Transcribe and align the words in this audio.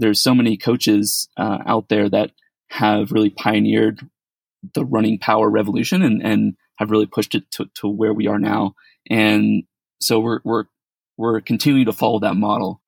there's 0.00 0.22
so 0.22 0.34
many 0.34 0.56
coaches 0.56 1.28
uh, 1.36 1.58
out 1.66 1.88
there 1.88 2.08
that 2.08 2.32
have 2.68 3.12
really 3.12 3.30
pioneered 3.30 4.00
the 4.74 4.84
running 4.84 5.18
power 5.18 5.48
revolution 5.48 6.02
and, 6.02 6.22
and 6.22 6.56
have 6.78 6.90
really 6.90 7.06
pushed 7.06 7.34
it 7.34 7.50
to, 7.52 7.66
to 7.74 7.88
where 7.88 8.14
we 8.14 8.26
are 8.26 8.38
now. 8.38 8.74
And 9.08 9.64
so 10.00 10.18
we're, 10.18 10.40
we're, 10.44 10.64
we're 11.16 11.40
continuing 11.40 11.86
to 11.86 11.92
follow 11.92 12.20
that 12.20 12.34
model. 12.34 12.80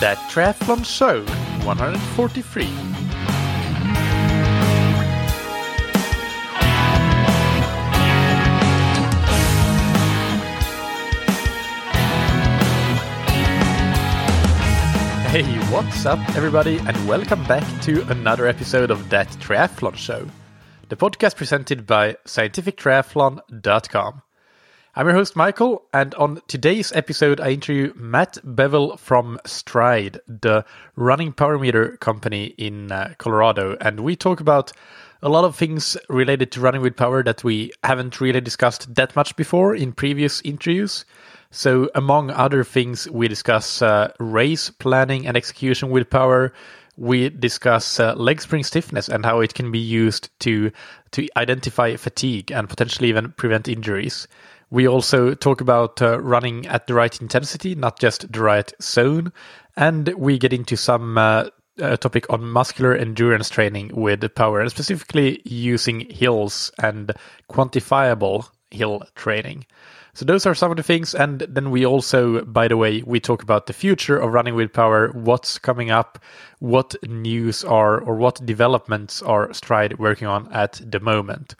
That 0.00 0.18
Triathlon 0.30 0.84
Show 0.84 1.24
143. 1.64 2.95
Hey, 15.36 15.58
what's 15.70 16.06
up, 16.06 16.18
everybody, 16.34 16.78
and 16.78 17.06
welcome 17.06 17.44
back 17.44 17.62
to 17.82 18.00
another 18.08 18.46
episode 18.46 18.90
of 18.90 19.10
That 19.10 19.28
Triathlon 19.32 19.94
Show, 19.94 20.26
the 20.88 20.96
podcast 20.96 21.36
presented 21.36 21.86
by 21.86 22.14
scientifictriathlon.com. 22.24 24.22
I'm 24.94 25.06
your 25.06 25.14
host, 25.14 25.36
Michael, 25.36 25.82
and 25.92 26.14
on 26.14 26.40
today's 26.48 26.90
episode, 26.92 27.38
I 27.38 27.50
interview 27.50 27.92
Matt 27.96 28.38
Bevel 28.44 28.96
from 28.96 29.38
Stryd, 29.44 30.20
the 30.26 30.64
running 30.94 31.34
power 31.34 31.58
meter 31.58 31.98
company 31.98 32.54
in 32.56 32.90
uh, 32.90 33.12
Colorado, 33.18 33.76
and 33.78 34.00
we 34.00 34.16
talk 34.16 34.40
about 34.40 34.72
a 35.20 35.28
lot 35.28 35.44
of 35.44 35.54
things 35.54 35.98
related 36.08 36.50
to 36.52 36.62
running 36.62 36.80
with 36.80 36.96
power 36.96 37.22
that 37.22 37.44
we 37.44 37.72
haven't 37.84 38.22
really 38.22 38.40
discussed 38.40 38.94
that 38.94 39.14
much 39.14 39.36
before 39.36 39.74
in 39.74 39.92
previous 39.92 40.40
interviews. 40.46 41.04
So, 41.50 41.88
among 41.94 42.30
other 42.30 42.64
things, 42.64 43.08
we 43.10 43.28
discuss 43.28 43.80
uh, 43.80 44.12
race 44.18 44.70
planning 44.70 45.26
and 45.26 45.36
execution 45.36 45.90
with 45.90 46.10
power. 46.10 46.52
We 46.96 47.28
discuss 47.28 48.00
uh, 48.00 48.14
leg 48.14 48.40
spring 48.40 48.64
stiffness 48.64 49.08
and 49.08 49.24
how 49.24 49.40
it 49.40 49.54
can 49.54 49.70
be 49.70 49.78
used 49.78 50.30
to 50.40 50.70
to 51.12 51.28
identify 51.36 51.96
fatigue 51.96 52.50
and 52.50 52.68
potentially 52.68 53.08
even 53.08 53.32
prevent 53.32 53.68
injuries. 53.68 54.26
We 54.70 54.88
also 54.88 55.34
talk 55.34 55.60
about 55.60 56.02
uh, 56.02 56.20
running 56.20 56.66
at 56.66 56.86
the 56.86 56.94
right 56.94 57.20
intensity, 57.20 57.74
not 57.74 58.00
just 58.00 58.32
the 58.32 58.40
right 58.40 58.72
zone, 58.82 59.32
and 59.76 60.08
we 60.14 60.38
get 60.38 60.52
into 60.52 60.76
some 60.76 61.16
uh, 61.16 61.44
topic 61.78 62.26
on 62.30 62.44
muscular 62.44 62.94
endurance 62.94 63.48
training 63.48 63.92
with 63.94 64.34
power, 64.34 64.60
and 64.60 64.70
specifically 64.70 65.40
using 65.44 66.00
hills 66.10 66.72
and 66.82 67.12
quantifiable 67.50 68.48
hill 68.70 69.02
training. 69.14 69.66
So 70.16 70.24
those 70.24 70.46
are 70.46 70.54
some 70.54 70.70
of 70.70 70.78
the 70.78 70.82
things. 70.82 71.14
And 71.14 71.40
then 71.40 71.70
we 71.70 71.84
also, 71.84 72.42
by 72.46 72.68
the 72.68 72.78
way, 72.78 73.02
we 73.02 73.20
talk 73.20 73.42
about 73.42 73.66
the 73.66 73.74
future 73.74 74.16
of 74.16 74.32
running 74.32 74.54
with 74.54 74.72
power, 74.72 75.10
what's 75.12 75.58
coming 75.58 75.90
up, 75.90 76.18
what 76.58 76.94
news 77.06 77.62
are 77.64 78.00
or 78.00 78.16
what 78.16 78.46
developments 78.46 79.20
are 79.20 79.48
Stryd 79.48 79.98
working 79.98 80.26
on 80.26 80.50
at 80.50 80.80
the 80.82 81.00
moment. 81.00 81.54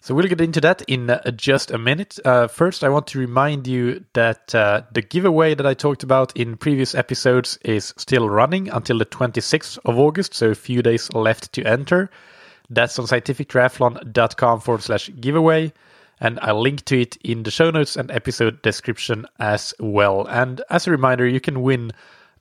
So 0.00 0.12
we'll 0.12 0.26
get 0.26 0.40
into 0.40 0.60
that 0.62 0.82
in 0.88 1.20
just 1.36 1.70
a 1.70 1.78
minute. 1.78 2.18
Uh, 2.24 2.48
first, 2.48 2.82
I 2.82 2.88
want 2.88 3.06
to 3.06 3.20
remind 3.20 3.68
you 3.68 4.04
that 4.14 4.52
uh, 4.56 4.82
the 4.90 5.00
giveaway 5.00 5.54
that 5.54 5.64
I 5.64 5.74
talked 5.74 6.02
about 6.02 6.36
in 6.36 6.56
previous 6.56 6.96
episodes 6.96 7.60
is 7.64 7.94
still 7.96 8.28
running 8.28 8.68
until 8.70 8.98
the 8.98 9.06
26th 9.06 9.78
of 9.84 10.00
August, 10.00 10.34
so 10.34 10.50
a 10.50 10.56
few 10.56 10.82
days 10.82 11.12
left 11.12 11.52
to 11.52 11.62
enter. 11.62 12.10
That's 12.68 12.98
on 12.98 13.04
scientifictriathlon.com 13.04 14.60
forward 14.62 14.82
slash 14.82 15.10
giveaway 15.20 15.72
and 16.20 16.38
I'll 16.40 16.60
link 16.60 16.84
to 16.86 17.00
it 17.00 17.16
in 17.18 17.42
the 17.42 17.50
show 17.50 17.70
notes 17.70 17.96
and 17.96 18.10
episode 18.10 18.62
description 18.62 19.26
as 19.38 19.74
well. 19.78 20.26
And 20.28 20.62
as 20.70 20.86
a 20.86 20.90
reminder, 20.90 21.26
you 21.26 21.40
can 21.40 21.62
win 21.62 21.92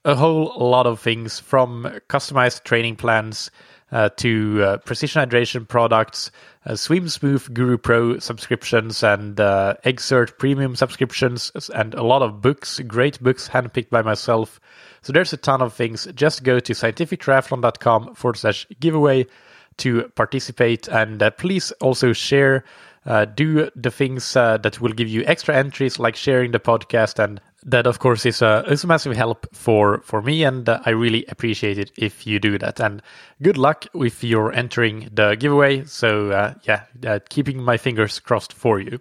a 0.06 0.16
whole 0.16 0.54
lot 0.58 0.86
of 0.86 1.00
things 1.00 1.40
from 1.40 2.00
customized 2.10 2.64
training 2.64 2.98
plans 2.98 3.50
uh, 3.94 4.10
to 4.18 4.64
uh, 4.64 4.78
precision 4.78 5.30
hydration 5.30 5.68
products, 5.68 6.32
uh, 6.66 6.76
Swim 6.76 7.08
Smooth 7.08 7.54
Guru 7.54 7.78
Pro 7.78 8.18
subscriptions, 8.18 9.04
and 9.04 9.40
uh, 9.40 9.76
Xert 9.86 10.38
Premium 10.40 10.76
subscriptions, 10.76 11.52
and 11.76 11.94
a 11.94 12.04
lot 12.04 12.24
of 12.24 12.42
books, 12.42 12.80
great 12.88 13.22
books 13.22 13.48
handpicked 13.48 13.92
by 13.92 14.02
myself. 14.02 14.60
So 15.04 15.14
there's 15.14 15.32
a 15.32 15.38
ton 15.38 15.62
of 15.62 15.74
things. 15.74 16.08
Just 16.16 16.44
go 16.44 16.60
to 16.60 16.74
scientifictriathlon.com 16.74 18.16
forward 18.16 18.38
slash 18.38 18.66
giveaway 18.80 19.28
to 19.78 20.10
participate, 20.16 20.88
and 20.88 21.22
uh, 21.22 21.30
please 21.32 21.72
also 21.74 22.14
share 22.14 22.64
uh, 23.06 23.26
do 23.26 23.70
the 23.76 23.92
things 23.92 24.36
uh, 24.36 24.58
that 24.58 24.80
will 24.80 24.94
give 24.94 25.08
you 25.08 25.24
extra 25.26 25.56
entries, 25.56 26.00
like 26.00 26.16
sharing 26.16 26.52
the 26.52 26.60
podcast, 26.60 27.24
and 27.24 27.42
that 27.66 27.88
of 27.88 28.00
course 28.00 28.26
is 28.26 28.42
a 28.42 28.64
is 28.68 28.84
a 28.84 28.88
massive 28.88 29.16
help 29.16 29.48
for 29.54 30.02
for 30.02 30.22
me, 30.22 30.44
and 30.44 30.68
uh, 30.68 30.80
I 30.86 30.92
really 30.92 31.26
appreciate 31.28 31.78
it 31.78 31.92
if 31.98 32.28
you 32.28 32.40
do 32.40 32.58
that. 32.58 32.80
And 32.80 33.02
good 33.42 33.58
luck 33.58 33.86
if 33.94 34.24
you're 34.24 34.52
entering 34.52 35.10
the 35.14 35.36
giveaway. 35.36 35.86
So 35.86 36.32
uh, 36.32 36.56
yeah, 36.64 36.84
uh, 37.06 37.20
keeping 37.30 37.62
my 37.62 37.78
fingers 37.78 38.20
crossed 38.20 38.54
for 38.54 38.80
you. 38.80 39.00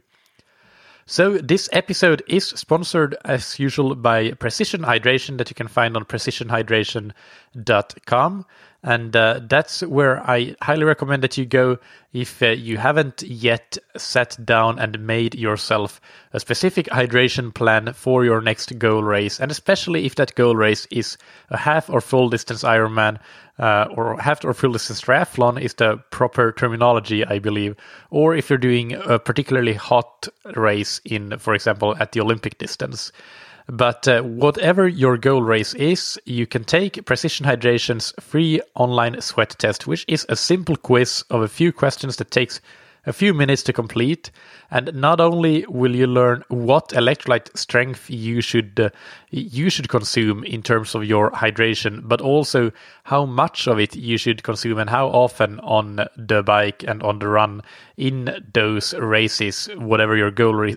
So, 1.05 1.37
this 1.39 1.69
episode 1.73 2.23
is 2.29 2.47
sponsored 2.47 3.17
as 3.25 3.59
usual 3.59 3.97
by 3.97 4.31
Precision 4.33 4.83
Hydration 4.83 5.37
that 5.39 5.51
you 5.51 5.55
can 5.55 5.67
find 5.67 5.97
on 5.97 6.05
precisionhydration.com. 6.05 8.47
And 8.85 9.15
uh, 9.15 9.41
that's 9.49 9.83
where 9.83 10.29
I 10.29 10.57
highly 10.61 10.85
recommend 10.85 11.23
that 11.23 11.39
you 11.39 11.47
go 11.47 11.79
if 12.13 12.43
uh, 12.43 12.49
you 12.49 12.79
haven't 12.79 13.23
yet 13.23 13.79
sat 13.97 14.37
down 14.45 14.81
and 14.81 15.07
made 15.07 15.37
yourself 15.37 16.01
a 16.33 16.41
specific 16.41 16.87
hydration 16.87 17.55
plan 17.55 17.93
for 17.93 18.25
your 18.25 18.41
next 18.41 18.77
goal 18.81 19.05
race. 19.05 19.39
And 19.39 19.53
especially 19.53 20.05
if 20.05 20.17
that 20.17 20.35
goal 20.35 20.57
race 20.57 20.87
is 20.91 21.17
a 21.51 21.59
half 21.59 21.89
or 21.89 22.01
full 22.01 22.29
distance 22.29 22.65
Ironman, 22.65 23.21
uh, 23.59 23.87
or 23.95 24.19
half 24.21 24.45
or 24.45 24.53
full 24.53 24.73
distance 24.73 25.01
triathlon 25.01 25.61
is 25.61 25.75
the 25.75 25.99
proper 26.11 26.51
terminology, 26.51 27.25
I 27.25 27.39
believe. 27.39 27.77
Or 28.11 28.35
if 28.35 28.51
you're 28.51 28.59
doing 28.59 28.95
a 28.95 29.21
particularly 29.21 29.75
hot 29.75 30.27
race 30.57 31.01
in, 31.05 31.39
for 31.39 31.55
example, 31.55 31.95
at 32.01 32.13
the 32.13 32.21
Olympic 32.21 32.59
distance. 32.59 33.13
But 33.69 34.09
uh, 34.09 34.23
whatever 34.23 34.89
your 34.89 35.17
goal 35.17 35.43
race 35.43 35.75
is, 35.75 36.19
you 36.25 36.47
can 36.47 36.65
take 36.65 37.05
Precision 37.05 37.47
Hydration's 37.47 38.13
free 38.21 38.61
online 38.75 39.21
sweat 39.21 39.57
test, 39.59 39.87
which 39.87 40.05
is 40.09 40.27
a 40.29 40.37
simple 40.37 40.77
quiz 40.77 41.25
of 41.31 41.43
a 41.43 41.49
few 41.49 41.73
questions 41.73 42.17
that 42.17 42.31
takes 42.31 42.61
a 43.07 43.13
few 43.13 43.35
minutes 43.35 43.63
to 43.65 43.73
complete. 43.73 44.31
And 44.71 44.95
not 44.95 45.21
only 45.21 45.67
will 45.69 45.95
you 45.95 46.07
learn 46.07 46.45
what 46.49 46.91
electrolyte 46.91 47.57
strength 47.57 48.09
you 48.09 48.41
should 48.41 48.79
uh, 48.79 48.91
you 49.31 49.71
should 49.71 49.89
consume 49.89 50.45
in 50.45 50.63
terms 50.63 50.95
of 50.95 51.05
your 51.05 51.31
hydration, 51.33 52.09
but 52.09 52.21
also 52.21 52.71
how 53.05 53.27
much 53.27 53.67
of 53.67 53.79
it 53.79 53.97
you 53.97 54.17
should 54.17 54.43
consume 54.43 54.79
and 54.79 54.91
how 54.91 55.09
often 55.09 55.61
on 55.61 56.07
the 56.17 56.43
bike 56.43 56.85
and 56.87 57.03
on 57.03 57.19
the 57.19 57.29
run 57.29 57.63
in 57.97 58.31
those 58.55 58.95
races, 58.95 59.69
whatever 59.77 60.17
your 60.17 60.31
goal 60.31 60.55
re- 60.55 60.77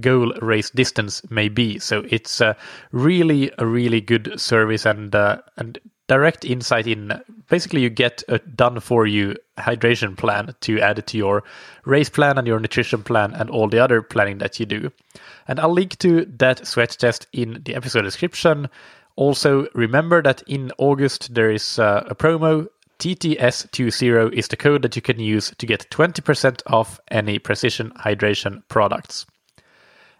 goal 0.00 0.32
race 0.42 0.70
distance 0.70 1.28
may 1.30 1.48
be. 1.48 1.78
So 1.78 2.04
it's 2.08 2.40
uh, 2.40 2.54
really 2.92 3.50
a 3.58 3.66
really 3.66 4.00
good 4.00 4.40
service 4.40 4.86
and 4.86 5.14
uh, 5.14 5.38
and 5.56 5.78
direct 6.08 6.44
insight 6.44 6.86
in 6.86 7.20
basically 7.48 7.80
you 7.80 7.90
get 7.90 8.22
a 8.28 8.38
done 8.38 8.80
for 8.80 9.06
you 9.06 9.34
hydration 9.58 10.16
plan 10.16 10.54
to 10.60 10.80
add 10.80 11.04
to 11.06 11.18
your 11.18 11.42
race 11.84 12.08
plan 12.08 12.38
and 12.38 12.46
your 12.46 12.60
nutrition 12.60 13.02
plan 13.02 13.32
and 13.34 13.50
all 13.50 13.68
the 13.68 13.78
other 13.78 14.02
planning 14.02 14.38
that 14.38 14.60
you 14.60 14.66
do. 14.66 14.90
And 15.48 15.58
I'll 15.58 15.72
link 15.72 15.98
to 15.98 16.24
that 16.38 16.66
sweat 16.66 16.96
test 16.98 17.26
in 17.32 17.62
the 17.64 17.74
episode 17.74 18.02
description. 18.02 18.68
Also, 19.16 19.66
remember 19.74 20.22
that 20.22 20.42
in 20.46 20.72
August 20.78 21.34
there 21.34 21.50
is 21.50 21.78
uh, 21.78 22.04
a 22.06 22.14
promo. 22.14 22.68
TTS20 22.98 24.32
is 24.32 24.48
the 24.48 24.56
code 24.56 24.80
that 24.80 24.96
you 24.96 25.02
can 25.02 25.20
use 25.20 25.52
to 25.58 25.66
get 25.66 25.90
20% 25.90 26.62
off 26.66 26.98
any 27.10 27.38
precision 27.38 27.90
hydration 27.90 28.62
products. 28.68 29.26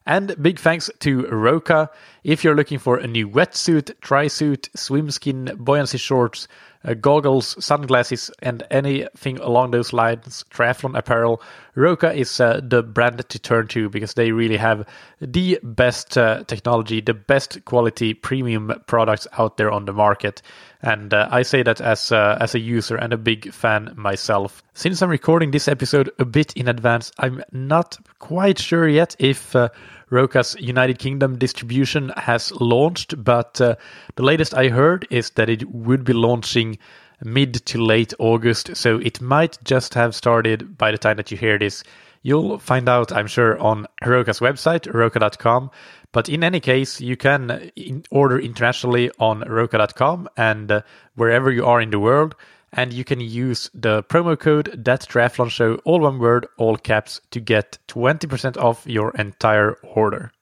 And 0.07 0.41
big 0.41 0.61
thanks 0.61 0.89
to 1.01 1.27
Roka. 1.27 1.91
If 2.23 2.45
you're 2.45 2.55
looking 2.55 2.79
for 2.79 2.97
a 2.97 3.09
new 3.09 3.29
wetsuit, 3.29 4.01
tri-suit, 4.01 4.69
swim 4.75 5.11
buoyancy 5.59 5.99
shorts, 5.99 6.47
uh, 6.85 6.95
goggles, 6.95 7.63
sunglasses, 7.65 8.31
and 8.41 8.63
anything 8.71 9.39
along 9.39 9.73
those 9.73 9.93
lines, 9.93 10.45
triathlon 10.51 10.97
apparel, 10.97 11.43
Roka 11.75 12.13
is 12.13 12.41
uh, 12.41 12.61
the 12.63 12.83
brand 12.83 13.29
to 13.29 13.39
turn 13.39 13.67
to 13.69 13.89
because 13.89 14.15
they 14.15 14.31
really 14.31 14.57
have 14.57 14.87
the 15.21 15.59
best 15.63 16.17
uh, 16.17 16.45
technology, 16.45 17.01
the 17.01 17.15
best 17.15 17.65
quality 17.65 18.15
premium 18.15 18.73
products 18.87 19.27
out 19.37 19.57
there 19.57 19.73
on 19.73 19.85
the 19.85 19.93
market. 19.93 20.41
And 20.83 21.13
uh, 21.13 21.29
I 21.31 21.43
say 21.43 21.65
that 21.65 21.81
as 21.81 22.13
uh, 22.13 22.39
as 22.41 22.55
a 22.55 22.61
user 22.61 22.97
and 22.97 23.13
a 23.13 23.17
big 23.17 23.53
fan 23.53 23.93
myself. 23.97 24.63
Since 24.75 25.03
I'm 25.03 25.11
recording 25.11 25.51
this 25.51 25.67
episode 25.69 26.11
a 26.19 26.25
bit 26.25 26.53
in 26.53 26.69
advance, 26.69 27.11
I'm 27.19 27.43
not 27.51 27.99
quite 28.21 28.59
sure 28.61 28.87
yet 28.87 29.17
if 29.19 29.57
uh, 29.57 29.71
Roka's 30.11 30.57
United 30.59 30.99
Kingdom 30.99 31.39
distribution 31.39 32.13
has 32.17 32.53
launched, 32.53 33.23
but 33.23 33.61
uh, 33.61 33.77
the 34.15 34.23
latest 34.23 34.55
I 34.55 34.69
heard 34.69 35.07
is 35.11 35.31
that 35.31 35.49
it 35.49 35.69
would 35.71 36.05
be 36.05 36.13
launching 36.13 36.79
mid 37.25 37.55
to 37.67 37.83
late 37.83 38.15
August, 38.19 38.77
so 38.77 38.99
it 38.99 39.21
might 39.21 39.59
just 39.65 39.95
have 39.95 40.15
started 40.15 40.79
by 40.79 40.93
the 40.93 40.99
time 40.99 41.17
that 41.17 41.31
you 41.31 41.37
hear 41.37 41.59
this 41.59 41.83
You'll 42.27 42.59
find 42.59 42.89
out, 42.89 43.13
I'm 43.13 43.29
sure, 43.29 43.57
on 43.61 43.87
Heroka's 44.03 44.41
website, 44.41 44.81
heroka.com. 44.81 45.71
But 46.11 46.29
in 46.29 46.43
any 46.43 46.59
case, 46.59 47.01
you 47.01 47.17
can 47.17 47.71
order 48.11 48.37
internationally 48.37 49.13
on 49.21 49.43
heroka.com 49.43 50.29
and 50.37 50.73
uh, 50.73 50.81
wherever 51.15 51.53
you 51.53 51.65
are 51.65 51.81
in 51.81 51.91
the 51.91 52.01
world. 52.01 52.35
And 52.73 52.93
you 52.93 53.05
can 53.05 53.21
use 53.21 53.71
the 53.73 54.03
promo 54.05 54.39
code 54.39 54.73
that 54.85 55.03
triathlon 55.03 55.51
show, 55.51 55.77
all 55.85 56.01
one 56.01 56.19
word, 56.19 56.47
all 56.59 56.77
caps, 56.77 57.21
to 57.31 57.41
get 57.41 57.79
20% 57.89 58.57
off 58.57 58.87
your 58.87 59.13
entire 59.13 59.75
order. 59.83 60.33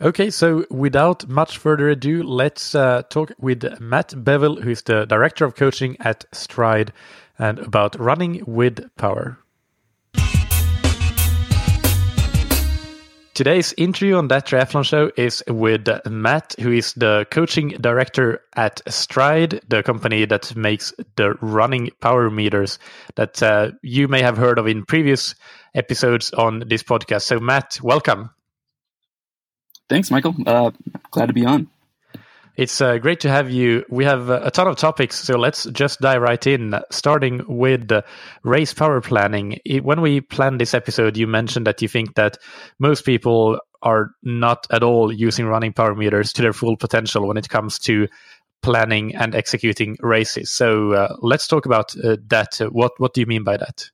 Okay, 0.00 0.30
so 0.30 0.66
without 0.68 1.28
much 1.28 1.58
further 1.58 1.88
ado, 1.88 2.22
let's 2.22 2.74
uh, 2.74 3.02
talk 3.02 3.32
with 3.38 3.80
Matt 3.80 4.08
Bevell, 4.08 4.60
who 4.62 4.70
is 4.70 4.82
the 4.82 5.04
director 5.06 5.44
of 5.44 5.54
coaching 5.54 5.96
at 6.00 6.24
Stryd, 6.32 6.90
and 7.38 7.58
about 7.60 7.98
running 7.98 8.42
with 8.46 8.94
power. 8.96 9.38
Today's 13.42 13.74
interview 13.76 14.14
on 14.14 14.28
that 14.28 14.46
triathlon 14.46 14.84
show 14.84 15.10
is 15.16 15.42
with 15.48 15.88
Matt, 16.08 16.54
who 16.60 16.70
is 16.70 16.92
the 16.92 17.26
coaching 17.32 17.70
director 17.70 18.40
at 18.54 18.80
Stryd, 18.86 19.60
the 19.68 19.82
company 19.82 20.24
that 20.26 20.54
makes 20.54 20.94
the 21.16 21.34
running 21.40 21.90
power 22.00 22.30
meters 22.30 22.78
that 23.16 23.42
uh, 23.42 23.72
you 23.82 24.06
may 24.06 24.22
have 24.22 24.36
heard 24.36 24.60
of 24.60 24.68
in 24.68 24.84
previous 24.84 25.34
episodes 25.74 26.30
on 26.34 26.62
this 26.68 26.84
podcast. 26.84 27.22
So, 27.22 27.40
Matt, 27.40 27.80
welcome. 27.82 28.30
Thanks, 29.88 30.12
Michael. 30.12 30.36
Uh, 30.46 30.70
glad 31.10 31.26
to 31.26 31.32
be 31.32 31.44
on. 31.44 31.68
It's 32.56 32.82
uh, 32.82 32.98
great 32.98 33.20
to 33.20 33.30
have 33.30 33.50
you. 33.50 33.84
We 33.88 34.04
have 34.04 34.28
a 34.28 34.50
ton 34.50 34.68
of 34.68 34.76
topics, 34.76 35.18
so 35.18 35.38
let's 35.38 35.64
just 35.66 36.00
dive 36.00 36.20
right 36.20 36.46
in, 36.46 36.74
starting 36.90 37.42
with 37.48 37.90
race 38.42 38.74
power 38.74 39.00
planning. 39.00 39.58
When 39.82 40.02
we 40.02 40.20
planned 40.20 40.60
this 40.60 40.74
episode, 40.74 41.16
you 41.16 41.26
mentioned 41.26 41.66
that 41.66 41.80
you 41.80 41.88
think 41.88 42.14
that 42.16 42.36
most 42.78 43.06
people 43.06 43.58
are 43.82 44.10
not 44.22 44.66
at 44.70 44.82
all 44.82 45.10
using 45.10 45.46
running 45.46 45.72
power 45.72 45.94
meters 45.94 46.32
to 46.34 46.42
their 46.42 46.52
full 46.52 46.76
potential 46.76 47.26
when 47.26 47.38
it 47.38 47.48
comes 47.48 47.78
to 47.80 48.06
planning 48.62 49.14
and 49.14 49.34
executing 49.34 49.96
races. 50.00 50.50
So 50.50 50.92
uh, 50.92 51.16
let's 51.20 51.48
talk 51.48 51.64
about 51.66 51.94
uh, 51.96 52.16
that. 52.28 52.58
What 52.70 52.92
what 52.98 53.14
do 53.14 53.20
you 53.20 53.26
mean 53.26 53.44
by 53.44 53.56
that? 53.56 53.90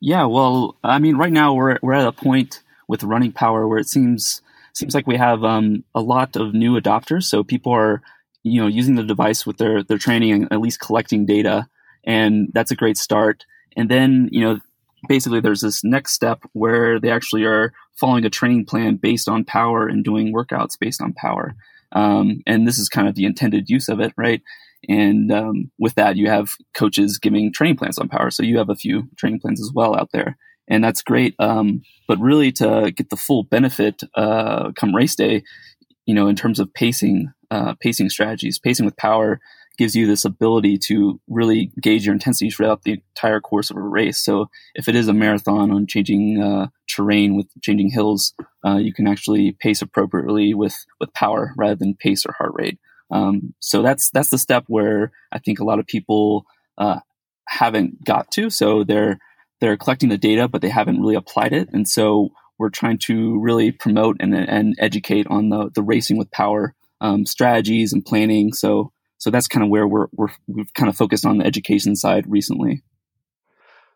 Yeah, 0.00 0.26
well, 0.26 0.76
I 0.84 0.98
mean, 0.98 1.16
right 1.16 1.32
now 1.32 1.54
we're 1.54 1.78
we're 1.82 1.94
at 1.94 2.06
a 2.06 2.12
point 2.12 2.62
with 2.86 3.02
running 3.02 3.32
power 3.32 3.66
where 3.66 3.78
it 3.78 3.88
seems 3.88 4.42
seems 4.74 4.94
like 4.94 5.06
we 5.06 5.16
have 5.16 5.44
um, 5.44 5.84
a 5.94 6.00
lot 6.00 6.36
of 6.36 6.52
new 6.54 6.78
adopters. 6.78 7.24
So 7.24 7.42
people 7.42 7.72
are, 7.72 8.02
you 8.42 8.60
know, 8.60 8.66
using 8.66 8.96
the 8.96 9.04
device 9.04 9.46
with 9.46 9.56
their 9.58 9.82
their 9.82 9.98
training 9.98 10.32
and 10.32 10.52
at 10.52 10.60
least 10.60 10.80
collecting 10.80 11.26
data, 11.26 11.68
and 12.04 12.50
that's 12.52 12.70
a 12.70 12.76
great 12.76 12.96
start. 12.96 13.44
And 13.76 13.90
then, 13.90 14.28
you 14.30 14.40
know, 14.40 14.60
basically 15.08 15.40
there's 15.40 15.60
this 15.60 15.82
next 15.84 16.12
step 16.12 16.42
where 16.52 17.00
they 17.00 17.10
actually 17.10 17.44
are 17.44 17.72
following 17.94 18.24
a 18.24 18.30
training 18.30 18.66
plan 18.66 18.96
based 18.96 19.28
on 19.28 19.44
power 19.44 19.86
and 19.86 20.04
doing 20.04 20.32
workouts 20.32 20.78
based 20.78 21.00
on 21.00 21.12
power. 21.12 21.54
Um, 21.92 22.42
and 22.46 22.66
this 22.66 22.78
is 22.78 22.88
kind 22.88 23.08
of 23.08 23.14
the 23.14 23.24
intended 23.24 23.70
use 23.70 23.88
of 23.88 24.00
it, 24.00 24.12
right? 24.16 24.42
And 24.88 25.32
um, 25.32 25.70
with 25.78 25.94
that, 25.94 26.16
you 26.16 26.28
have 26.28 26.52
coaches 26.74 27.18
giving 27.18 27.52
training 27.52 27.76
plans 27.76 27.98
on 27.98 28.08
power. 28.08 28.30
So 28.30 28.42
you 28.42 28.58
have 28.58 28.68
a 28.68 28.74
few 28.74 29.08
training 29.16 29.40
plans 29.40 29.60
as 29.60 29.72
well 29.72 29.96
out 29.96 30.10
there 30.12 30.36
and 30.68 30.82
that's 30.82 31.02
great. 31.02 31.34
Um, 31.38 31.82
but 32.08 32.18
really, 32.18 32.52
to 32.52 32.92
get 32.94 33.10
the 33.10 33.16
full 33.16 33.44
benefit 33.44 34.02
uh, 34.14 34.72
come 34.72 34.94
race 34.94 35.14
day, 35.14 35.42
you 36.06 36.14
know, 36.14 36.28
in 36.28 36.36
terms 36.36 36.60
of 36.60 36.72
pacing, 36.74 37.32
uh, 37.50 37.74
pacing 37.80 38.10
strategies, 38.10 38.58
pacing 38.58 38.84
with 38.84 38.96
power 38.96 39.40
gives 39.76 39.96
you 39.96 40.06
this 40.06 40.24
ability 40.24 40.78
to 40.78 41.20
really 41.28 41.72
gauge 41.80 42.06
your 42.06 42.14
intensity 42.14 42.50
throughout 42.50 42.82
the 42.82 42.92
entire 42.92 43.40
course 43.40 43.70
of 43.70 43.76
a 43.76 43.80
race. 43.80 44.18
So 44.18 44.48
if 44.74 44.88
it 44.88 44.94
is 44.94 45.08
a 45.08 45.12
marathon 45.12 45.70
on 45.70 45.86
changing 45.86 46.40
uh, 46.40 46.68
terrain 46.88 47.36
with 47.36 47.48
changing 47.60 47.90
hills, 47.90 48.34
uh, 48.64 48.76
you 48.76 48.92
can 48.92 49.08
actually 49.08 49.56
pace 49.60 49.82
appropriately 49.82 50.54
with 50.54 50.76
with 51.00 51.12
power 51.12 51.52
rather 51.56 51.74
than 51.74 51.96
pace 51.96 52.24
or 52.24 52.32
heart 52.32 52.52
rate. 52.54 52.78
Um, 53.10 53.54
so 53.58 53.82
that's 53.82 54.10
that's 54.10 54.30
the 54.30 54.38
step 54.38 54.64
where 54.68 55.12
I 55.32 55.38
think 55.38 55.58
a 55.58 55.64
lot 55.64 55.78
of 55.78 55.86
people 55.86 56.46
uh, 56.78 57.00
haven't 57.48 58.04
got 58.04 58.30
to. 58.32 58.50
So 58.50 58.84
they're 58.84 59.18
they're 59.64 59.78
collecting 59.78 60.10
the 60.10 60.18
data, 60.18 60.46
but 60.46 60.60
they 60.60 60.68
haven't 60.68 61.00
really 61.00 61.14
applied 61.14 61.54
it. 61.54 61.70
And 61.72 61.88
so 61.88 62.28
we're 62.58 62.68
trying 62.68 62.98
to 62.98 63.40
really 63.40 63.72
promote 63.72 64.18
and, 64.20 64.34
and 64.34 64.76
educate 64.78 65.26
on 65.28 65.48
the, 65.48 65.70
the 65.74 65.82
racing 65.82 66.18
with 66.18 66.30
power 66.30 66.74
um, 67.00 67.24
strategies 67.24 67.92
and 67.94 68.04
planning. 68.04 68.52
So 68.52 68.92
so 69.16 69.30
that's 69.30 69.48
kind 69.48 69.64
of 69.64 69.70
where 69.70 69.88
we're, 69.88 70.08
we're 70.12 70.28
we've 70.46 70.72
kind 70.74 70.90
of 70.90 70.96
focused 70.96 71.24
on 71.24 71.38
the 71.38 71.46
education 71.46 71.96
side 71.96 72.26
recently. 72.28 72.82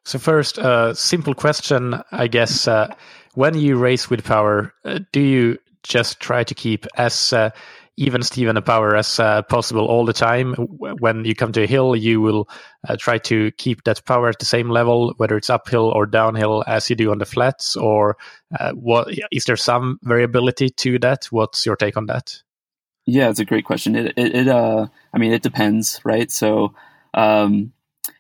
So 0.06 0.18
first, 0.18 0.56
a 0.56 0.62
uh, 0.62 0.94
simple 0.94 1.34
question, 1.34 2.00
I 2.10 2.28
guess. 2.28 2.66
Uh, 2.66 2.94
when 3.34 3.54
you 3.54 3.76
race 3.76 4.08
with 4.08 4.24
power, 4.24 4.72
uh, 4.86 5.00
do 5.12 5.20
you 5.20 5.58
just 5.82 6.18
try 6.18 6.44
to 6.44 6.54
keep 6.54 6.86
as 6.96 7.34
uh, 7.34 7.50
even 7.98 8.22
Steven 8.22 8.56
a 8.56 8.62
power 8.62 8.94
as 8.94 9.18
uh, 9.18 9.42
possible 9.42 9.84
all 9.86 10.04
the 10.04 10.12
time. 10.12 10.54
When 10.54 11.24
you 11.24 11.34
come 11.34 11.52
to 11.52 11.64
a 11.64 11.66
hill, 11.66 11.96
you 11.96 12.20
will 12.20 12.48
uh, 12.88 12.96
try 12.96 13.18
to 13.18 13.50
keep 13.52 13.84
that 13.84 14.04
power 14.04 14.28
at 14.28 14.38
the 14.38 14.44
same 14.44 14.70
level, 14.70 15.14
whether 15.16 15.36
it's 15.36 15.50
uphill 15.50 15.88
or 15.88 16.06
downhill, 16.06 16.62
as 16.66 16.88
you 16.88 16.96
do 16.96 17.10
on 17.10 17.18
the 17.18 17.26
flats. 17.26 17.74
Or 17.74 18.16
uh, 18.58 18.72
what 18.72 19.08
is 19.32 19.44
there 19.44 19.56
some 19.56 19.98
variability 20.02 20.70
to 20.70 20.98
that? 21.00 21.24
What's 21.26 21.66
your 21.66 21.76
take 21.76 21.96
on 21.96 22.06
that? 22.06 22.40
Yeah, 23.04 23.30
it's 23.30 23.40
a 23.40 23.44
great 23.44 23.64
question. 23.64 23.96
It, 23.96 24.14
it, 24.16 24.34
it 24.34 24.48
uh, 24.48 24.86
I 25.12 25.18
mean, 25.18 25.32
it 25.32 25.42
depends, 25.42 26.00
right? 26.04 26.30
So, 26.30 26.74
um, 27.14 27.72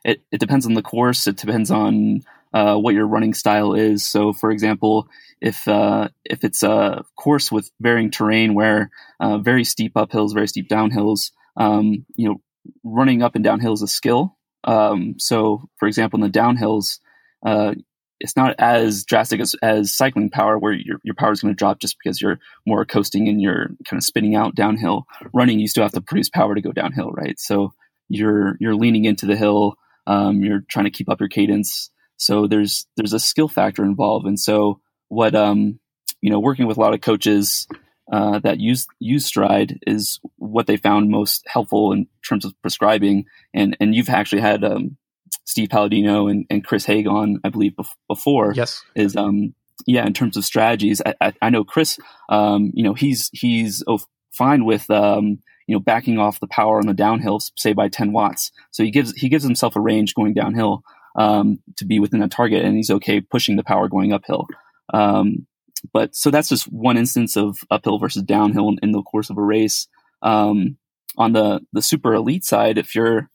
it 0.04 0.22
it 0.32 0.40
depends 0.40 0.66
on 0.66 0.74
the 0.74 0.82
course. 0.82 1.28
It 1.28 1.36
depends 1.36 1.70
on 1.70 2.22
uh, 2.52 2.76
what 2.76 2.94
your 2.94 3.06
running 3.06 3.34
style 3.34 3.74
is. 3.74 4.06
So, 4.06 4.32
for 4.32 4.50
example, 4.50 5.08
if 5.40 5.66
uh, 5.68 6.08
if 6.24 6.44
it's 6.44 6.62
a 6.62 7.04
course 7.16 7.52
with 7.52 7.70
varying 7.80 8.10
terrain 8.10 8.54
where 8.54 8.90
uh, 9.20 9.38
very 9.38 9.64
steep 9.64 9.94
uphills, 9.94 10.34
very 10.34 10.48
steep 10.48 10.68
downhills, 10.68 11.30
um, 11.56 12.04
you 12.16 12.28
know, 12.28 12.40
running 12.84 13.22
up 13.22 13.34
and 13.34 13.44
down 13.44 13.60
hills 13.60 13.82
is 13.82 13.90
a 13.90 13.92
skill. 13.92 14.36
Um, 14.64 15.14
so, 15.18 15.68
for 15.78 15.86
example, 15.86 16.22
in 16.22 16.30
the 16.30 16.38
downhills, 16.38 16.98
uh, 17.44 17.74
it's 18.20 18.36
not 18.36 18.56
as 18.58 19.04
drastic 19.04 19.40
as, 19.40 19.54
as 19.62 19.94
cycling 19.94 20.30
power, 20.30 20.58
where 20.58 20.72
your 20.72 20.98
your 21.04 21.14
power 21.14 21.32
is 21.32 21.40
going 21.40 21.54
to 21.54 21.58
drop 21.58 21.78
just 21.78 21.96
because 22.02 22.20
you're 22.20 22.40
more 22.66 22.84
coasting 22.84 23.28
and 23.28 23.40
you're 23.40 23.68
kind 23.84 23.98
of 23.98 24.04
spinning 24.04 24.34
out 24.34 24.54
downhill. 24.54 25.06
Running, 25.32 25.60
you 25.60 25.68
still 25.68 25.84
have 25.84 25.92
to 25.92 26.00
produce 26.00 26.28
power 26.28 26.54
to 26.54 26.60
go 26.60 26.72
downhill, 26.72 27.10
right? 27.12 27.38
So 27.38 27.74
you're 28.08 28.56
you're 28.58 28.74
leaning 28.74 29.04
into 29.04 29.26
the 29.26 29.36
hill. 29.36 29.74
Um, 30.06 30.42
you're 30.42 30.64
trying 30.68 30.86
to 30.86 30.90
keep 30.90 31.08
up 31.08 31.20
your 31.20 31.28
cadence. 31.28 31.90
So 32.18 32.46
there's 32.46 32.86
there's 32.96 33.14
a 33.14 33.20
skill 33.20 33.48
factor 33.48 33.84
involved, 33.84 34.26
and 34.26 34.38
so 34.38 34.80
what 35.08 35.34
um, 35.34 35.80
you 36.20 36.30
know, 36.30 36.40
working 36.40 36.66
with 36.66 36.76
a 36.76 36.80
lot 36.80 36.94
of 36.94 37.00
coaches 37.00 37.66
uh, 38.12 38.38
that 38.40 38.58
use 38.58 38.86
use 38.98 39.30
Stryd 39.30 39.78
is 39.86 40.20
what 40.36 40.66
they 40.66 40.76
found 40.76 41.10
most 41.10 41.44
helpful 41.46 41.92
in 41.92 42.06
terms 42.26 42.44
of 42.44 42.54
prescribing. 42.62 43.26
And 43.54 43.76
and 43.80 43.94
you've 43.94 44.08
actually 44.08 44.42
had 44.42 44.64
um, 44.64 44.96
Steve 45.44 45.68
Palladino 45.70 46.28
and, 46.28 46.46
and 46.50 46.64
Chris 46.64 46.84
Haig 46.84 47.06
on, 47.06 47.40
I 47.44 47.50
believe, 47.50 47.72
bef- 47.72 47.94
before. 48.08 48.52
Yes. 48.54 48.82
Is 48.94 49.16
um 49.16 49.54
yeah, 49.86 50.04
in 50.06 50.12
terms 50.12 50.36
of 50.36 50.44
strategies, 50.44 51.00
I, 51.06 51.14
I, 51.20 51.32
I 51.40 51.50
know 51.50 51.64
Chris. 51.64 51.98
Um, 52.28 52.72
you 52.74 52.82
know, 52.82 52.94
he's 52.94 53.30
he's 53.32 53.84
oh, 53.86 54.00
fine 54.32 54.64
with 54.64 54.90
um, 54.90 55.38
you 55.66 55.76
know 55.76 55.80
backing 55.80 56.18
off 56.18 56.40
the 56.40 56.48
power 56.48 56.78
on 56.78 56.86
the 56.86 56.94
downhill, 56.94 57.40
say 57.56 57.74
by 57.74 57.88
10 57.88 58.12
watts. 58.12 58.50
So 58.72 58.82
he 58.82 58.90
gives 58.90 59.12
he 59.12 59.28
gives 59.28 59.44
himself 59.44 59.76
a 59.76 59.80
range 59.80 60.14
going 60.14 60.34
downhill 60.34 60.82
um, 61.18 61.58
to 61.76 61.84
be 61.84 61.98
within 61.98 62.22
a 62.22 62.28
target, 62.28 62.64
and 62.64 62.76
he's 62.76 62.90
okay 62.90 63.20
pushing 63.20 63.56
the 63.56 63.64
power 63.64 63.88
going 63.88 64.12
uphill. 64.12 64.46
Um, 64.94 65.46
but 65.92 66.14
so 66.14 66.30
that's 66.30 66.48
just 66.48 66.64
one 66.72 66.96
instance 66.96 67.36
of 67.36 67.58
uphill 67.70 67.98
versus 67.98 68.22
downhill 68.22 68.68
in, 68.68 68.78
in 68.82 68.92
the 68.92 69.02
course 69.02 69.28
of 69.28 69.36
a 69.36 69.42
race. 69.42 69.88
Um, 70.22 70.78
on 71.16 71.32
the 71.32 71.60
the 71.72 71.82
super 71.82 72.14
elite 72.14 72.44
side, 72.44 72.78
if 72.78 72.94
you're 72.94 73.28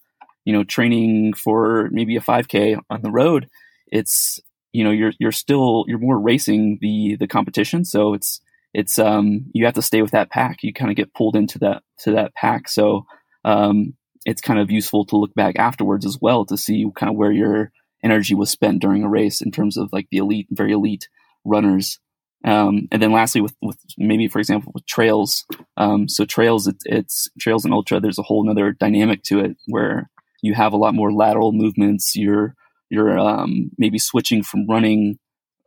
you 0.46 0.54
know 0.54 0.64
training 0.64 1.34
for 1.34 1.90
maybe 1.92 2.16
a 2.16 2.22
5K 2.22 2.80
on 2.90 3.02
the 3.02 3.12
road, 3.12 3.50
it's 3.88 4.40
you 4.72 4.84
know 4.84 4.92
you're 4.92 5.14
you're 5.20 5.32
still 5.34 5.84
you're 5.88 6.00
more 6.00 6.20
racing 6.20 6.80
the 6.82 7.18
the 7.20 7.28
competition, 7.28 7.84
so 7.84 8.14
it's 8.14 8.40
it's 8.74 8.98
um 8.98 9.46
you 9.54 9.66
have 9.66 9.76
to 9.76 9.82
stay 9.82 10.02
with 10.02 10.12
that 10.12 10.30
pack. 10.30 10.64
You 10.64 10.74
kind 10.74 10.90
of 10.90 10.96
get 10.96 11.14
pulled 11.14 11.36
into 11.36 11.60
that 11.60 11.84
to 12.00 12.12
that 12.12 12.34
pack. 12.34 12.70
So 12.70 13.06
um, 13.44 13.94
it's 14.26 14.42
kind 14.42 14.60
of 14.60 14.72
useful 14.72 15.06
to 15.06 15.18
look 15.18 15.34
back 15.34 15.58
afterwards 15.58 16.06
as 16.06 16.18
well 16.22 16.46
to 16.46 16.58
see 16.58 16.86
kind 16.96 17.10
of 17.10 17.16
where 17.16 17.32
your 17.32 17.72
energy 18.04 18.36
was 18.36 18.50
spent 18.50 18.82
during 18.82 19.04
a 19.04 19.10
race 19.10 19.42
in 19.42 19.52
terms 19.52 19.78
of 19.78 19.90
like 19.92 20.08
the 20.12 20.18
elite, 20.18 20.48
very 20.52 20.74
elite 20.74 21.08
runners. 21.46 22.00
Um, 22.46 22.90
and 22.92 23.02
then 23.02 23.14
lastly, 23.14 23.40
with, 23.40 23.56
with 23.62 23.78
maybe 23.98 24.28
for 24.28 24.40
example 24.40 24.72
with 24.76 24.86
trails, 24.86 25.46
um, 25.78 26.10
so 26.10 26.26
trails 26.26 26.68
it, 26.68 26.76
it's 26.86 27.30
trails 27.40 27.64
and 27.64 27.74
ultra. 27.74 28.00
There's 28.00 28.20
a 28.20 28.24
whole 28.24 28.50
other 28.50 28.74
dynamic 28.74 29.24
to 29.24 29.40
it 29.40 29.56
where 29.68 30.10
you 30.42 30.54
have 30.54 30.74
a 30.74 30.78
lot 30.78 30.94
more 30.94 31.14
lateral 31.14 31.54
movements. 31.54 32.16
You're 32.16 32.54
you're 32.90 33.18
um, 33.18 33.72
maybe 33.78 33.98
switching 33.98 34.44
from 34.44 34.68
running 34.68 35.18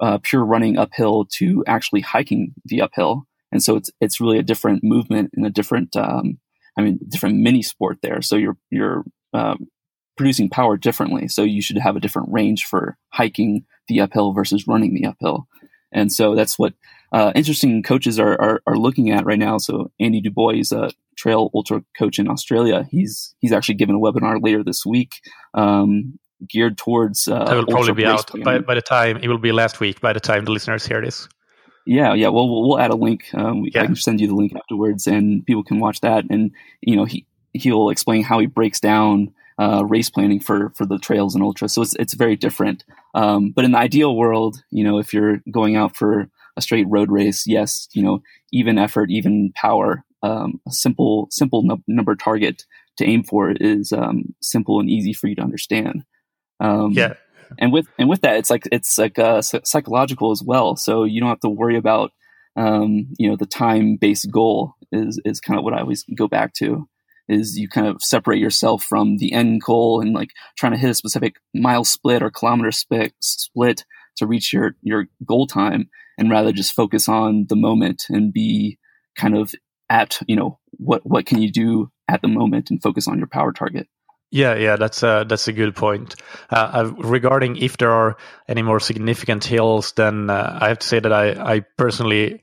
uh, 0.00 0.18
pure 0.22 0.44
running 0.44 0.76
uphill 0.76 1.24
to 1.36 1.64
actually 1.66 2.02
hiking 2.02 2.52
the 2.66 2.82
uphill, 2.82 3.24
and 3.50 3.62
so 3.62 3.76
it's 3.76 3.90
it's 4.02 4.20
really 4.20 4.38
a 4.38 4.42
different 4.42 4.84
movement 4.84 5.30
and 5.34 5.46
a 5.46 5.50
different 5.50 5.96
um, 5.96 6.38
I 6.76 6.82
mean 6.82 6.98
different 7.08 7.38
mini 7.38 7.62
sport 7.62 7.98
there. 8.02 8.22
So 8.22 8.36
you're 8.36 8.56
you're 8.70 9.04
um, 9.32 9.68
producing 10.16 10.48
power 10.48 10.76
differently. 10.76 11.28
So 11.28 11.42
you 11.42 11.62
should 11.62 11.78
have 11.78 11.96
a 11.96 12.00
different 12.00 12.28
range 12.32 12.64
for 12.64 12.96
hiking 13.10 13.64
the 13.88 14.00
uphill 14.00 14.32
versus 14.32 14.66
running 14.66 14.94
the 14.94 15.06
uphill. 15.06 15.46
And 15.92 16.12
so 16.12 16.34
that's 16.34 16.58
what 16.58 16.74
uh, 17.12 17.32
interesting 17.34 17.82
coaches 17.82 18.18
are, 18.18 18.40
are, 18.40 18.62
are 18.66 18.76
looking 18.76 19.10
at 19.10 19.24
right 19.24 19.38
now. 19.38 19.58
So 19.58 19.90
Andy 20.00 20.20
Dubois 20.20 20.58
is 20.58 20.72
a 20.72 20.90
trail 21.16 21.50
ultra 21.54 21.82
coach 21.96 22.18
in 22.18 22.28
Australia. 22.28 22.86
He's 22.90 23.34
he's 23.38 23.52
actually 23.52 23.76
given 23.76 23.94
a 23.94 23.98
webinar 23.98 24.42
later 24.42 24.62
this 24.64 24.84
week 24.84 25.20
um, 25.54 26.18
geared 26.48 26.76
towards. 26.76 27.28
Uh, 27.28 27.44
that 27.44 27.56
will 27.56 27.66
probably 27.66 27.94
be 27.94 28.04
out 28.04 28.30
by, 28.44 28.58
by 28.58 28.74
the 28.74 28.82
time 28.82 29.18
it 29.18 29.28
will 29.28 29.38
be 29.38 29.52
last 29.52 29.80
week. 29.80 30.00
By 30.00 30.12
the 30.12 30.20
time 30.20 30.44
the 30.44 30.52
listeners 30.52 30.84
hear 30.86 31.00
this. 31.00 31.28
Yeah, 31.86 32.14
yeah. 32.14 32.28
Well, 32.28 32.48
we'll, 32.48 32.68
we'll 32.68 32.80
add 32.80 32.90
a 32.90 32.96
link. 32.96 33.26
Um, 33.32 33.64
yeah. 33.72 33.82
I 33.82 33.86
can 33.86 33.96
send 33.96 34.20
you 34.20 34.26
the 34.26 34.34
link 34.34 34.54
afterwards, 34.54 35.06
and 35.06 35.46
people 35.46 35.64
can 35.64 35.78
watch 35.78 36.00
that. 36.00 36.24
And 36.28 36.50
you 36.80 36.96
know, 36.96 37.04
he 37.04 37.26
he'll 37.52 37.90
explain 37.90 38.22
how 38.22 38.38
he 38.38 38.46
breaks 38.46 38.80
down 38.80 39.32
uh, 39.58 39.84
race 39.86 40.10
planning 40.10 40.40
for 40.40 40.70
for 40.70 40.84
the 40.84 40.98
trails 40.98 41.34
and 41.34 41.42
ultra. 41.42 41.68
So 41.68 41.82
it's 41.82 41.94
it's 41.96 42.14
very 42.14 42.36
different. 42.36 42.84
Um, 43.14 43.52
but 43.52 43.64
in 43.64 43.72
the 43.72 43.78
ideal 43.78 44.16
world, 44.16 44.62
you 44.70 44.84
know, 44.84 44.98
if 44.98 45.14
you're 45.14 45.40
going 45.50 45.76
out 45.76 45.96
for 45.96 46.28
a 46.56 46.62
straight 46.62 46.86
road 46.88 47.10
race, 47.10 47.46
yes, 47.46 47.88
you 47.92 48.02
know, 48.02 48.22
even 48.52 48.78
effort, 48.78 49.10
even 49.10 49.52
power, 49.54 50.04
um, 50.22 50.60
a 50.66 50.72
simple 50.72 51.28
simple 51.30 51.64
number 51.86 52.16
target 52.16 52.64
to 52.96 53.04
aim 53.04 53.22
for 53.22 53.50
is 53.52 53.92
um, 53.92 54.34
simple 54.40 54.80
and 54.80 54.90
easy 54.90 55.12
for 55.12 55.28
you 55.28 55.36
to 55.36 55.42
understand. 55.42 56.04
Um, 56.60 56.92
yeah. 56.92 57.14
And 57.58 57.72
with 57.72 57.86
and 57.98 58.08
with 58.08 58.20
that, 58.22 58.36
it's 58.36 58.50
like 58.50 58.68
it's 58.72 58.98
like 58.98 59.18
uh, 59.18 59.42
psychological 59.42 60.30
as 60.30 60.42
well. 60.42 60.76
So 60.76 61.04
you 61.04 61.20
don't 61.20 61.28
have 61.28 61.40
to 61.40 61.48
worry 61.48 61.76
about 61.76 62.12
um, 62.56 63.08
you 63.18 63.28
know 63.28 63.36
the 63.36 63.46
time 63.46 63.96
based 63.96 64.30
goal 64.30 64.74
is 64.92 65.20
is 65.24 65.40
kind 65.40 65.58
of 65.58 65.64
what 65.64 65.74
I 65.74 65.80
always 65.80 66.04
go 66.16 66.28
back 66.28 66.54
to 66.54 66.88
is 67.28 67.58
you 67.58 67.68
kind 67.68 67.86
of 67.86 68.02
separate 68.02 68.38
yourself 68.38 68.84
from 68.84 69.16
the 69.18 69.32
end 69.32 69.60
goal 69.62 70.00
and 70.00 70.12
like 70.12 70.30
trying 70.56 70.72
to 70.72 70.78
hit 70.78 70.90
a 70.90 70.94
specific 70.94 71.36
mile 71.54 71.84
split 71.84 72.22
or 72.22 72.30
kilometer 72.30 72.70
split 72.70 73.14
split 73.20 73.84
to 74.16 74.26
reach 74.26 74.52
your 74.52 74.76
your 74.82 75.06
goal 75.24 75.46
time 75.46 75.88
and 76.18 76.30
rather 76.30 76.52
just 76.52 76.72
focus 76.72 77.08
on 77.08 77.46
the 77.48 77.56
moment 77.56 78.04
and 78.08 78.32
be 78.32 78.78
kind 79.16 79.36
of 79.36 79.54
at 79.90 80.20
you 80.26 80.36
know 80.36 80.58
what 80.72 81.02
what 81.04 81.26
can 81.26 81.40
you 81.40 81.50
do 81.50 81.90
at 82.08 82.22
the 82.22 82.28
moment 82.28 82.70
and 82.70 82.82
focus 82.82 83.08
on 83.08 83.18
your 83.18 83.26
power 83.26 83.52
target 83.52 83.88
yeah, 84.30 84.54
yeah, 84.56 84.76
that's 84.76 85.02
a 85.02 85.24
that's 85.28 85.48
a 85.48 85.52
good 85.52 85.76
point. 85.76 86.16
Uh, 86.50 86.70
uh, 86.72 86.92
regarding 86.98 87.56
if 87.56 87.76
there 87.76 87.92
are 87.92 88.16
any 88.48 88.62
more 88.62 88.80
significant 88.80 89.44
hills, 89.44 89.92
then 89.92 90.30
uh, 90.30 90.58
I 90.60 90.68
have 90.68 90.80
to 90.80 90.86
say 90.86 90.98
that 91.00 91.12
I 91.12 91.54
I 91.54 91.60
personally 91.76 92.42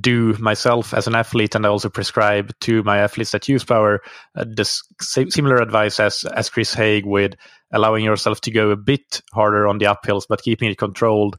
do 0.00 0.34
myself 0.38 0.94
as 0.94 1.06
an 1.06 1.14
athlete, 1.14 1.54
and 1.54 1.66
I 1.66 1.68
also 1.68 1.88
prescribe 1.88 2.52
to 2.60 2.82
my 2.84 2.98
athletes 2.98 3.32
that 3.32 3.48
use 3.48 3.64
power 3.64 4.02
uh, 4.34 4.44
this 4.48 4.82
similar 5.00 5.56
advice 5.56 5.98
as 5.98 6.24
as 6.24 6.48
Chris 6.48 6.74
Haig 6.74 7.04
with 7.04 7.34
allowing 7.72 8.04
yourself 8.04 8.40
to 8.42 8.50
go 8.52 8.70
a 8.70 8.76
bit 8.76 9.20
harder 9.32 9.66
on 9.66 9.78
the 9.78 9.86
uphills, 9.86 10.26
but 10.28 10.42
keeping 10.42 10.70
it 10.70 10.78
controlled. 10.78 11.36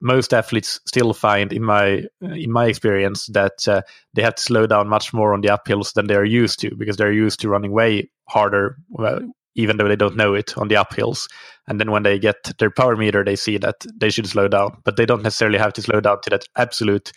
Most 0.00 0.32
athletes 0.32 0.80
still 0.86 1.12
find, 1.12 1.52
in 1.52 1.62
my 1.62 2.04
in 2.22 2.50
my 2.50 2.66
experience, 2.66 3.26
that 3.26 3.68
uh, 3.68 3.82
they 4.14 4.22
have 4.22 4.36
to 4.36 4.42
slow 4.42 4.66
down 4.66 4.88
much 4.88 5.12
more 5.12 5.34
on 5.34 5.42
the 5.42 5.48
uphills 5.48 5.92
than 5.92 6.06
they 6.06 6.14
are 6.14 6.24
used 6.24 6.58
to 6.60 6.74
because 6.74 6.96
they're 6.96 7.12
used 7.12 7.40
to 7.40 7.48
running 7.48 7.72
way 7.72 8.10
harder, 8.28 8.78
well, 8.88 9.20
even 9.54 9.76
though 9.76 9.88
they 9.88 9.96
don't 9.96 10.16
know 10.16 10.34
it 10.34 10.56
on 10.56 10.68
the 10.68 10.76
uphills. 10.76 11.28
And 11.68 11.78
then 11.78 11.90
when 11.90 12.02
they 12.02 12.18
get 12.18 12.52
their 12.58 12.70
power 12.70 12.96
meter, 12.96 13.24
they 13.24 13.36
see 13.36 13.58
that 13.58 13.84
they 13.94 14.10
should 14.10 14.26
slow 14.26 14.48
down, 14.48 14.78
but 14.84 14.96
they 14.96 15.06
don't 15.06 15.22
necessarily 15.22 15.58
have 15.58 15.74
to 15.74 15.82
slow 15.82 16.00
down 16.00 16.20
to 16.22 16.30
that 16.30 16.44
absolute 16.56 17.12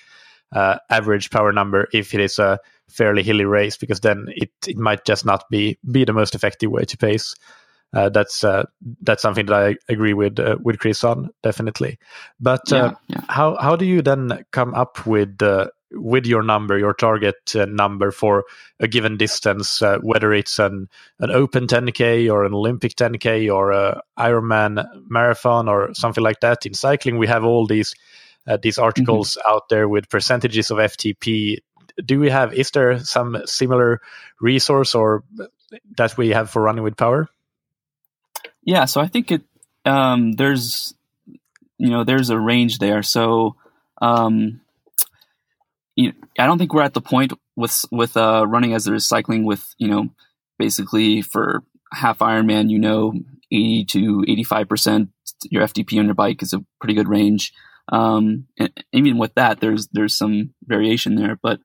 uh, 0.52 0.78
average 0.90 1.30
power 1.32 1.52
number 1.54 1.88
if 1.94 2.13
it 2.13 2.20
is 2.20 2.38
a 2.38 2.60
fairly 2.90 3.24
hilly 3.24 3.46
race, 3.46 3.78
because 3.78 4.02
then 4.02 4.25
it, 4.28 4.52
it 4.68 4.78
might 4.78 5.06
just 5.06 5.25
not 5.25 5.46
be 5.50 5.80
be 5.90 6.04
the 6.06 6.13
most 6.13 6.36
effective 6.36 6.70
way 6.70 6.84
to 6.84 6.98
pace. 6.98 7.34
Uh, 7.94 8.10
that's 8.10 8.44
uh, 8.44 8.64
that's 9.02 9.22
something 9.22 9.46
that 9.46 9.56
I 9.56 9.76
agree 9.88 10.14
with 10.14 10.40
uh, 10.40 10.58
with 10.62 10.80
Chris 10.80 11.04
on 11.04 11.30
definitely. 11.44 12.00
But 12.40 12.72
uh, 12.72 12.94
yeah, 13.08 13.16
yeah. 13.16 13.22
how 13.30 13.56
how 13.58 13.76
do 13.76 13.86
you 13.86 14.02
then 14.02 14.44
come 14.52 14.74
up 14.74 15.06
with 15.06 15.42
uh, 15.42 15.68
with 15.94 16.26
your 16.26 16.44
number, 16.44 16.78
your 16.78 16.94
target 16.94 17.56
uh, 17.56 17.66
number 17.66 18.12
for 18.12 18.46
a 18.80 18.88
given 18.88 19.18
distance, 19.18 19.82
uh, 19.82 20.00
whether 20.00 20.34
it's 20.34 20.60
an 20.60 20.90
an 21.20 21.32
open 21.32 21.68
10k 21.68 22.32
or 22.32 22.46
an 22.46 22.54
Olympic 22.54 22.96
10k 22.96 23.54
or 23.54 23.72
a 23.72 24.02
Ironman 24.18 24.86
marathon 25.08 25.70
or 25.70 25.94
something 25.94 26.24
like 26.24 26.40
that. 26.42 26.66
In 26.66 26.74
cycling, 26.74 27.18
we 27.18 27.28
have 27.28 27.44
all 27.44 27.68
these 27.68 27.96
uh, 28.48 28.58
these 28.62 28.78
articles 28.78 29.38
mm-hmm. 29.38 29.54
out 29.54 29.70
there 29.70 29.88
with 29.88 30.10
percentages 30.10 30.72
of 30.72 30.78
FTP. 30.78 31.58
Do 32.04 32.20
we 32.20 32.30
have? 32.30 32.54
Is 32.54 32.72
there 32.72 33.00
some 33.00 33.42
similar 33.46 34.02
resource 34.42 34.96
or 34.96 35.24
that 35.98 36.18
we 36.18 36.30
have 36.30 36.50
for 36.50 36.62
running 36.62 36.84
with 36.84 36.98
power? 36.98 37.30
Yeah, 38.65 38.86
so 38.86 39.01
I 39.01 39.08
think 39.08 39.32
it 39.32 39.41
um, 39.86 40.34
there's 40.34 40.93
you 41.77 41.89
know 41.89 42.03
there's 42.03 42.29
a 42.29 42.39
range 42.39 42.79
there. 42.79 43.03
So 43.03 43.55
um, 44.01 44.62
you 45.96 46.08
know, 46.10 46.13
I 46.39 46.46
don't 46.46 46.58
think 46.58 46.74
we're 46.74 46.84
at 46.84 46.93
the 46.93 47.01
point 47.01 47.34
with 47.55 47.86
with 47.91 48.15
uh, 48.17 48.46
running 48.48 48.74
as 48.74 48.86
there 48.86 48.96
is 48.96 49.08
cycling 49.08 49.46
with 49.46 49.63
you 49.77 49.88
know 49.88 50.10
basically 50.58 51.22
for 51.22 51.63
half 51.91 52.20
Ironman 52.20 52.70
you 52.70 52.79
know 52.79 53.13
80 53.51 53.86
to 53.86 54.25
85 54.27 54.70
percent 54.70 55.10
your 55.50 55.63
FTP 55.63 56.00
on 56.00 56.05
your 56.05 56.15
bike 56.15 56.41
is 56.41 56.53
a 56.53 56.63
pretty 56.79 56.93
good 56.93 57.10
range. 57.10 57.53
Um, 57.91 58.48
and 58.58 58.72
even 58.93 59.17
with 59.17 59.34
that, 59.36 59.60
there's 59.60 59.88
there's 59.91 60.17
some 60.17 60.53
variation 60.65 61.15
there, 61.15 61.38
but 61.41 61.60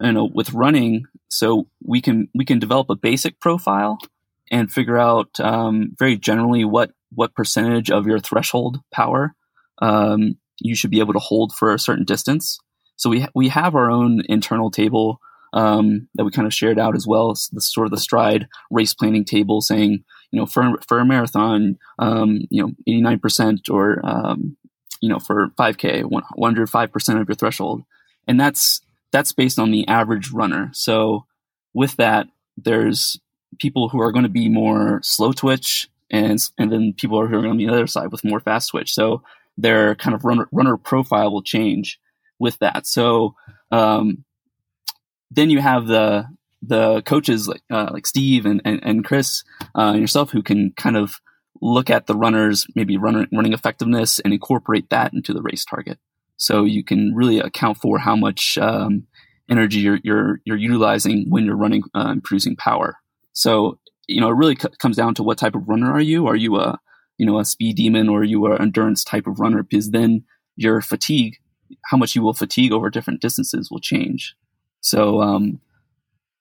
you 0.00 0.12
know 0.12 0.30
with 0.32 0.52
running, 0.52 1.06
so 1.28 1.66
we 1.84 2.00
can 2.00 2.28
we 2.34 2.44
can 2.44 2.60
develop 2.60 2.90
a 2.90 2.96
basic 2.96 3.40
profile 3.40 3.98
and 4.54 4.70
figure 4.70 4.96
out 4.96 5.40
um, 5.40 5.94
very 5.98 6.16
generally 6.16 6.64
what 6.64 6.92
what 7.12 7.34
percentage 7.34 7.90
of 7.90 8.06
your 8.06 8.20
threshold 8.20 8.78
power 8.92 9.34
um, 9.82 10.36
you 10.60 10.76
should 10.76 10.90
be 10.90 11.00
able 11.00 11.12
to 11.12 11.18
hold 11.18 11.52
for 11.52 11.74
a 11.74 11.78
certain 11.78 12.04
distance. 12.04 12.58
So 12.96 13.10
we 13.10 13.20
ha- 13.20 13.32
we 13.34 13.48
have 13.48 13.74
our 13.74 13.90
own 13.90 14.22
internal 14.28 14.70
table 14.70 15.18
um, 15.52 16.08
that 16.14 16.24
we 16.24 16.30
kind 16.30 16.46
of 16.46 16.54
shared 16.54 16.78
out 16.78 16.94
as 16.94 17.06
well. 17.06 17.34
the 17.52 17.60
sort 17.60 17.86
of 17.86 17.90
the 17.90 17.96
stryd 17.96 18.46
race 18.70 18.94
planning 18.94 19.24
table 19.24 19.60
saying, 19.60 20.04
you 20.30 20.38
know, 20.38 20.46
for 20.46 20.78
for 20.86 21.00
a 21.00 21.04
marathon, 21.04 21.76
um, 21.98 22.40
you 22.50 22.62
know, 22.62 22.70
eighty 22.86 23.02
nine 23.02 23.18
percent, 23.18 23.68
or 23.68 24.00
um, 24.04 24.56
you 25.00 25.08
know, 25.08 25.18
for 25.18 25.48
five 25.56 25.78
k, 25.78 26.02
one 26.02 26.22
hundred 26.40 26.70
five 26.70 26.92
percent 26.92 27.18
of 27.20 27.28
your 27.28 27.34
threshold, 27.34 27.82
and 28.28 28.38
that's 28.38 28.80
that's 29.10 29.32
based 29.32 29.58
on 29.58 29.72
the 29.72 29.86
average 29.88 30.30
runner. 30.30 30.70
So 30.72 31.26
with 31.72 31.96
that, 31.96 32.28
there's 32.56 33.18
people 33.58 33.88
who 33.88 34.00
are 34.00 34.12
going 34.12 34.24
to 34.24 34.28
be 34.28 34.48
more 34.48 35.00
slow 35.02 35.32
twitch, 35.32 35.88
and 36.10 36.38
and 36.58 36.70
then 36.72 36.94
people 36.96 37.18
who 37.18 37.24
are 37.24 37.42
going 37.42 37.52
to 37.52 37.58
be 37.58 37.66
on 37.66 37.72
the 37.72 37.74
other 37.74 37.86
side 37.86 38.12
with 38.12 38.24
more 38.24 38.40
fast 38.40 38.70
twitch. 38.70 38.92
So 38.92 39.22
their 39.56 39.94
kind 39.94 40.14
of 40.14 40.24
runner 40.24 40.48
runner 40.52 40.76
profile 40.76 41.32
will 41.32 41.42
change 41.42 41.98
with 42.38 42.58
that. 42.58 42.86
So 42.86 43.34
um, 43.70 44.24
then 45.30 45.50
you 45.50 45.60
have 45.60 45.86
the 45.86 46.26
the 46.62 47.02
coaches 47.02 47.48
like 47.48 47.62
uh, 47.70 47.90
like 47.92 48.06
Steve 48.06 48.46
and 48.46 48.60
and, 48.64 48.80
and 48.82 49.04
Chris 49.04 49.44
uh, 49.76 49.92
and 49.92 50.00
yourself 50.00 50.30
who 50.30 50.42
can 50.42 50.72
kind 50.76 50.96
of 50.96 51.20
look 51.60 51.88
at 51.88 52.06
the 52.06 52.14
runners 52.14 52.66
maybe 52.74 52.96
running 52.96 53.26
running 53.32 53.52
effectiveness 53.52 54.18
and 54.18 54.32
incorporate 54.32 54.90
that 54.90 55.12
into 55.12 55.32
the 55.32 55.42
race 55.42 55.64
target. 55.64 55.98
So 56.36 56.64
you 56.64 56.82
can 56.84 57.14
really 57.14 57.38
account 57.38 57.78
for 57.78 57.98
how 57.98 58.16
much 58.16 58.58
um, 58.58 59.06
energy 59.48 59.80
you're, 59.80 60.00
you're 60.02 60.40
you're 60.44 60.56
utilizing 60.56 61.26
when 61.28 61.44
you're 61.44 61.56
running 61.56 61.82
uh, 61.94 62.08
and 62.08 62.24
producing 62.24 62.56
power. 62.56 62.96
So 63.34 63.78
you 64.08 64.20
know 64.20 64.28
it 64.30 64.36
really 64.36 64.56
c- 64.56 64.68
comes 64.78 64.96
down 64.96 65.14
to 65.16 65.22
what 65.22 65.38
type 65.38 65.54
of 65.54 65.68
runner 65.68 65.92
are 65.92 66.00
you? 66.00 66.26
Are 66.26 66.36
you 66.36 66.56
a 66.56 66.80
you 67.18 67.26
know 67.26 67.38
a 67.38 67.44
speed 67.44 67.76
demon 67.76 68.08
or 68.08 68.20
are 68.20 68.24
you 68.24 68.46
an 68.46 68.60
endurance 68.60 69.04
type 69.04 69.26
of 69.26 69.38
runner? 69.38 69.62
Because 69.62 69.90
then 69.90 70.24
your 70.56 70.80
fatigue 70.80 71.36
how 71.86 71.96
much 71.96 72.14
you 72.14 72.22
will 72.22 72.34
fatigue 72.34 72.72
over 72.72 72.90
different 72.90 73.20
distances 73.20 73.70
will 73.70 73.80
change. 73.80 74.34
So, 74.80 75.20
um, 75.20 75.60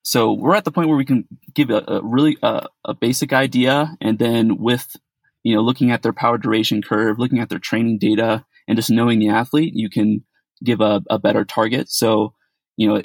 so 0.03 0.33
we're 0.33 0.55
at 0.55 0.65
the 0.65 0.71
point 0.71 0.89
where 0.89 0.97
we 0.97 1.05
can 1.05 1.27
give 1.53 1.69
a, 1.69 1.83
a 1.87 2.01
really 2.03 2.37
uh, 2.43 2.67
a 2.83 2.93
basic 2.93 3.31
idea, 3.31 3.95
and 4.01 4.19
then 4.19 4.57
with 4.57 4.95
you 5.43 5.55
know 5.55 5.61
looking 5.61 5.91
at 5.91 6.01
their 6.01 6.13
power 6.13 6.37
duration 6.37 6.81
curve, 6.81 7.19
looking 7.19 7.39
at 7.39 7.49
their 7.49 7.59
training 7.59 7.99
data, 7.99 8.45
and 8.67 8.75
just 8.75 8.89
knowing 8.89 9.19
the 9.19 9.29
athlete, 9.29 9.73
you 9.75 9.89
can 9.89 10.23
give 10.63 10.81
a, 10.81 11.01
a 11.09 11.19
better 11.19 11.45
target. 11.45 11.89
So, 11.89 12.33
you 12.75 12.87
know, 12.87 13.01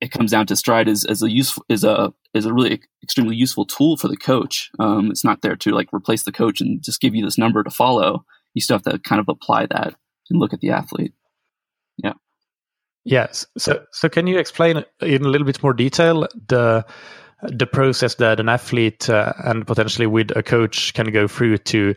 it, 0.00 0.10
comes 0.10 0.30
down 0.30 0.46
to 0.46 0.54
stryd 0.54 0.88
as, 0.88 1.04
as 1.04 1.22
a 1.22 1.30
useful 1.30 1.64
is 1.68 1.84
a 1.84 2.12
is 2.34 2.46
a 2.46 2.52
really 2.52 2.80
extremely 3.02 3.36
useful 3.36 3.66
tool 3.66 3.96
for 3.96 4.08
the 4.08 4.16
coach. 4.16 4.70
Um, 4.78 5.10
it's 5.10 5.24
not 5.24 5.42
there 5.42 5.56
to 5.56 5.70
like 5.70 5.92
replace 5.92 6.22
the 6.24 6.32
coach 6.32 6.60
and 6.60 6.82
just 6.82 7.00
give 7.00 7.14
you 7.14 7.24
this 7.24 7.38
number 7.38 7.62
to 7.62 7.70
follow. 7.70 8.24
You 8.54 8.60
still 8.60 8.76
have 8.76 8.92
to 8.92 8.98
kind 8.98 9.20
of 9.20 9.28
apply 9.28 9.66
that 9.66 9.94
and 10.28 10.40
look 10.40 10.52
at 10.52 10.60
the 10.60 10.70
athlete. 10.70 11.12
Yeah. 11.98 12.14
Yes. 13.04 13.46
So, 13.58 13.84
so 13.92 14.08
can 14.08 14.26
you 14.26 14.38
explain 14.38 14.84
in 15.00 15.24
a 15.24 15.28
little 15.28 15.46
bit 15.46 15.62
more 15.62 15.72
detail 15.72 16.26
the 16.48 16.84
the 17.42 17.66
process 17.66 18.16
that 18.16 18.38
an 18.38 18.48
athlete 18.48 19.08
uh, 19.08 19.32
and 19.44 19.66
potentially 19.66 20.06
with 20.06 20.30
a 20.36 20.42
coach 20.42 20.92
can 20.92 21.10
go 21.10 21.26
through 21.26 21.56
to 21.56 21.94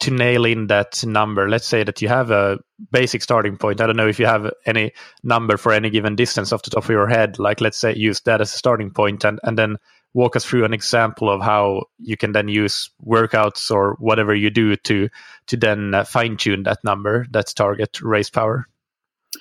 to 0.00 0.10
nail 0.10 0.44
in 0.44 0.66
that 0.68 1.04
number? 1.04 1.48
Let's 1.48 1.66
say 1.66 1.84
that 1.84 2.02
you 2.02 2.08
have 2.08 2.30
a 2.30 2.58
basic 2.90 3.22
starting 3.22 3.56
point. 3.56 3.80
I 3.80 3.86
don't 3.86 3.96
know 3.96 4.08
if 4.08 4.18
you 4.18 4.26
have 4.26 4.50
any 4.64 4.92
number 5.22 5.56
for 5.56 5.72
any 5.72 5.90
given 5.90 6.16
distance 6.16 6.52
off 6.52 6.62
the 6.62 6.70
top 6.70 6.84
of 6.84 6.90
your 6.90 7.08
head. 7.08 7.38
Like, 7.38 7.60
let's 7.60 7.78
say 7.78 7.94
use 7.94 8.20
that 8.22 8.40
as 8.40 8.54
a 8.54 8.58
starting 8.58 8.90
point, 8.90 9.24
and 9.24 9.40
and 9.42 9.56
then 9.58 9.76
walk 10.16 10.34
us 10.34 10.44
through 10.44 10.64
an 10.64 10.72
example 10.72 11.30
of 11.30 11.42
how 11.42 11.82
you 11.98 12.16
can 12.16 12.32
then 12.32 12.48
use 12.48 12.90
workouts 13.06 13.70
or 13.70 13.96
whatever 13.98 14.34
you 14.34 14.48
do 14.50 14.74
to 14.74 15.08
to 15.46 15.56
then 15.56 15.94
uh, 15.94 16.04
fine 16.04 16.36
tune 16.36 16.62
that 16.62 16.82
number, 16.82 17.26
that 17.30 17.52
target 17.54 18.00
race 18.00 18.30
power? 18.30 18.66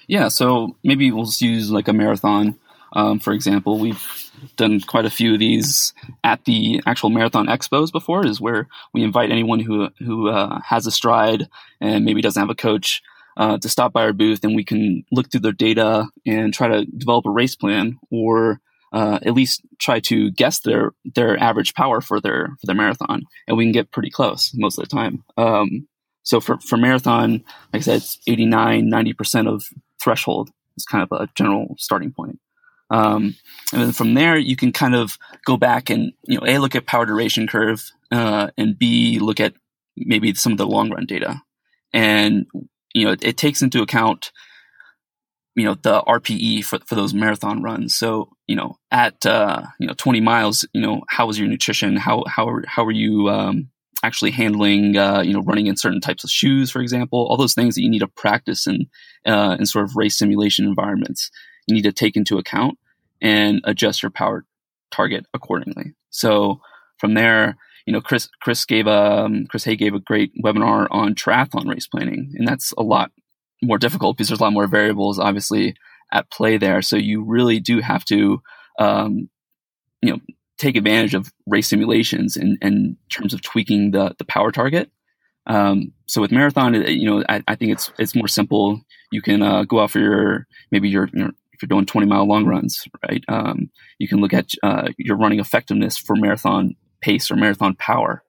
Yeah, 0.07 0.27
so 0.27 0.77
maybe 0.83 1.11
we'll 1.11 1.31
use 1.39 1.71
like 1.71 1.87
a 1.87 1.93
marathon, 1.93 2.59
um, 2.95 3.19
for 3.19 3.33
example. 3.33 3.79
We've 3.79 4.31
done 4.55 4.81
quite 4.81 5.05
a 5.05 5.09
few 5.09 5.33
of 5.33 5.39
these 5.39 5.93
at 6.23 6.45
the 6.45 6.81
actual 6.85 7.09
marathon 7.09 7.47
expos 7.47 7.91
before. 7.91 8.25
Is 8.25 8.41
where 8.41 8.67
we 8.93 9.03
invite 9.03 9.31
anyone 9.31 9.59
who 9.59 9.89
who 9.99 10.29
uh, 10.29 10.59
has 10.65 10.87
a 10.87 10.91
stryd 10.91 11.47
and 11.79 12.05
maybe 12.05 12.21
doesn't 12.21 12.39
have 12.39 12.49
a 12.49 12.55
coach 12.55 13.01
uh, 13.37 13.57
to 13.57 13.69
stop 13.69 13.93
by 13.93 14.03
our 14.03 14.13
booth, 14.13 14.43
and 14.43 14.55
we 14.55 14.63
can 14.63 15.03
look 15.11 15.29
through 15.29 15.41
their 15.41 15.51
data 15.51 16.07
and 16.25 16.53
try 16.53 16.67
to 16.67 16.85
develop 16.85 17.25
a 17.25 17.31
race 17.31 17.55
plan, 17.55 17.99
or 18.09 18.61
uh, 18.93 19.19
at 19.23 19.33
least 19.33 19.61
try 19.79 19.99
to 19.99 20.31
guess 20.31 20.59
their 20.61 20.91
their 21.15 21.37
average 21.37 21.73
power 21.73 22.01
for 22.01 22.21
their 22.21 22.55
for 22.59 22.65
their 22.65 22.75
marathon, 22.75 23.23
and 23.47 23.57
we 23.57 23.65
can 23.65 23.73
get 23.73 23.91
pretty 23.91 24.09
close 24.09 24.51
most 24.55 24.77
of 24.77 24.87
the 24.87 24.95
time. 24.95 25.23
Um, 25.37 25.87
so 26.25 26.41
for, 26.41 26.57
for 26.57 26.75
marathon, 26.75 27.43
like 27.71 27.75
I 27.75 27.79
said, 27.81 27.97
it's 27.97 28.17
89, 28.27 28.89
90% 28.89 29.47
of 29.47 29.69
threshold 30.01 30.49
is 30.75 30.83
kind 30.83 31.03
of 31.03 31.11
a 31.11 31.29
general 31.35 31.75
starting 31.77 32.11
point. 32.11 32.39
Um, 32.89 33.35
and 33.73 33.81
then 33.81 33.91
from 33.91 34.13
there, 34.13 34.37
you 34.37 34.55
can 34.55 34.71
kind 34.71 34.95
of 34.95 35.17
go 35.45 35.57
back 35.57 35.89
and, 35.89 36.13
you 36.27 36.39
know, 36.39 36.45
A, 36.45 36.59
look 36.59 36.75
at 36.75 36.85
power 36.85 37.05
duration 37.05 37.47
curve, 37.47 37.91
uh, 38.11 38.49
and 38.57 38.77
B, 38.77 39.19
look 39.19 39.39
at 39.39 39.53
maybe 39.97 40.33
some 40.33 40.51
of 40.51 40.57
the 40.57 40.67
long 40.67 40.91
run 40.91 41.05
data. 41.05 41.41
And, 41.93 42.45
you 42.93 43.05
know, 43.05 43.11
it, 43.11 43.23
it 43.23 43.37
takes 43.37 43.61
into 43.61 43.81
account, 43.81 44.31
you 45.55 45.65
know, 45.65 45.75
the 45.75 46.01
RPE 46.01 46.65
for, 46.65 46.79
for 46.85 46.95
those 46.95 47.13
marathon 47.13 47.63
runs. 47.63 47.95
So, 47.95 48.29
you 48.47 48.55
know, 48.55 48.77
at, 48.91 49.25
uh, 49.25 49.63
you 49.79 49.87
know, 49.87 49.93
20 49.97 50.21
miles, 50.21 50.67
you 50.73 50.81
know, 50.81 51.01
how 51.09 51.25
was 51.25 51.39
your 51.39 51.47
nutrition? 51.47 51.95
How, 51.95 52.23
how, 52.27 52.59
how 52.67 52.85
are 52.85 52.91
you, 52.91 53.29
um, 53.29 53.69
actually 54.03 54.31
handling, 54.31 54.97
uh, 54.97 55.21
you 55.21 55.33
know, 55.33 55.41
running 55.41 55.65
in 55.67 55.77
certain 55.77 56.01
types 56.01 56.23
of 56.23 56.29
shoes, 56.29 56.69
for 56.69 56.81
example, 56.81 57.25
all 57.27 57.37
those 57.37 57.55
things 57.55 57.73
that 57.73 57.81
you 57.81 57.89
need 57.89 57.99
to 57.99 58.07
practice 58.07 58.67
in, 58.67 58.87
uh, 59.25 59.55
in 59.57 59.65
sort 59.65 59.85
of 59.85 59.95
race 59.95 60.17
simulation 60.17 60.65
environments. 60.65 61.31
You 61.67 61.75
need 61.75 61.83
to 61.83 61.91
take 61.91 62.15
into 62.15 62.37
account 62.37 62.77
and 63.21 63.61
adjust 63.63 64.03
your 64.03 64.11
power 64.11 64.45
target 64.91 65.25
accordingly. 65.33 65.93
So 66.09 66.61
from 66.97 67.13
there, 67.13 67.57
you 67.85 67.93
know, 67.93 68.01
Chris, 68.01 68.29
Chris 68.41 68.65
gave, 68.65 68.87
um, 68.87 69.45
Chris 69.47 69.63
Hay 69.65 69.75
gave 69.75 69.93
a 69.93 69.99
great 69.99 70.31
webinar 70.43 70.87
on 70.89 71.13
triathlon 71.13 71.67
race 71.67 71.87
planning, 71.87 72.33
and 72.35 72.47
that's 72.47 72.73
a 72.77 72.83
lot 72.83 73.11
more 73.61 73.77
difficult 73.77 74.17
because 74.17 74.27
there's 74.27 74.39
a 74.39 74.43
lot 74.43 74.53
more 74.53 74.67
variables 74.67 75.19
obviously 75.19 75.75
at 76.11 76.29
play 76.29 76.57
there. 76.57 76.81
So 76.81 76.95
you 76.95 77.23
really 77.23 77.59
do 77.59 77.79
have 77.81 78.05
to, 78.05 78.41
um, 78.79 79.29
you 80.01 80.11
know, 80.11 80.19
take 80.57 80.75
advantage 80.75 81.13
of 81.13 81.31
race 81.45 81.67
simulations 81.67 82.37
in, 82.37 82.57
in 82.61 82.97
terms 83.09 83.33
of 83.33 83.41
tweaking 83.41 83.91
the, 83.91 84.15
the 84.17 84.25
power 84.25 84.51
target. 84.51 84.89
Um, 85.47 85.91
so 86.05 86.21
with 86.21 86.31
marathon, 86.31 86.73
you 86.73 87.09
know, 87.09 87.23
I, 87.29 87.43
I, 87.47 87.55
think 87.55 87.71
it's 87.71 87.91
it's 87.99 88.15
more 88.15 88.27
simple. 88.27 88.81
You 89.11 89.21
can 89.21 89.43
uh, 89.43 89.63
go 89.63 89.79
out 89.79 89.91
for 89.91 89.99
your 89.99 90.47
maybe 90.71 90.89
your, 90.89 91.07
your, 91.13 91.31
if 91.55 91.61
you're 91.61 91.67
doing 91.67 91.85
20 91.85 92.07
mile 92.07 92.27
long 92.27 92.45
runs, 92.45 92.87
right? 93.07 93.23
Um, 93.27 93.69
you 93.97 94.07
can 94.07 94.19
look 94.19 94.33
at 94.33 94.51
uh, 94.63 94.89
your 94.97 95.17
running 95.17 95.39
effectiveness 95.39 95.97
for 95.97 96.15
marathon 96.15 96.75
pace 97.01 97.29
or 97.31 97.35
marathon 97.35 97.75
power, 97.75 98.23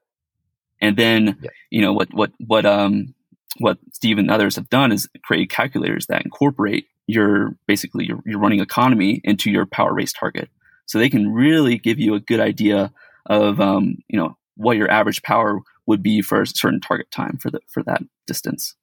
and 0.80 0.96
then 0.96 1.38
yeah. 1.42 1.50
you 1.70 1.82
know 1.82 1.92
what 1.92 2.12
what 2.12 2.32
what 2.38 2.66
um 2.66 3.14
what 3.58 3.78
Steve 3.92 4.18
and 4.18 4.30
others 4.30 4.56
have 4.56 4.68
done 4.68 4.92
is 4.92 5.08
create 5.24 5.50
calculators 5.50 6.06
that 6.06 6.22
incorporate 6.24 6.86
your 7.06 7.56
basically 7.66 8.04
your, 8.04 8.20
your 8.26 8.38
running 8.38 8.60
economy 8.60 9.20
into 9.24 9.50
your 9.50 9.64
power 9.64 9.94
race 9.94 10.12
target 10.12 10.50
so 10.86 10.98
they 10.98 11.08
can 11.08 11.32
really 11.32 11.78
give 11.78 11.98
you 11.98 12.14
a 12.14 12.20
good 12.20 12.40
idea 12.40 12.92
of 13.26 13.60
um, 13.60 13.96
you 14.08 14.18
know 14.18 14.36
what 14.56 14.76
your 14.76 14.90
average 14.90 15.22
power 15.22 15.60
would 15.86 16.02
be 16.02 16.22
for 16.22 16.42
a 16.42 16.46
certain 16.46 16.80
target 16.80 17.10
time 17.10 17.38
for 17.38 17.50
the 17.50 17.60
for 17.68 17.82
that 17.82 18.02
distance. 18.26 18.74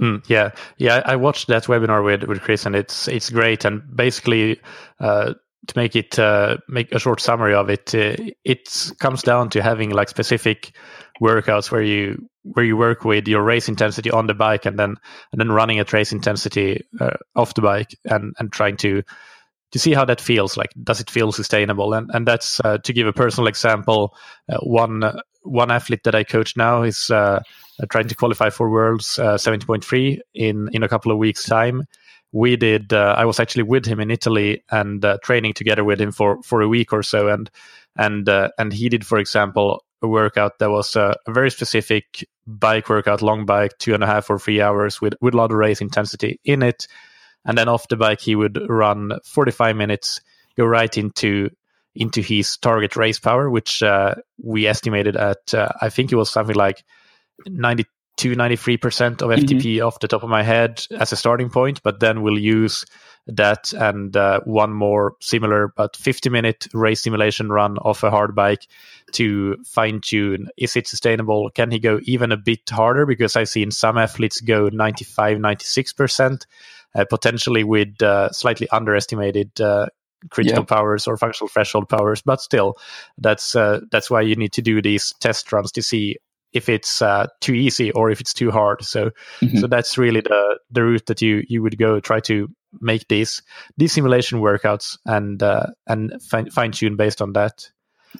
Mm, 0.00 0.22
yeah, 0.28 0.50
yeah, 0.76 1.02
I 1.04 1.16
watched 1.16 1.48
that 1.48 1.64
webinar 1.64 2.04
with 2.04 2.22
with 2.24 2.40
Chris, 2.40 2.66
and 2.66 2.76
it's 2.76 3.08
it's 3.08 3.30
great. 3.30 3.64
And 3.64 3.82
basically, 3.96 4.60
uh, 5.00 5.34
to 5.66 5.72
make 5.76 5.96
it 5.96 6.18
uh, 6.18 6.58
make 6.68 6.92
a 6.92 7.00
short 7.00 7.20
summary 7.20 7.54
of 7.54 7.68
it, 7.68 7.94
uh, 7.94 8.14
it 8.44 8.92
comes 9.00 9.22
down 9.22 9.50
to 9.50 9.62
having 9.62 9.90
like 9.90 10.08
specific 10.08 10.72
workouts 11.20 11.72
where 11.72 11.82
you 11.82 12.28
where 12.44 12.64
you 12.64 12.76
work 12.76 13.04
with 13.04 13.26
your 13.26 13.42
race 13.42 13.68
intensity 13.68 14.10
on 14.10 14.28
the 14.28 14.34
bike, 14.34 14.66
and 14.66 14.78
then 14.78 14.94
and 15.32 15.40
then 15.40 15.50
running 15.50 15.80
at 15.80 15.92
race 15.92 16.12
intensity 16.12 16.80
uh, 17.00 17.16
off 17.34 17.54
the 17.54 17.62
bike, 17.62 17.96
and 18.04 18.34
and 18.38 18.52
trying 18.52 18.76
to 18.76 19.02
to 19.72 19.78
see 19.80 19.92
how 19.94 20.04
that 20.04 20.20
feels 20.20 20.56
like 20.56 20.70
does 20.82 21.00
it 21.00 21.10
feel 21.10 21.30
sustainable 21.32 21.92
and 21.92 22.10
and 22.14 22.26
that's 22.26 22.60
uh, 22.64 22.78
to 22.78 22.92
give 22.92 23.06
a 23.06 23.12
personal 23.12 23.46
example 23.48 24.14
uh, 24.48 24.56
one 24.60 25.04
one 25.42 25.70
athlete 25.70 26.04
that 26.04 26.14
i 26.14 26.24
coach 26.24 26.56
now 26.56 26.82
is 26.82 27.10
uh, 27.10 27.40
trying 27.90 28.08
to 28.08 28.14
qualify 28.14 28.50
for 28.50 28.70
worlds 28.70 29.18
uh, 29.18 29.34
70.3 29.34 30.18
in 30.34 30.68
in 30.72 30.82
a 30.82 30.88
couple 30.88 31.12
of 31.12 31.18
weeks 31.18 31.44
time. 31.44 31.84
We 32.32 32.56
did 32.56 32.92
i 32.92 33.24
was 33.24 33.40
actually 33.40 33.62
with 33.62 33.86
him 33.86 34.00
in 34.00 34.10
italy 34.10 34.62
and 34.70 35.04
training 35.22 35.54
together 35.54 35.82
with 35.82 35.98
him 36.00 36.12
for 36.12 36.42
for 36.42 36.60
a 36.60 36.68
week 36.68 36.92
or 36.92 37.02
so. 37.02 37.28
And 37.28 37.50
and 37.96 38.28
and 38.28 38.72
he 38.72 38.88
did 38.88 39.06
for 39.06 39.18
example 39.18 39.82
a 40.02 40.08
workout 40.08 40.58
that 40.58 40.70
was 40.70 40.94
a 40.96 41.16
very 41.28 41.50
specific 41.50 42.26
bike 42.46 42.88
workout 42.88 43.22
long 43.22 43.46
bike 43.46 43.76
two 43.78 43.94
and 43.94 44.02
a 44.02 44.06
half 44.06 44.30
or 44.30 44.38
three 44.38 44.60
hours 44.60 45.00
with 45.00 45.14
with 45.20 45.34
a 45.34 45.36
lot 45.36 45.50
of 45.50 45.56
race 45.56 45.80
intensity 45.80 46.40
in 46.44 46.62
it. 46.62 46.86
And 47.44 47.56
then 47.56 47.68
off 47.68 47.88
the 47.88 47.96
bike 47.96 48.20
he 48.20 48.34
would 48.34 48.58
run 48.68 49.12
45 49.24 49.76
minutes, 49.76 50.20
go 50.56 50.64
right 50.64 50.96
into 50.96 51.50
into 51.94 52.20
his 52.20 52.56
target 52.58 52.96
race 52.96 53.18
power, 53.18 53.50
which 53.50 53.82
uh, 53.82 54.14
we 54.42 54.66
estimated 54.66 55.16
at 55.16 55.52
uh, 55.54 55.68
I 55.80 55.88
think 55.88 56.12
it 56.12 56.16
was 56.16 56.30
something 56.30 56.56
like 56.56 56.84
92, 57.46 58.34
93 58.34 58.76
percent 58.76 59.22
of 59.22 59.30
FTP 59.30 59.76
mm-hmm. 59.76 59.86
off 59.86 60.00
the 60.00 60.08
top 60.08 60.22
of 60.22 60.30
my 60.30 60.42
head 60.42 60.86
as 60.98 61.12
a 61.12 61.16
starting 61.16 61.50
point, 61.50 61.82
but 61.82 62.00
then 62.00 62.22
we'll 62.22 62.38
use 62.38 62.84
that 63.28 63.72
and 63.74 64.16
uh, 64.16 64.40
one 64.44 64.72
more 64.72 65.14
similar 65.20 65.68
but 65.76 65.94
50 65.96 66.30
minute 66.30 66.66
race 66.72 67.02
simulation 67.02 67.50
run 67.50 67.76
off 67.78 68.02
a 68.02 68.10
hard 68.10 68.34
bike 68.34 68.66
to 69.12 69.54
fine 69.66 70.00
tune 70.00 70.48
is 70.56 70.76
it 70.76 70.88
sustainable 70.88 71.50
can 71.50 71.70
he 71.70 71.78
go 71.78 72.00
even 72.04 72.32
a 72.32 72.38
bit 72.38 72.60
harder 72.70 73.04
because 73.04 73.36
i've 73.36 73.50
seen 73.50 73.70
some 73.70 73.98
athletes 73.98 74.40
go 74.40 74.70
95 74.72 75.36
96% 75.36 76.46
uh, 76.94 77.04
potentially 77.04 77.64
with 77.64 78.00
uh, 78.02 78.30
slightly 78.32 78.68
underestimated 78.70 79.60
uh, 79.60 79.86
critical 80.30 80.62
yeah. 80.62 80.76
powers 80.76 81.06
or 81.06 81.16
functional 81.16 81.48
threshold 81.48 81.88
powers. 81.88 82.22
But 82.22 82.40
still, 82.40 82.76
that's 83.18 83.52
that's 83.52 84.10
why 84.10 84.22
you 84.22 84.36
need 84.36 84.52
to 84.54 84.62
do 84.62 84.80
these 84.80 85.12
test 85.20 85.52
runs 85.52 85.70
to 85.72 85.82
see 85.82 86.16
if 86.52 86.68
it's 86.68 87.02
uh, 87.02 87.26
too 87.40 87.54
easy 87.54 87.90
or 87.92 88.10
if 88.10 88.20
it's 88.20 88.34
too 88.34 88.50
hard. 88.50 88.84
So, 88.84 89.10
mm-hmm. 89.40 89.58
so 89.58 89.66
that's 89.66 89.98
really 89.98 90.20
the 90.20 90.58
the 90.70 90.82
route 90.82 91.06
that 91.06 91.22
you 91.22 91.44
you 91.48 91.62
would 91.62 91.78
go. 91.78 92.00
Try 92.00 92.20
to 92.20 92.48
make 92.80 93.08
these 93.08 93.42
these 93.76 93.92
simulation 93.92 94.40
workouts 94.40 94.98
and 95.06 95.42
uh, 95.42 95.66
and 95.86 96.20
fine, 96.22 96.50
fine 96.50 96.72
tune 96.72 96.96
based 96.96 97.22
on 97.22 97.34
that. 97.34 97.70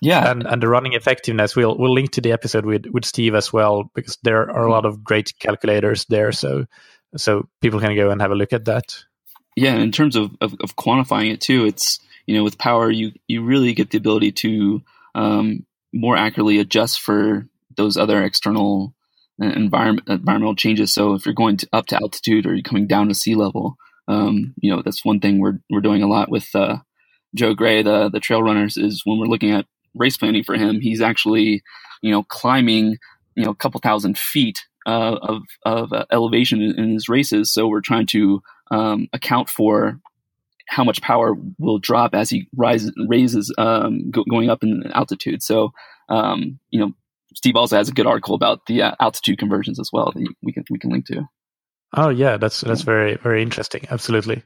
Yeah, 0.03 0.31
and 0.31 0.47
and 0.47 0.63
the 0.63 0.69
running 0.69 0.93
effectiveness. 0.93 1.57
We'll 1.57 1.77
we'll 1.77 1.95
link 1.95 2.13
to 2.13 2.21
the 2.21 2.33
episode 2.33 2.67
with 2.67 2.87
with 2.87 3.05
Steve 3.05 3.35
as 3.35 3.53
well 3.53 3.91
because 3.95 4.19
there 4.23 4.43
are 4.43 4.51
a 4.51 4.55
mm-hmm. 4.55 4.71
lot 4.71 4.85
of 4.85 5.03
great 5.03 5.33
calculators 5.39 6.05
there. 6.07 6.33
So 6.33 6.67
so 7.17 7.49
people 7.61 7.81
can 7.81 7.97
go 7.97 8.11
and 8.11 8.21
have 8.21 8.31
a 8.31 8.37
look 8.37 8.53
at 8.53 8.67
that. 8.67 8.97
Yeah, 9.57 9.75
in 9.77 9.91
terms 9.91 10.15
of, 10.15 10.31
of, 10.41 10.55
of 10.63 10.77
quantifying 10.77 11.33
it 11.33 11.41
too, 11.41 11.65
it's 11.65 11.99
you 12.27 12.37
know 12.37 12.45
with 12.45 12.59
power 12.59 12.91
you 12.91 13.13
you 13.27 13.43
really 13.43 13.73
get 13.73 13.91
the 13.91 13.99
ability 13.99 14.33
to 14.33 14.83
um, 15.15 15.67
more 15.93 16.17
accurately 16.17 16.59
adjust 16.59 17.01
for 17.01 17.49
those 17.79 17.97
other 17.97 18.23
external 18.23 18.95
uh, 19.43 19.47
environment 19.47 20.07
environmental 20.09 20.57
changes. 20.57 20.93
So 20.93 21.15
if 21.15 21.25
you're 21.25 21.35
going 21.35 21.57
to, 21.59 21.69
up 21.73 21.87
to 21.87 21.97
altitude 21.97 22.45
or 22.45 22.55
you're 22.55 22.63
coming 22.63 22.87
down 22.87 23.09
to 23.09 23.15
sea 23.15 23.35
level, 23.35 23.77
um, 24.07 24.53
you 24.61 24.71
know 24.71 24.83
that's 24.83 25.05
one 25.05 25.21
thing 25.21 25.39
we're 25.39 25.61
we're 25.71 25.81
doing 25.81 26.03
a 26.03 26.09
lot 26.09 26.31
with 26.31 26.49
uh, 26.55 26.79
Joe 27.35 27.55
Gray, 27.55 27.83
the 27.83 28.11
the 28.11 28.21
trail 28.21 28.43
runners, 28.43 28.77
is 28.77 29.03
when 29.05 29.19
we're 29.19 29.27
looking 29.27 29.53
at 29.53 29.67
race 29.95 30.17
planning 30.17 30.45
for 30.45 30.57
him, 30.57 30.81
he's 30.81 31.01
actually 31.01 31.63
you 32.03 32.11
know 32.11 32.25
climbing 32.25 32.97
you 33.37 33.45
know 33.45 33.51
a 33.51 33.57
couple 33.57 33.81
thousand 33.81 34.19
feet 34.19 34.67
uh, 34.87 35.17
of 35.23 35.43
of 35.65 35.93
uh, 35.93 36.05
elevation 36.11 36.61
in, 36.61 36.79
in, 36.79 36.93
his 36.95 37.09
races. 37.09 37.53
So 37.53 37.69
we're 37.69 37.81
trying 37.81 38.07
to 38.09 38.43
um, 38.71 39.09
account 39.13 39.49
for 39.49 40.01
how 40.69 40.85
much 40.85 41.01
power 41.01 41.35
will 41.59 41.79
drop 41.79 42.15
as 42.15 42.29
he 42.29 42.49
rises 42.57 42.93
raises 43.09 43.55
um, 43.57 44.11
go, 44.11 44.25
going 44.29 44.51
up 44.51 44.63
in 44.63 44.83
altitude. 44.93 45.43
So 45.43 45.73
um, 46.09 46.59
you 46.71 46.81
know, 46.81 46.93
Steve 47.35 47.57
also 47.57 47.77
has 47.77 47.89
a 47.89 47.93
good 47.93 48.07
article 48.07 48.35
about 48.35 48.67
the 48.67 48.83
uh, 48.83 48.93
altitude 49.01 49.39
conversions 49.39 49.79
as 49.79 49.91
well 49.93 50.13
that 50.13 50.35
we 50.43 50.53
can 50.53 50.65
we 50.71 50.79
can 50.79 50.91
link 50.91 51.07
to. 51.07 51.29
Oh 51.97 52.11
yeah, 52.11 52.37
that's 52.37 52.61
that's 52.61 52.83
very 52.83 53.17
very 53.17 53.43
interesting. 53.43 53.87
Absolutely. 53.91 54.43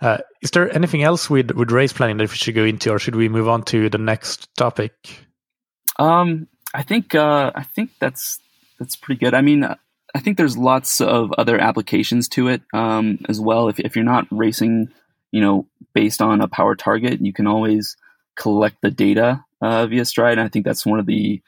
Uh, 0.00 0.18
is 0.42 0.50
there 0.52 0.74
anything 0.74 1.02
else 1.02 1.28
with 1.28 1.50
with 1.52 1.70
race 1.70 1.92
planning 1.92 2.16
that 2.18 2.30
we 2.30 2.36
should 2.36 2.54
go 2.54 2.64
into, 2.64 2.90
or 2.90 2.98
should 2.98 3.16
we 3.16 3.28
move 3.28 3.48
on 3.48 3.62
to 3.64 3.90
the 3.90 3.98
next 3.98 4.48
topic? 4.56 4.92
Um, 5.98 6.48
I 6.72 6.82
think 6.82 7.14
uh, 7.14 7.52
I 7.54 7.64
think 7.64 7.90
that's 7.98 8.40
that's 8.78 8.96
pretty 8.96 9.18
good. 9.18 9.34
I 9.34 9.42
mean, 9.42 9.64
I 10.14 10.20
think 10.20 10.36
there's 10.36 10.56
lots 10.56 11.00
of 11.00 11.32
other 11.36 11.58
applications 11.58 12.28
to 12.30 12.48
it 12.48 12.62
um, 12.72 13.18
as 13.28 13.40
well. 13.40 13.68
If 13.68 13.80
if 13.80 13.96
you're 13.96 14.04
not 14.04 14.26
racing, 14.30 14.88
you 15.30 15.40
know, 15.40 15.66
based 15.94 16.22
on 16.22 16.40
a 16.40 16.48
power 16.48 16.74
target, 16.74 17.20
you 17.20 17.32
can 17.32 17.46
always 17.46 17.96
collect 18.36 18.76
the 18.80 18.90
data 18.90 19.44
uh, 19.60 19.86
via 19.86 20.02
Stryd. 20.02 20.32
And 20.32 20.40
I 20.40 20.48
think 20.48 20.64
that's 20.64 20.86
one 20.86 21.00
of 21.00 21.06
the 21.06 21.42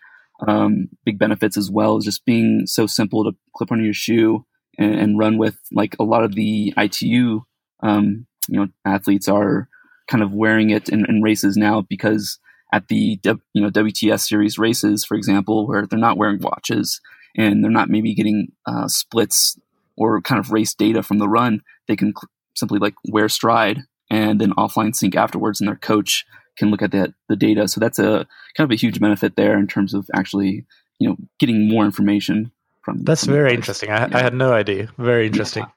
um, 0.46 0.88
big 1.04 1.18
benefits 1.18 1.56
as 1.56 1.70
well, 1.70 1.96
is 1.96 2.04
just 2.04 2.24
being 2.24 2.66
so 2.66 2.86
simple 2.86 3.24
to 3.24 3.36
clip 3.54 3.72
on 3.72 3.84
your 3.84 3.94
shoe 3.94 4.44
and, 4.78 4.94
and 4.94 5.18
run 5.18 5.38
with. 5.38 5.58
Like 5.72 5.96
a 5.98 6.04
lot 6.04 6.24
of 6.24 6.34
the 6.34 6.72
ITU, 6.76 7.42
um, 7.82 8.26
you 8.48 8.60
know, 8.60 8.68
athletes 8.84 9.28
are 9.28 9.68
kind 10.08 10.22
of 10.22 10.34
wearing 10.34 10.70
it 10.70 10.88
in, 10.88 11.06
in 11.08 11.22
races 11.22 11.56
now 11.56 11.82
because 11.88 12.38
at 12.72 12.88
the 12.88 13.18
you 13.52 13.62
know 13.62 13.70
WTS 13.70 14.26
series 14.26 14.58
races, 14.58 15.04
for 15.04 15.16
example, 15.16 15.66
where 15.66 15.86
they're 15.86 15.98
not 15.98 16.16
wearing 16.16 16.40
watches 16.40 17.00
and 17.36 17.62
they're 17.62 17.70
not 17.70 17.88
maybe 17.88 18.14
getting 18.14 18.48
uh, 18.66 18.88
splits 18.88 19.58
or 19.96 20.20
kind 20.20 20.38
of 20.38 20.50
race 20.50 20.74
data 20.74 21.02
from 21.02 21.18
the 21.18 21.28
run, 21.28 21.62
they 21.86 21.96
can 21.96 22.08
cl- 22.08 22.30
simply 22.54 22.78
like 22.78 22.94
wear 23.08 23.26
stryd 23.26 23.82
and 24.10 24.40
then 24.40 24.52
offline 24.52 24.94
sync 24.94 25.14
afterwards, 25.14 25.60
and 25.60 25.68
their 25.68 25.76
coach 25.76 26.24
can 26.56 26.70
look 26.70 26.82
at 26.82 26.92
that 26.92 27.10
the 27.28 27.36
data. 27.36 27.68
So 27.68 27.80
that's 27.80 27.98
a 27.98 28.26
kind 28.56 28.70
of 28.70 28.70
a 28.70 28.76
huge 28.76 29.00
benefit 29.00 29.36
there 29.36 29.58
in 29.58 29.66
terms 29.66 29.94
of 29.94 30.08
actually 30.14 30.66
you 30.98 31.08
know 31.08 31.16
getting 31.38 31.68
more 31.68 31.84
information 31.84 32.52
from. 32.82 33.02
That's 33.04 33.24
from 33.24 33.34
very 33.34 33.54
interesting. 33.54 33.90
I, 33.90 34.08
yeah. 34.08 34.18
I, 34.18 34.22
had 34.22 34.34
no 34.34 34.52
idea. 34.52 34.88
Very 34.98 35.26
interesting. 35.26 35.64
Yeah. 35.64 35.70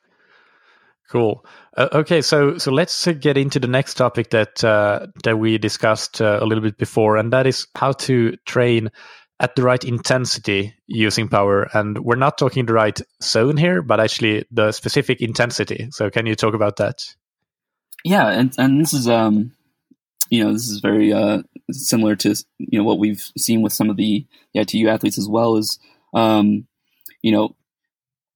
Cool. 1.09 1.45
Uh, 1.77 1.89
okay, 1.93 2.21
so 2.21 2.57
so 2.57 2.71
let's 2.71 3.07
uh, 3.07 3.13
get 3.13 3.37
into 3.37 3.59
the 3.59 3.67
next 3.67 3.95
topic 3.95 4.31
that 4.31 4.63
uh, 4.63 5.07
that 5.23 5.37
we 5.37 5.57
discussed 5.57 6.21
uh, 6.21 6.39
a 6.41 6.45
little 6.45 6.63
bit 6.63 6.77
before, 6.77 7.17
and 7.17 7.31
that 7.33 7.45
is 7.45 7.67
how 7.75 7.91
to 7.91 8.35
train 8.45 8.89
at 9.39 9.55
the 9.55 9.63
right 9.63 9.83
intensity 9.83 10.73
using 10.87 11.27
power. 11.27 11.69
And 11.73 11.99
we're 11.99 12.15
not 12.15 12.37
talking 12.37 12.65
the 12.65 12.73
right 12.73 12.99
zone 13.21 13.57
here, 13.57 13.81
but 13.81 13.99
actually 13.99 14.45
the 14.51 14.71
specific 14.71 15.21
intensity. 15.21 15.89
So 15.91 16.09
can 16.09 16.25
you 16.25 16.35
talk 16.35 16.53
about 16.53 16.77
that? 16.77 17.03
Yeah, 18.03 18.29
and 18.29 18.53
and 18.57 18.81
this 18.81 18.93
is 18.93 19.07
um, 19.07 19.51
you 20.33 20.43
know, 20.43 20.51
this 20.51 20.67
is 20.67 20.79
very 20.79 21.13
uh 21.13 21.43
similar 21.71 22.15
to 22.15 22.33
you 22.57 22.79
know 22.79 22.83
what 22.83 22.97
we've 22.97 23.31
seen 23.37 23.61
with 23.61 23.71
some 23.71 23.91
of 23.91 23.97
the, 23.97 24.25
the 24.53 24.61
ITU 24.61 24.87
athletes 24.87 25.19
as 25.19 25.29
well 25.29 25.57
as 25.57 25.77
um, 26.15 26.65
you 27.21 27.31
know 27.31 27.55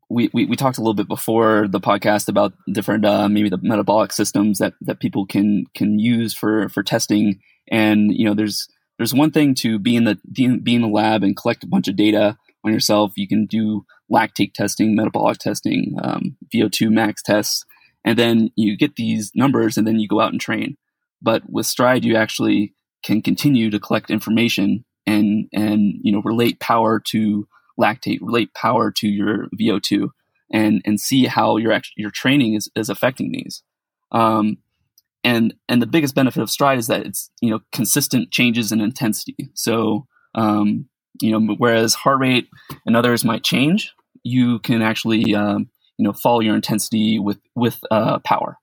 we, 0.07 0.29
we, 0.31 0.45
we 0.45 0.55
talked 0.55 0.77
a 0.77 0.81
little 0.81 0.93
bit 0.93 1.07
before 1.07 1.67
the 1.67 1.79
podcast 1.79 2.29
about 2.29 2.53
different 2.71 3.03
uh, 3.03 3.27
maybe 3.27 3.49
the 3.49 3.57
metabolic 3.63 4.13
systems 4.13 4.59
that, 4.59 4.75
that 4.81 4.99
people 4.99 5.25
can 5.25 5.65
can 5.73 5.97
use 5.97 6.35
for 6.35 6.69
for 6.69 6.83
testing. 6.83 7.39
And 7.71 8.13
you 8.13 8.25
know 8.25 8.35
there's 8.35 8.67
there's 8.99 9.13
one 9.15 9.31
thing 9.31 9.55
to 9.55 9.79
be 9.79 9.95
in 9.95 10.03
the 10.03 10.19
be 10.31 10.75
in 10.75 10.81
the 10.81 10.87
lab 10.87 11.23
and 11.23 11.35
collect 11.35 11.63
a 11.63 11.67
bunch 11.67 11.87
of 11.87 11.95
data 11.95 12.37
on 12.63 12.71
yourself. 12.71 13.13
You 13.15 13.27
can 13.27 13.47
do 13.47 13.87
lactate 14.11 14.53
testing 14.53 14.95
metabolic 14.95 15.39
testing 15.39 15.95
um, 16.03 16.37
vo2 16.53 16.91
max 16.91 17.23
tests. 17.23 17.65
And 18.05 18.19
then 18.19 18.51
you 18.55 18.77
get 18.77 18.95
these 18.97 19.31
numbers 19.33 19.77
and 19.77 19.87
then 19.87 19.99
you 19.99 20.07
go 20.07 20.21
out 20.21 20.31
and 20.31 20.39
train 20.39 20.77
but 21.21 21.43
with 21.49 21.65
stryd 21.65 22.03
you 22.03 22.15
actually 22.15 22.73
can 23.03 23.21
continue 23.21 23.69
to 23.69 23.79
collect 23.79 24.09
information 24.09 24.83
and 25.05 25.47
and 25.53 25.95
you 26.01 26.11
know 26.11 26.21
relate 26.23 26.59
power 26.59 26.99
to 26.99 27.47
lactate, 27.79 28.19
relate 28.21 28.53
power 28.53 28.91
to 28.91 29.07
your 29.07 29.47
VO2, 29.59 30.09
and 30.51 30.81
and 30.85 30.99
see 30.99 31.25
how 31.25 31.57
your 31.57 31.79
your 31.95 32.11
training 32.11 32.53
is, 32.53 32.69
is 32.75 32.89
affecting 32.89 33.31
these. 33.31 33.63
Um, 34.11 34.57
and 35.23 35.53
and 35.67 35.81
the 35.81 35.87
biggest 35.87 36.15
benefit 36.15 36.41
of 36.41 36.49
Stryd 36.49 36.77
is 36.77 36.87
that 36.87 37.05
it's 37.05 37.31
you 37.41 37.49
know 37.49 37.59
consistent 37.71 38.31
changes 38.31 38.71
in 38.71 38.81
intensity. 38.81 39.49
So 39.53 40.05
um, 40.35 40.87
you 41.21 41.31
know 41.31 41.55
whereas 41.57 41.93
heart 41.93 42.19
rate 42.19 42.47
and 42.85 42.95
others 42.95 43.23
might 43.23 43.43
change, 43.43 43.93
you 44.23 44.59
can 44.59 44.81
actually 44.81 45.33
um, 45.35 45.69
you 45.97 46.03
know 46.03 46.13
follow 46.13 46.39
your 46.39 46.55
intensity 46.55 47.19
with 47.19 47.39
with 47.55 47.79
uh, 47.91 48.19
power. 48.19 48.57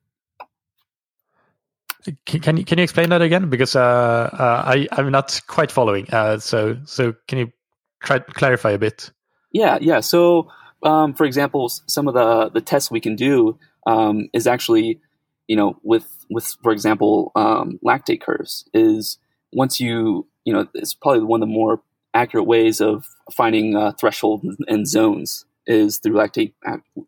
Can, 2.25 2.57
you 2.57 2.65
can 2.65 2.77
you 2.77 2.83
explain 2.83 3.09
that 3.09 3.21
again? 3.21 3.49
Because 3.49 3.75
uh, 3.75 4.29
uh, 4.31 4.63
I 4.65 4.87
I'm 4.91 5.11
not 5.11 5.41
quite 5.47 5.71
following. 5.71 6.07
Uh, 6.11 6.37
so 6.37 6.77
so 6.85 7.13
can 7.27 7.39
you 7.39 7.51
try 8.03 8.19
clarify 8.19 8.71
a 8.71 8.77
bit? 8.77 9.11
Yeah, 9.51 9.77
yeah. 9.81 10.01
So, 10.01 10.49
um, 10.83 11.13
for 11.13 11.25
example, 11.25 11.69
some 11.69 12.07
of 12.07 12.13
the 12.13 12.49
the 12.49 12.61
tests 12.61 12.91
we 12.91 12.99
can 12.99 13.15
do 13.15 13.57
um, 13.87 14.29
is 14.33 14.45
actually, 14.47 14.99
you 15.47 15.55
know, 15.55 15.77
with 15.83 16.07
with 16.29 16.55
for 16.61 16.71
example, 16.71 17.31
um, 17.35 17.79
lactate 17.83 18.21
curves 18.21 18.65
is 18.73 19.17
once 19.51 19.79
you 19.79 20.27
you 20.43 20.53
know 20.53 20.67
it's 20.73 20.93
probably 20.93 21.23
one 21.23 21.41
of 21.41 21.47
the 21.47 21.53
more 21.53 21.81
accurate 22.13 22.45
ways 22.45 22.81
of 22.81 23.07
finding 23.31 23.75
uh, 23.75 23.93
and 24.67 24.87
zones 24.87 25.45
is 25.67 25.97
through 25.97 26.13
lactate 26.13 26.53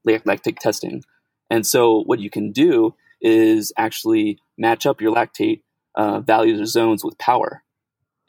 lactate 0.07 0.57
testing. 0.57 1.03
And 1.49 1.65
so, 1.65 2.03
what 2.03 2.19
you 2.19 2.29
can 2.29 2.51
do 2.51 2.95
is 3.21 3.71
actually 3.77 4.39
match 4.57 4.85
up 4.85 5.01
your 5.01 5.13
lactate 5.13 5.61
uh, 5.95 6.19
values 6.19 6.59
or 6.59 6.65
zones 6.65 7.03
with 7.03 7.17
power. 7.17 7.63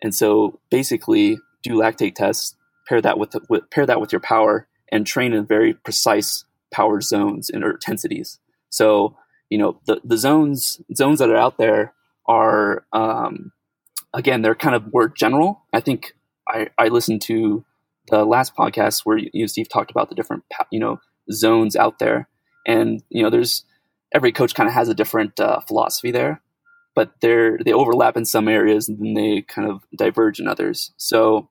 And 0.03 0.15
so, 0.15 0.61
basically, 0.71 1.39
do 1.63 1.75
lactate 1.75 2.15
tests 2.15 2.55
pair 2.89 3.01
that 3.03 3.19
with, 3.19 3.35
with 3.49 3.71
pair 3.71 3.87
that 3.87 4.01
with 4.01 4.13
your 4.13 4.21
power 4.21 4.69
and 4.91 5.07
train 5.07 5.33
in 5.33 5.45
very 5.47 5.75
precise 5.75 6.45
power 6.73 7.01
zones 7.01 7.51
and 7.51 7.65
intensities. 7.65 8.39
So 8.71 9.17
you 9.51 9.59
know 9.59 9.81
the 9.87 10.01
the 10.05 10.17
zones 10.17 10.81
zones 10.95 11.19
that 11.19 11.31
are 11.31 11.37
out 11.37 11.59
there 11.59 11.95
are 12.27 12.85
um, 12.93 13.53
again 14.13 14.43
they're 14.43 14.55
kind 14.55 14.75
of 14.75 14.93
more 14.93 15.09
general. 15.09 15.65
I 15.73 15.81
think 15.81 16.13
I, 16.49 16.69
I 16.79 16.89
listened 16.89 17.23
to 17.23 17.65
the 18.09 18.25
last 18.25 18.55
podcast 18.57 19.03
where 19.05 19.19
you, 19.19 19.31
you 19.33 19.49
Steve 19.49 19.69
talked 19.69 19.91
about 19.91 20.09
the 20.09 20.15
different 20.15 20.45
you 20.71 20.81
know 20.81 21.01
zones 21.33 21.77
out 21.77 21.99
there, 21.99 22.29
and 22.67 23.03
you 23.09 23.23
know 23.23 23.31
there's 23.31 23.65
every 24.13 24.33
coach 24.33 24.55
kind 24.55 24.69
of 24.69 24.75
has 24.75 24.89
a 24.89 24.95
different 24.95 25.39
uh, 25.39 25.61
philosophy 25.61 26.11
there, 26.11 26.43
but 26.95 27.13
they're 27.21 27.59
they 27.65 27.73
overlap 27.73 28.17
in 28.17 28.25
some 28.25 28.49
areas 28.49 28.89
and 28.89 28.99
then 28.99 29.15
they 29.15 29.43
kind 29.43 29.71
of 29.71 29.83
diverge 29.97 30.41
in 30.41 30.49
others. 30.49 30.93
So 30.97 31.49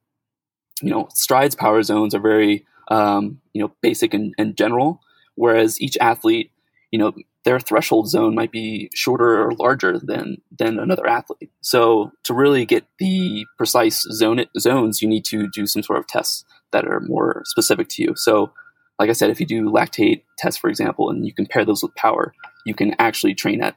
you 0.81 0.91
know, 0.91 1.07
Stryd's 1.13 1.55
power 1.55 1.81
zones 1.83 2.13
are 2.13 2.19
very, 2.19 2.65
um, 2.89 3.41
you 3.53 3.61
know, 3.61 3.73
basic 3.81 4.13
and, 4.13 4.33
and 4.37 4.55
general, 4.55 5.01
whereas 5.35 5.81
each 5.81 5.97
athlete, 5.99 6.51
you 6.91 6.99
know, 6.99 7.13
their 7.43 7.59
threshold 7.59 8.09
zone 8.09 8.35
might 8.35 8.51
be 8.51 8.89
shorter 8.93 9.41
or 9.41 9.53
larger 9.53 9.99
than 9.99 10.41
than 10.57 10.79
another 10.79 11.07
athlete. 11.07 11.49
So 11.61 12.11
to 12.23 12.33
really 12.33 12.65
get 12.65 12.85
the 12.99 13.45
precise 13.57 14.01
zone 14.11 14.45
zones, 14.59 15.01
you 15.01 15.07
need 15.07 15.23
to 15.25 15.47
do 15.49 15.65
some 15.65 15.83
sort 15.83 15.99
of 15.99 16.07
tests 16.07 16.43
that 16.71 16.85
are 16.85 16.99
more 16.99 17.43
specific 17.45 17.87
to 17.89 18.03
you. 18.03 18.13
So, 18.15 18.51
like 18.99 19.09
I 19.09 19.13
said, 19.13 19.29
if 19.29 19.39
you 19.39 19.45
do 19.45 19.69
lactate 19.69 20.23
tests, 20.37 20.59
for 20.59 20.69
example, 20.69 21.09
and 21.09 21.25
you 21.25 21.33
compare 21.33 21.65
those 21.65 21.83
with 21.83 21.95
power, 21.95 22.33
you 22.65 22.73
can 22.73 22.95
actually 22.99 23.35
train 23.35 23.61
at 23.61 23.75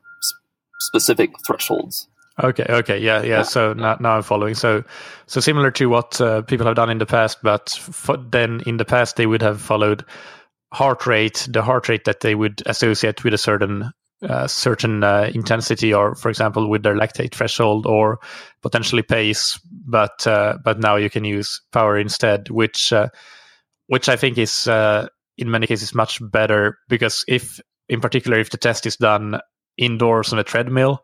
specific 0.80 1.30
thresholds 1.46 2.08
Okay. 2.42 2.64
Okay. 2.68 2.98
Yeah. 2.98 3.22
Yeah. 3.22 3.42
So 3.42 3.72
now, 3.72 3.96
now 4.00 4.16
I'm 4.16 4.22
following. 4.22 4.54
So, 4.54 4.84
so 5.26 5.40
similar 5.40 5.70
to 5.72 5.88
what 5.88 6.20
uh, 6.20 6.42
people 6.42 6.66
have 6.66 6.76
done 6.76 6.90
in 6.90 6.98
the 6.98 7.06
past, 7.06 7.38
but 7.42 7.78
then 8.30 8.62
in 8.66 8.76
the 8.76 8.84
past 8.84 9.16
they 9.16 9.26
would 9.26 9.42
have 9.42 9.60
followed 9.60 10.04
heart 10.72 11.06
rate, 11.06 11.46
the 11.50 11.62
heart 11.62 11.88
rate 11.88 12.04
that 12.04 12.20
they 12.20 12.34
would 12.34 12.62
associate 12.66 13.24
with 13.24 13.34
a 13.34 13.38
certain 13.38 13.92
uh, 14.22 14.46
certain 14.46 15.02
uh, 15.02 15.30
intensity, 15.34 15.94
or 15.94 16.14
for 16.14 16.28
example, 16.28 16.68
with 16.68 16.82
their 16.82 16.94
lactate 16.94 17.32
threshold, 17.32 17.86
or 17.86 18.18
potentially 18.60 19.02
pace. 19.02 19.58
But 19.86 20.26
uh, 20.26 20.58
but 20.62 20.78
now 20.78 20.96
you 20.96 21.08
can 21.08 21.24
use 21.24 21.62
power 21.72 21.98
instead, 21.98 22.50
which 22.50 22.92
uh, 22.92 23.08
which 23.90 24.08
I 24.08 24.14
think 24.14 24.38
is 24.38 24.68
uh, 24.68 25.08
in 25.36 25.50
many 25.50 25.66
cases 25.66 25.94
much 25.94 26.20
better 26.22 26.78
because 26.88 27.24
if 27.26 27.58
in 27.88 28.00
particular 28.00 28.38
if 28.38 28.50
the 28.50 28.56
test 28.56 28.86
is 28.86 28.96
done 28.96 29.40
indoors 29.76 30.32
on 30.32 30.38
a 30.38 30.44
treadmill 30.44 31.02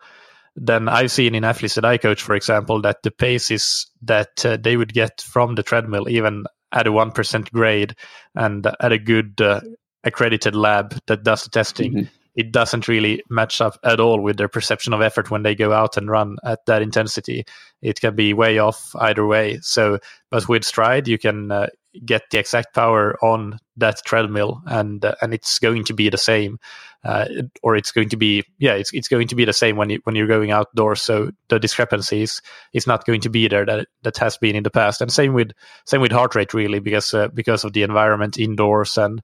then 0.56 0.88
I've 0.88 1.12
seen 1.12 1.34
in 1.34 1.44
athletes 1.44 1.74
that 1.74 1.84
I 1.84 1.98
coach, 1.98 2.22
for 2.22 2.34
example, 2.34 2.80
that 2.82 3.02
the 3.02 3.10
paces 3.10 3.90
that 4.02 4.44
uh, 4.44 4.56
they 4.56 4.76
would 4.76 4.94
get 4.94 5.20
from 5.20 5.54
the 5.54 5.62
treadmill, 5.62 6.08
even 6.08 6.46
at 6.72 6.86
a 6.86 6.90
1% 6.90 7.52
grade 7.52 7.94
and 8.34 8.66
at 8.80 8.92
a 8.92 8.98
good 8.98 9.38
uh, 9.40 9.60
accredited 10.02 10.56
lab 10.56 10.98
that 11.08 11.22
does 11.22 11.44
the 11.44 11.50
testing, 11.50 11.92
mm-hmm. 11.92 12.14
it 12.34 12.52
doesn't 12.52 12.88
really 12.88 13.22
match 13.28 13.60
up 13.60 13.78
at 13.84 14.00
all 14.00 14.20
with 14.20 14.38
their 14.38 14.48
perception 14.48 14.94
of 14.94 15.02
effort 15.02 15.30
when 15.30 15.42
they 15.42 15.54
go 15.54 15.72
out 15.72 15.98
and 15.98 16.10
run 16.10 16.36
at 16.42 16.64
that 16.64 16.80
intensity. 16.80 17.44
It 17.82 18.00
can 18.00 18.16
be 18.16 18.32
way 18.32 18.58
off 18.58 18.96
either 18.98 19.26
way. 19.26 19.58
So, 19.60 19.98
but 20.30 20.48
with 20.48 20.62
Stryd, 20.62 21.06
you 21.06 21.18
can 21.18 21.52
uh, 21.52 21.66
get 22.04 22.22
the 22.30 22.38
exact 22.38 22.74
power 22.74 23.16
on 23.22 23.58
that 23.76 24.02
treadmill 24.04 24.62
and 24.66 25.04
uh, 25.04 25.14
and 25.20 25.34
it's 25.34 25.58
going 25.58 25.84
to 25.84 25.94
be 25.94 26.08
the 26.08 26.18
same 26.18 26.58
uh, 27.06 27.26
or 27.62 27.76
it's 27.76 27.92
going 27.92 28.08
to 28.08 28.16
be 28.16 28.42
yeah 28.58 28.74
it's 28.74 28.92
it's 28.92 29.06
going 29.06 29.28
to 29.28 29.36
be 29.36 29.44
the 29.44 29.52
same 29.52 29.76
when 29.76 29.90
you 29.90 30.00
when 30.04 30.16
you're 30.16 30.26
going 30.26 30.50
outdoors. 30.50 31.00
So 31.00 31.30
the 31.48 31.60
discrepancies 31.60 32.42
is 32.72 32.86
not 32.86 33.04
going 33.04 33.20
to 33.20 33.30
be 33.30 33.46
there 33.46 33.64
that 33.64 33.86
that 34.02 34.16
has 34.16 34.36
been 34.38 34.56
in 34.56 34.64
the 34.64 34.70
past. 34.70 35.00
And 35.00 35.12
same 35.12 35.32
with 35.32 35.52
same 35.84 36.00
with 36.00 36.10
heart 36.10 36.34
rate 36.34 36.52
really 36.52 36.80
because 36.80 37.14
uh, 37.14 37.28
because 37.28 37.62
of 37.62 37.72
the 37.72 37.84
environment 37.84 38.38
indoors 38.38 38.98
and 38.98 39.22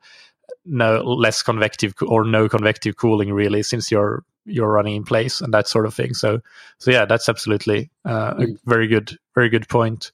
no 0.65 1.01
less 1.01 1.43
convective 1.43 1.95
or 2.03 2.25
no 2.25 2.49
convective 2.49 2.97
cooling 2.97 3.33
really 3.33 3.65
since 3.65 3.91
you're 3.91 4.23
you're 4.45 4.71
running 4.71 4.97
in 4.97 5.05
place 5.05 5.41
and 5.41 5.53
that 5.53 5.67
sort 5.67 5.87
of 5.87 5.95
thing. 5.95 6.15
So 6.15 6.41
so 6.79 6.93
yeah 6.93 7.05
that's 7.05 7.29
absolutely 7.29 7.91
uh, 8.05 8.35
a 8.37 8.43
mm. 8.43 8.59
very 8.65 8.87
good 8.87 9.17
very 9.35 9.49
good 9.49 9.69
point 9.69 10.13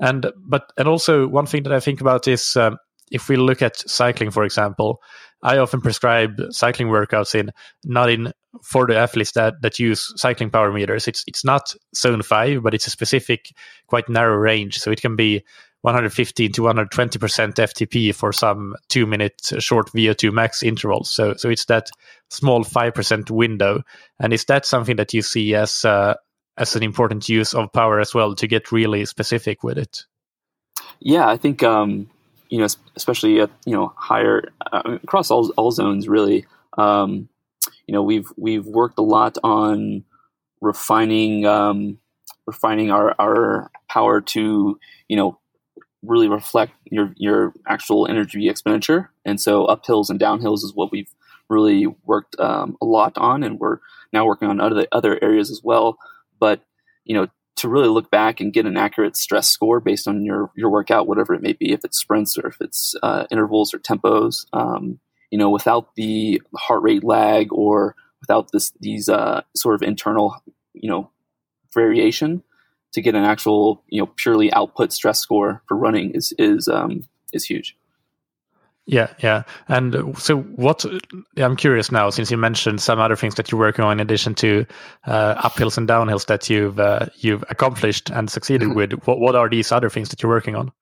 and 0.00 0.30
but 0.36 0.72
and 0.76 0.88
also 0.88 1.26
one 1.26 1.46
thing 1.46 1.64
that 1.64 1.72
I 1.72 1.80
think 1.80 2.00
about 2.00 2.28
is 2.28 2.56
um, 2.56 2.78
if 3.10 3.28
we 3.28 3.36
look 3.36 3.62
at 3.62 3.78
cycling, 3.88 4.30
for 4.30 4.44
example, 4.44 5.02
I 5.42 5.58
often 5.58 5.80
prescribe 5.80 6.40
cycling 6.50 6.88
workouts 6.88 7.34
in 7.34 7.50
not 7.84 8.10
in 8.10 8.32
for 8.62 8.86
the 8.86 8.96
athletes 8.96 9.32
that, 9.32 9.60
that 9.62 9.78
use 9.78 10.12
cycling 10.16 10.50
power 10.50 10.72
meters. 10.72 11.06
It's 11.06 11.24
it's 11.26 11.44
not 11.44 11.74
zone 11.94 12.22
five, 12.22 12.62
but 12.62 12.74
it's 12.74 12.86
a 12.86 12.90
specific, 12.90 13.54
quite 13.86 14.08
narrow 14.08 14.36
range. 14.36 14.78
So 14.78 14.90
it 14.90 15.00
can 15.00 15.16
be 15.16 15.44
115 15.82 16.52
to 16.52 16.62
120 16.62 17.18
percent 17.18 17.56
FTP 17.56 18.14
for 18.14 18.32
some 18.32 18.74
two 18.88 19.06
minute 19.06 19.40
short 19.58 19.90
VO2 19.92 20.32
max 20.32 20.62
intervals. 20.62 21.10
So 21.10 21.34
so 21.34 21.48
it's 21.48 21.66
that 21.66 21.90
small 22.30 22.64
five 22.64 22.94
percent 22.94 23.30
window. 23.30 23.82
And 24.18 24.32
is 24.32 24.44
that 24.46 24.66
something 24.66 24.96
that 24.96 25.14
you 25.14 25.22
see 25.22 25.54
as 25.54 25.84
uh, 25.84 26.14
as 26.58 26.76
an 26.76 26.82
important 26.82 27.28
use 27.28 27.54
of 27.54 27.72
power 27.72 28.00
as 28.00 28.12
well 28.14 28.34
to 28.34 28.46
get 28.46 28.72
really 28.72 29.04
specific 29.06 29.62
with 29.62 29.78
it? 29.78 30.04
Yeah, 31.00 31.28
I 31.28 31.36
think 31.36 31.62
um, 31.62 32.10
you 32.48 32.58
know, 32.58 32.66
especially 32.96 33.40
at 33.40 33.50
you 33.64 33.74
know 33.74 33.92
higher 33.96 34.50
uh, 34.72 34.98
across 35.02 35.30
all 35.30 35.50
all 35.56 35.70
zones, 35.70 36.08
really. 36.08 36.46
Um, 36.76 37.28
you 37.86 37.92
know, 37.92 38.02
we've 38.02 38.30
we've 38.36 38.66
worked 38.66 38.98
a 38.98 39.02
lot 39.02 39.38
on 39.42 40.04
refining 40.60 41.46
um, 41.46 41.98
refining 42.46 42.90
our 42.90 43.14
our 43.18 43.70
power 43.88 44.20
to 44.20 44.78
you 45.08 45.16
know 45.16 45.38
really 46.02 46.28
reflect 46.28 46.72
your 46.84 47.14
your 47.16 47.52
actual 47.66 48.06
energy 48.06 48.48
expenditure, 48.48 49.10
and 49.24 49.40
so 49.40 49.66
uphills 49.66 50.10
and 50.10 50.20
downhills 50.20 50.64
is 50.64 50.72
what 50.74 50.90
we've 50.90 51.14
really 51.48 51.86
worked 52.04 52.38
um, 52.38 52.76
a 52.80 52.84
lot 52.84 53.16
on, 53.16 53.42
and 53.42 53.58
we're 53.58 53.78
now 54.12 54.24
working 54.26 54.48
on 54.48 54.60
other 54.60 54.86
other 54.92 55.18
areas 55.22 55.50
as 55.50 55.62
well. 55.62 55.98
But 56.38 56.62
you 57.04 57.14
know, 57.14 57.28
to 57.56 57.68
really 57.68 57.88
look 57.88 58.10
back 58.10 58.40
and 58.40 58.52
get 58.52 58.66
an 58.66 58.76
accurate 58.76 59.16
stress 59.16 59.48
score 59.48 59.80
based 59.80 60.06
on 60.06 60.24
your 60.24 60.50
your 60.56 60.70
workout, 60.70 61.08
whatever 61.08 61.34
it 61.34 61.42
may 61.42 61.52
be, 61.52 61.72
if 61.72 61.84
it's 61.84 61.98
sprints 61.98 62.36
or 62.38 62.46
if 62.46 62.56
it's 62.60 62.94
uh, 63.02 63.26
intervals 63.30 63.74
or 63.74 63.78
tempos. 63.78 64.46
Um, 64.52 65.00
you 65.30 65.38
know, 65.38 65.50
without 65.50 65.94
the 65.94 66.40
heart 66.56 66.82
rate 66.82 67.04
lag 67.04 67.52
or 67.52 67.94
without 68.20 68.50
this 68.52 68.72
these 68.80 69.08
uh, 69.08 69.42
sort 69.56 69.74
of 69.74 69.82
internal, 69.82 70.36
you 70.72 70.88
know, 70.88 71.10
variation, 71.74 72.42
to 72.92 73.02
get 73.02 73.14
an 73.14 73.24
actual 73.24 73.82
you 73.88 74.00
know 74.00 74.10
purely 74.16 74.52
output 74.52 74.92
stress 74.92 75.20
score 75.20 75.62
for 75.66 75.76
running 75.76 76.12
is 76.12 76.32
is 76.38 76.68
um, 76.68 77.08
is 77.32 77.44
huge. 77.44 77.76
Yeah, 78.90 79.12
yeah. 79.22 79.42
And 79.68 79.94
uh, 79.94 80.14
so, 80.14 80.38
what 80.38 80.82
I'm 81.36 81.56
curious 81.56 81.92
now, 81.92 82.08
since 82.08 82.30
you 82.30 82.38
mentioned 82.38 82.80
some 82.80 82.98
other 82.98 83.16
things 83.16 83.34
that 83.34 83.52
you're 83.52 83.60
working 83.60 83.84
on 83.84 83.92
in 83.92 84.00
addition 84.00 84.34
to 84.36 84.64
uh, 85.04 85.34
uphills 85.46 85.76
and 85.76 85.86
downhills 85.86 86.24
that 86.26 86.48
you've 86.48 86.80
uh, 86.80 87.06
you've 87.18 87.44
accomplished 87.50 88.10
and 88.10 88.30
succeeded 88.30 88.68
mm-hmm. 88.68 88.76
with. 88.76 88.92
What 89.06 89.20
what 89.20 89.36
are 89.36 89.50
these 89.50 89.72
other 89.72 89.90
things 89.90 90.08
that 90.08 90.22
you're 90.22 90.32
working 90.32 90.56
on? 90.56 90.72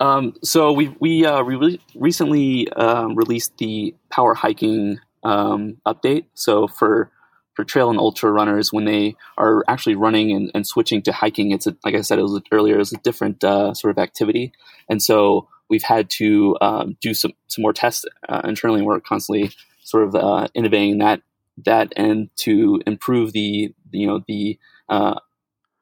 Um, 0.00 0.34
so 0.44 0.70
we 0.70 0.94
we 1.00 1.26
uh, 1.26 1.42
re- 1.42 1.80
recently 1.96 2.70
um, 2.74 3.16
released 3.16 3.58
the 3.58 3.96
power 4.10 4.34
hiking 4.34 5.00
um, 5.24 5.78
update. 5.84 6.26
So 6.34 6.68
for 6.68 7.10
for 7.54 7.64
trail 7.64 7.90
and 7.90 7.98
ultra 7.98 8.30
runners, 8.30 8.72
when 8.72 8.84
they 8.84 9.16
are 9.36 9.64
actually 9.66 9.96
running 9.96 10.30
and, 10.30 10.52
and 10.54 10.64
switching 10.64 11.02
to 11.02 11.10
hiking, 11.10 11.50
it's 11.50 11.66
a, 11.66 11.76
like 11.84 11.96
I 11.96 12.02
said 12.02 12.20
it 12.20 12.22
was 12.22 12.40
earlier, 12.52 12.78
it's 12.78 12.92
a 12.92 12.98
different 12.98 13.42
uh, 13.42 13.74
sort 13.74 13.90
of 13.90 13.98
activity, 14.00 14.52
and 14.88 15.02
so 15.02 15.48
we've 15.68 15.82
had 15.82 16.10
to 16.10 16.56
um, 16.60 16.96
do 17.00 17.14
some, 17.14 17.32
some 17.48 17.62
more 17.62 17.72
tests 17.72 18.04
uh, 18.28 18.42
internally. 18.44 18.80
And 18.80 18.86
we're 18.86 19.00
constantly 19.00 19.52
sort 19.88 20.04
of 20.04 20.14
uh, 20.14 20.48
innovating 20.54 20.98
that 20.98 21.22
that 21.64 21.92
end 21.96 22.30
to 22.36 22.80
improve 22.86 23.32
the 23.32 23.74
you 23.90 24.06
know 24.06 24.22
the 24.28 24.58
uh, 24.88 25.18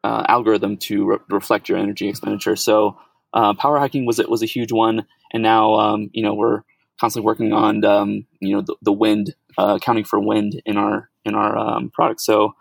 uh 0.05 0.25
algorithm 0.29 0.77
to 0.79 1.05
re- 1.05 1.19
reflect 1.29 1.69
your 1.69 1.79
energy 1.79 2.09
expenditure. 2.09 2.57
So 2.57 2.99
uh, 3.35 3.53
power 3.55 3.79
hiking 3.79 4.07
was 4.07 4.19
it 4.19 4.31
was 4.31 4.43
a 4.43 4.47
huge 4.47 4.73
one, 4.73 5.07
and 5.33 5.43
now 5.43 5.75
um, 5.75 6.11
you 6.13 6.23
know 6.23 6.35
we're 6.35 6.63
constantly 6.99 7.27
working 7.27 7.53
on 7.53 7.85
um, 7.85 8.27
you 8.41 8.55
know 8.55 8.63
the, 8.63 8.77
the 8.83 8.93
wind 8.93 9.35
uh, 9.59 9.77
accounting 9.77 10.05
for 10.05 10.21
wind 10.21 10.61
in 10.65 10.77
our 10.77 11.11
in 11.25 11.35
our 11.35 11.59
um, 11.59 11.91
product. 11.91 12.21
So 12.21 12.55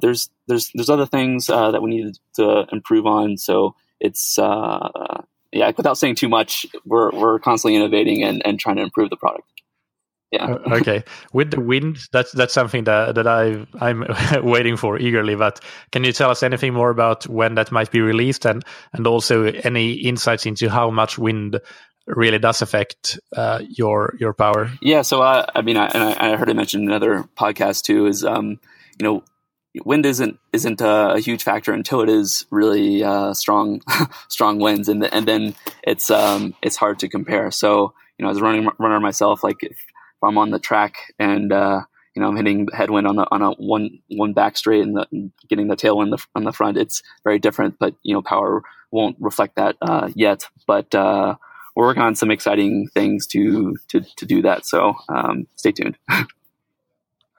there's 0.00 0.28
there's 0.48 0.70
there's 0.74 0.90
other 0.90 1.06
things 1.06 1.46
that 1.46 1.80
we 1.80 1.90
need 1.90 2.14
to 2.34 2.66
improve 2.72 3.06
on. 3.06 3.38
So 3.38 3.74
it's 4.00 4.38
yeah, 5.52 5.72
without 5.76 5.98
saying 5.98 6.14
too 6.16 6.28
much, 6.28 6.66
we're 6.84 7.10
we're 7.10 7.38
constantly 7.38 7.76
innovating 7.76 8.22
and, 8.22 8.42
and 8.44 8.58
trying 8.58 8.76
to 8.76 8.82
improve 8.82 9.10
the 9.10 9.16
product. 9.16 9.44
Yeah. 10.30 10.44
Uh, 10.44 10.76
okay. 10.76 11.02
With 11.32 11.50
the 11.50 11.60
wind, 11.60 11.98
that's 12.12 12.30
that's 12.32 12.54
something 12.54 12.84
that 12.84 13.16
that 13.16 13.26
I 13.26 13.66
I'm 13.80 14.04
waiting 14.44 14.76
for 14.76 14.98
eagerly. 14.98 15.34
But 15.34 15.60
can 15.90 16.04
you 16.04 16.12
tell 16.12 16.30
us 16.30 16.42
anything 16.42 16.72
more 16.72 16.90
about 16.90 17.26
when 17.26 17.56
that 17.56 17.72
might 17.72 17.90
be 17.90 18.00
released, 18.00 18.46
and 18.46 18.64
and 18.92 19.06
also 19.06 19.46
any 19.46 19.92
insights 19.92 20.46
into 20.46 20.70
how 20.70 20.90
much 20.90 21.18
wind 21.18 21.60
really 22.06 22.38
does 22.38 22.62
affect 22.62 23.18
uh, 23.36 23.60
your 23.68 24.14
your 24.20 24.32
power? 24.32 24.70
Yeah. 24.80 25.02
So 25.02 25.20
uh, 25.20 25.46
I 25.54 25.62
mean, 25.62 25.76
I, 25.76 25.86
and 25.86 26.02
I, 26.02 26.32
I 26.32 26.36
heard 26.36 26.48
it 26.48 26.54
mentioned 26.54 26.84
in 26.84 26.90
another 26.90 27.24
podcast 27.36 27.82
too. 27.82 28.06
Is 28.06 28.24
um, 28.24 28.60
you 29.00 29.04
know, 29.04 29.24
wind 29.84 30.06
isn't 30.06 30.38
isn't 30.52 30.80
a, 30.80 31.14
a, 31.14 31.20
huge 31.20 31.42
factor 31.42 31.72
until 31.72 32.00
it 32.00 32.08
is 32.08 32.44
really 32.50 33.02
uh, 33.02 33.34
strong 33.34 33.80
strong 34.28 34.58
winds, 34.58 34.88
and 34.88 35.04
and 35.12 35.26
then 35.26 35.54
it's 35.82 36.10
um, 36.10 36.54
it's 36.62 36.76
hard 36.76 36.98
to 37.00 37.08
compare. 37.08 37.50
So 37.50 37.94
you 38.18 38.24
know, 38.24 38.30
as 38.30 38.38
a 38.38 38.42
running 38.42 38.68
runner 38.78 39.00
myself, 39.00 39.44
like 39.44 39.62
if, 39.62 39.72
if 39.72 40.22
I'm 40.22 40.38
on 40.38 40.50
the 40.50 40.58
track 40.58 41.14
and 41.18 41.52
uh, 41.52 41.82
you 42.14 42.22
know 42.22 42.28
I'm 42.28 42.36
hitting 42.36 42.68
headwind 42.72 43.06
on 43.06 43.16
the 43.16 43.26
on 43.30 43.42
a 43.42 43.50
one 43.52 44.00
one 44.08 44.32
back 44.32 44.56
straight 44.56 44.82
and, 44.82 44.96
the, 44.96 45.06
and 45.12 45.32
getting 45.48 45.68
the 45.68 45.76
tailwind 45.76 46.10
the, 46.10 46.24
on 46.34 46.44
the 46.44 46.52
front, 46.52 46.76
it's 46.76 47.02
very 47.24 47.38
different. 47.38 47.78
But 47.78 47.94
you 48.02 48.14
know, 48.14 48.22
power 48.22 48.62
won't 48.90 49.16
reflect 49.20 49.56
that 49.56 49.76
uh, 49.80 50.10
yet. 50.14 50.48
But 50.66 50.94
uh, 50.94 51.36
we're 51.76 51.86
working 51.86 52.02
on 52.02 52.16
some 52.16 52.30
exciting 52.30 52.88
things 52.92 53.26
to 53.28 53.76
to 53.88 54.00
to 54.16 54.26
do 54.26 54.42
that. 54.42 54.66
So 54.66 54.94
um, 55.08 55.46
stay 55.56 55.72
tuned. 55.72 55.96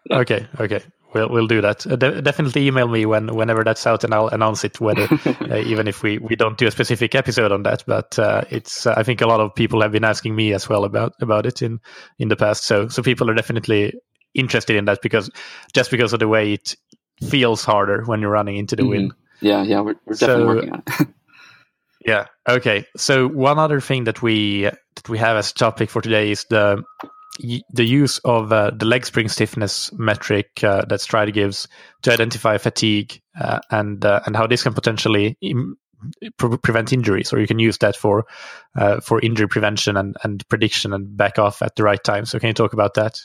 Okay. 0.09 0.47
Okay. 0.59 0.81
We'll 1.13 1.29
we'll 1.29 1.47
do 1.47 1.61
that. 1.61 1.85
Uh, 1.85 1.95
de- 1.95 2.21
definitely 2.21 2.67
email 2.67 2.87
me 2.87 3.05
when 3.05 3.35
whenever 3.35 3.63
that's 3.63 3.85
out, 3.85 4.03
and 4.03 4.13
I'll 4.13 4.29
announce 4.29 4.63
it. 4.63 4.79
Whether 4.79 5.07
uh, 5.25 5.57
even 5.57 5.87
if 5.87 6.03
we, 6.03 6.17
we 6.19 6.35
don't 6.35 6.57
do 6.57 6.67
a 6.67 6.71
specific 6.71 7.15
episode 7.15 7.51
on 7.51 7.63
that, 7.63 7.83
but 7.85 8.17
uh, 8.17 8.43
it's 8.49 8.85
uh, 8.85 8.93
I 8.95 9.03
think 9.03 9.21
a 9.21 9.27
lot 9.27 9.41
of 9.41 9.53
people 9.53 9.81
have 9.81 9.91
been 9.91 10.05
asking 10.05 10.35
me 10.35 10.53
as 10.53 10.69
well 10.69 10.85
about 10.85 11.13
about 11.21 11.45
it 11.45 11.61
in 11.61 11.79
in 12.17 12.29
the 12.29 12.35
past. 12.35 12.63
So 12.63 12.87
so 12.87 13.03
people 13.03 13.29
are 13.29 13.35
definitely 13.35 13.93
interested 14.33 14.77
in 14.77 14.85
that 14.85 15.01
because 15.01 15.29
just 15.73 15.91
because 15.91 16.13
of 16.13 16.19
the 16.19 16.27
way 16.27 16.53
it 16.53 16.75
feels 17.21 17.63
harder 17.63 18.03
when 18.05 18.21
you're 18.21 18.31
running 18.31 18.57
into 18.57 18.75
the 18.75 18.83
mm-hmm. 18.83 18.89
wind. 18.89 19.13
Yeah, 19.41 19.63
yeah, 19.63 19.81
we're, 19.81 19.95
we're 20.05 20.13
definitely 20.13 20.43
so, 20.43 20.47
working 20.47 20.71
on 20.71 20.83
it. 20.87 21.07
yeah. 22.05 22.25
Okay. 22.47 22.85
So 22.95 23.27
one 23.27 23.59
other 23.59 23.81
thing 23.81 24.05
that 24.05 24.21
we 24.21 24.63
that 24.63 25.09
we 25.09 25.17
have 25.17 25.35
as 25.35 25.51
topic 25.51 25.89
for 25.89 26.01
today 26.01 26.31
is 26.31 26.45
the 26.49 26.83
the 27.39 27.85
use 27.85 28.19
of 28.19 28.51
uh, 28.51 28.71
the 28.71 28.85
leg 28.85 29.05
spring 29.05 29.29
stiffness 29.29 29.91
metric 29.93 30.63
uh, 30.63 30.85
that 30.85 30.99
Stryd 30.99 31.33
gives 31.33 31.67
to 32.01 32.11
identify 32.11 32.57
fatigue 32.57 33.21
uh, 33.39 33.59
and 33.69 34.03
uh, 34.05 34.21
and 34.25 34.35
how 34.35 34.47
this 34.47 34.63
can 34.63 34.73
potentially 34.73 35.37
Im- 35.41 35.77
pre- 36.37 36.57
prevent 36.57 36.93
injuries, 36.93 37.31
or 37.31 37.39
you 37.39 37.47
can 37.47 37.59
use 37.59 37.77
that 37.79 37.95
for 37.95 38.25
uh, 38.75 38.99
for 38.99 39.19
injury 39.21 39.47
prevention 39.47 39.97
and, 39.97 40.15
and 40.23 40.47
prediction 40.49 40.93
and 40.93 41.15
back 41.15 41.39
off 41.39 41.61
at 41.61 41.75
the 41.75 41.83
right 41.83 42.03
time. 42.03 42.25
So, 42.25 42.39
can 42.39 42.47
you 42.47 42.53
talk 42.53 42.73
about 42.73 42.95
that? 42.95 43.19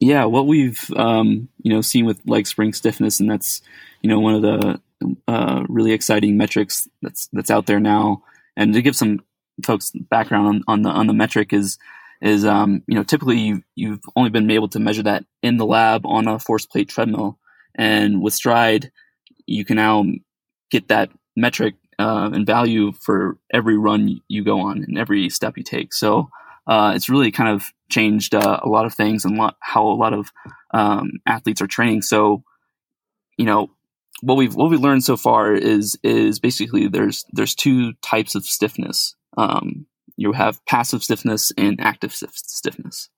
Yeah, 0.00 0.24
what 0.24 0.46
we've 0.46 0.90
um, 0.96 1.48
you 1.62 1.72
know 1.72 1.80
seen 1.80 2.06
with 2.06 2.20
leg 2.26 2.46
spring 2.46 2.72
stiffness, 2.72 3.20
and 3.20 3.30
that's 3.30 3.62
you 4.02 4.10
know 4.10 4.20
one 4.20 4.34
of 4.34 4.42
the 4.42 4.80
uh, 5.28 5.64
really 5.68 5.92
exciting 5.92 6.36
metrics 6.36 6.88
that's 7.02 7.28
that's 7.32 7.50
out 7.50 7.66
there 7.66 7.80
now. 7.80 8.22
And 8.56 8.74
to 8.74 8.82
give 8.82 8.96
some 8.96 9.20
folks 9.64 9.92
background 10.10 10.46
on, 10.46 10.62
on 10.66 10.82
the 10.82 10.90
on 10.90 11.06
the 11.06 11.14
metric 11.14 11.52
is 11.52 11.78
is 12.20 12.44
um, 12.44 12.82
you 12.86 12.94
know 12.94 13.02
typically 13.02 13.38
you, 13.38 13.62
you've 13.74 14.00
only 14.16 14.30
been 14.30 14.50
able 14.50 14.68
to 14.68 14.80
measure 14.80 15.02
that 15.02 15.24
in 15.42 15.56
the 15.56 15.66
lab 15.66 16.04
on 16.06 16.26
a 16.28 16.38
force 16.38 16.66
plate 16.66 16.88
treadmill, 16.88 17.38
and 17.74 18.22
with 18.22 18.34
Stryd, 18.34 18.90
you 19.46 19.64
can 19.64 19.76
now 19.76 20.04
get 20.70 20.88
that 20.88 21.10
metric 21.36 21.74
uh, 21.98 22.30
and 22.32 22.46
value 22.46 22.92
for 22.92 23.38
every 23.52 23.76
run 23.76 24.20
you 24.28 24.44
go 24.44 24.60
on 24.60 24.84
and 24.84 24.98
every 24.98 25.28
step 25.30 25.56
you 25.56 25.64
take. 25.64 25.92
So 25.92 26.30
uh, 26.66 26.92
it's 26.94 27.08
really 27.08 27.30
kind 27.30 27.50
of 27.50 27.66
changed 27.90 28.34
uh, 28.34 28.60
a 28.62 28.68
lot 28.68 28.86
of 28.86 28.94
things 28.94 29.24
and 29.24 29.36
lot, 29.36 29.56
how 29.60 29.86
a 29.86 29.94
lot 29.94 30.12
of 30.12 30.30
um, 30.72 31.12
athletes 31.26 31.62
are 31.62 31.66
training. 31.66 32.02
So 32.02 32.42
you 33.36 33.46
know 33.46 33.70
what 34.20 34.36
we've 34.36 34.54
what 34.54 34.70
we've 34.70 34.80
learned 34.80 35.04
so 35.04 35.16
far 35.16 35.52
is 35.54 35.98
is 36.02 36.40
basically 36.40 36.88
there's 36.88 37.24
there's 37.32 37.54
two 37.54 37.94
types 38.02 38.34
of 38.34 38.44
stiffness. 38.44 39.14
Um, 39.36 39.86
you 40.18 40.32
have 40.32 40.64
passive 40.66 41.02
stiffness 41.04 41.52
and 41.56 41.80
active 41.80 42.12
stiffness. 42.12 43.08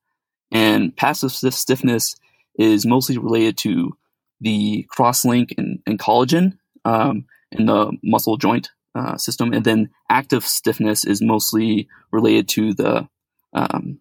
And 0.53 0.95
passive 0.95 1.33
stiffness 1.33 2.15
is 2.57 2.85
mostly 2.85 3.17
related 3.17 3.57
to 3.59 3.97
the 4.41 4.87
crosslink 4.95 5.55
and, 5.57 5.79
and 5.87 5.99
collagen 5.99 6.59
um, 6.85 7.25
in 7.51 7.65
the 7.65 7.97
muscle 8.03 8.37
joint 8.37 8.71
uh, 8.95 9.17
system. 9.17 9.55
And 9.55 9.65
then 9.65 9.91
active 10.11 10.45
stiffness 10.45 11.07
is 11.07 11.23
mostly 11.23 11.89
related 12.13 12.49
to 12.49 12.75
the 12.75 13.09
um, 13.55 14.01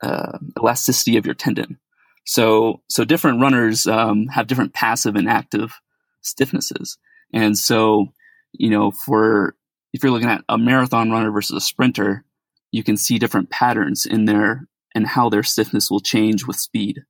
uh, 0.00 0.38
elasticity 0.56 1.16
of 1.16 1.26
your 1.26 1.34
tendon. 1.34 1.80
So, 2.26 2.82
so 2.88 3.04
different 3.04 3.40
runners 3.40 3.88
um, 3.88 4.28
have 4.28 4.46
different 4.46 4.72
passive 4.72 5.16
and 5.16 5.28
active 5.28 5.80
stiffnesses. 6.22 6.96
And 7.32 7.58
so, 7.58 8.12
you 8.52 8.70
know, 8.70 8.92
for 8.92 9.56
if 9.92 10.04
you're 10.04 10.12
looking 10.12 10.28
at 10.28 10.44
a 10.48 10.58
marathon 10.58 11.10
runner 11.10 11.32
versus 11.32 11.56
a 11.56 11.60
sprinter, 11.60 12.24
you 12.72 12.82
can 12.82 12.96
see 12.96 13.18
different 13.18 13.50
patterns 13.50 14.06
in 14.06 14.24
their 14.24 14.66
and 14.94 15.06
how 15.06 15.28
their 15.28 15.42
stiffness 15.42 15.90
will 15.90 16.00
change 16.00 16.46
with 16.46 16.56
speed. 16.56 17.02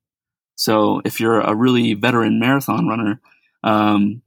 So 0.55 1.01
if 1.05 1.19
you're 1.19 1.39
a 1.39 1.55
really 1.55 1.93
veteran 1.93 2.39
marathon 2.39 2.87
runner, 2.87 3.21
um, 3.63 4.21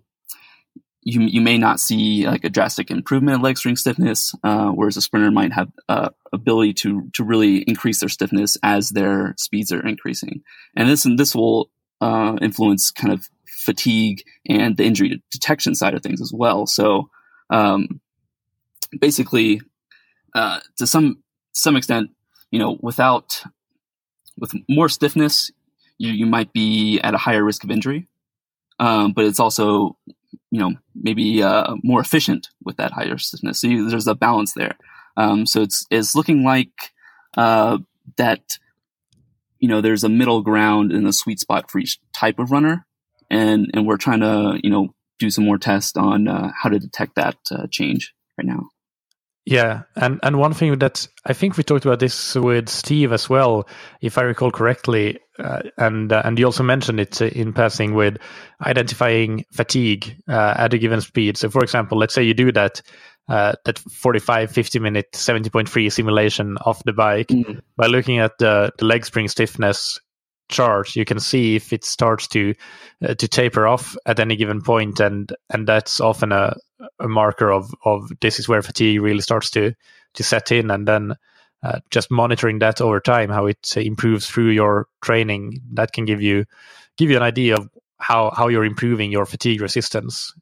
you 1.03 1.23
you 1.23 1.41
may 1.41 1.59
not 1.59 1.81
see 1.81 2.27
like 2.27 2.45
a 2.45 2.51
drastic 2.51 2.91
improvement 2.91 3.37
in 3.37 3.43
leg 3.43 3.59
spring 3.59 3.77
stiffness, 3.77 4.35
uh, 4.45 4.69
whereas 4.69 4.97
a 4.97 5.03
sprinter 5.03 5.31
might 5.31 5.53
have 5.53 5.69
uh, 5.89 6.11
ability 6.33 6.75
to 6.75 7.11
to 7.15 7.25
really 7.25 7.59
increase 7.63 8.01
their 8.01 8.09
stiffness 8.09 8.57
as 8.63 8.91
their 8.91 9.35
speeds 9.39 9.73
are 9.73 9.87
increasing, 9.87 10.43
and 10.77 10.89
this 10.89 11.05
and 11.05 11.19
this 11.19 11.35
will 11.35 11.71
uh, 12.01 12.37
influence 12.41 12.91
kind 12.91 13.13
of 13.13 13.29
fatigue 13.47 14.23
and 14.47 14.77
the 14.77 14.85
injury 14.85 15.23
detection 15.31 15.75
side 15.75 15.95
of 15.95 16.03
things 16.03 16.21
as 16.21 16.33
well. 16.33 16.67
So 16.67 17.11
um, 17.51 18.01
basically, 18.99 19.61
uh, 20.35 20.61
to 20.79 20.87
some 20.87 21.23
some 21.53 21.77
extent, 21.77 22.11
you 22.51 22.59
know, 22.59 22.79
without 22.81 23.43
with 24.39 24.55
more 24.69 24.89
stiffness, 24.89 25.51
you 25.99 26.11
you 26.13 26.27
might 26.27 26.53
be 26.53 27.01
at 27.01 27.15
a 27.15 27.19
higher 27.19 27.45
risk 27.45 27.65
of 27.65 27.71
injury. 27.71 28.07
Um, 28.79 29.13
but 29.13 29.27
it's 29.27 29.41
also 29.41 29.97
you 30.51 30.59
know 30.59 30.73
maybe 30.95 31.43
uh, 31.43 31.75
more 31.83 32.01
efficient 32.01 32.49
with 32.65 32.77
that 32.77 32.93
higher 32.93 33.19
stiffness. 33.19 33.61
So 33.61 33.69
you, 33.69 33.89
there's 33.89 34.07
a 34.07 34.15
balance 34.15 34.55
there. 34.55 34.77
Um, 35.17 35.47
so 35.47 35.63
it's 35.63 35.87
it's 35.91 36.15
looking 36.15 36.45
like 36.45 36.71
uh, 37.37 37.79
that 38.17 38.59
you 39.59 39.69
know 39.69 39.81
there's 39.81 40.05
a 40.05 40.09
middle 40.09 40.43
ground 40.43 40.93
and 40.93 41.07
a 41.07 41.13
sweet 41.13 41.41
spot 41.41 41.71
for 41.71 41.79
each 41.79 41.99
type 42.15 42.39
of 42.39 42.51
runner, 42.51 42.87
and 43.31 43.71
and 43.75 43.87
we're 43.87 43.97
trying 43.97 44.21
to 44.21 44.59
you 44.63 44.71
know 44.71 44.95
do 45.19 45.31
some 45.31 45.45
more 45.45 45.59
tests 45.59 45.97
on 45.97 46.27
uh, 46.27 46.51
how 46.63 46.69
to 46.69 46.79
detect 46.79 47.15
that 47.17 47.37
uh, 47.53 47.67
change 47.71 48.15
right 48.39 48.47
now. 48.47 48.69
Yeah, 49.51 49.83
and 49.97 50.21
and 50.23 50.39
one 50.39 50.55
thing 50.55 50.79
that 50.79 51.09
I 51.27 51.33
think 51.33 51.57
we 51.57 51.65
talked 51.65 51.85
about 51.85 51.99
this 51.99 52.37
with 52.37 52.69
Steve 52.69 53.13
as 53.13 53.29
well, 53.29 53.67
if 54.01 54.17
I 54.17 54.23
recall 54.23 54.53
correctly, 54.53 55.19
uh, 55.41 55.63
and 55.77 56.13
uh, 56.13 56.23
and 56.25 56.39
you 56.39 56.45
also 56.45 56.63
mentioned 56.63 57.01
it 57.01 57.21
in 57.21 57.53
passing 57.53 57.95
with 57.95 58.19
identifying 58.65 59.45
fatigue 59.51 60.15
uh, 60.29 60.55
at 60.57 60.73
a 60.73 60.79
given 60.79 61.01
speed. 61.01 61.37
So, 61.37 61.51
for 61.51 61.65
example, 61.65 61.99
let's 61.99 62.15
say 62.15 62.23
you 62.23 62.33
do 62.33 62.53
that 62.53 62.81
uh, 63.29 63.55
that 63.65 63.81
45, 63.81 64.53
50 64.53 64.79
minute 64.79 65.11
70.3 65.15 65.91
simulation 65.91 66.57
of 66.59 66.81
the 66.85 66.93
bike 66.93 67.27
mm-hmm. 67.27 67.59
by 67.77 67.89
looking 67.89 68.19
at 68.19 68.39
the, 68.39 68.71
the 68.79 68.85
leg 68.85 69.05
spring 69.05 69.27
stiffness 69.27 69.99
chart 70.51 70.95
you 70.97 71.05
can 71.05 71.21
see 71.21 71.57
if 71.57 71.73
it 71.73 71.85
starts 71.85 72.27
to 72.27 72.55
uh, 73.03 73.15
to 73.15 73.29
taper 73.29 73.67
off 73.67 73.97
at 74.07 74.21
any 74.21 74.37
given 74.37 74.61
point 74.61 75.01
and 75.01 75.33
and 75.51 75.67
that's 75.67 76.01
often 76.01 76.33
a, 76.33 76.55
a 76.99 77.09
marker 77.09 77.51
of 77.51 77.75
of 77.85 78.11
this 78.21 78.39
is 78.39 78.49
where 78.49 78.63
fatigue 78.63 79.01
really 79.01 79.21
starts 79.21 79.51
to 79.51 79.73
to 80.15 80.23
set 80.23 80.53
in 80.53 80.71
and 80.71 80.87
then 80.87 81.15
uh, 81.63 81.79
just 81.91 82.11
monitoring 82.11 82.59
that 82.61 82.81
over 82.81 83.01
time 83.01 83.29
how 83.29 83.47
it 83.47 83.77
improves 83.77 84.27
through 84.27 84.51
your 84.51 84.87
training 85.03 85.61
that 85.73 85.93
can 85.93 86.05
give 86.05 86.23
you 86.23 86.45
give 86.97 87.11
you 87.11 87.17
an 87.17 87.23
idea 87.23 87.55
of 87.55 87.69
how 87.99 88.31
how 88.31 88.49
you're 88.49 88.65
improving 88.65 89.13
your 89.13 89.27
fatigue 89.27 89.61
resistance. 89.61 90.35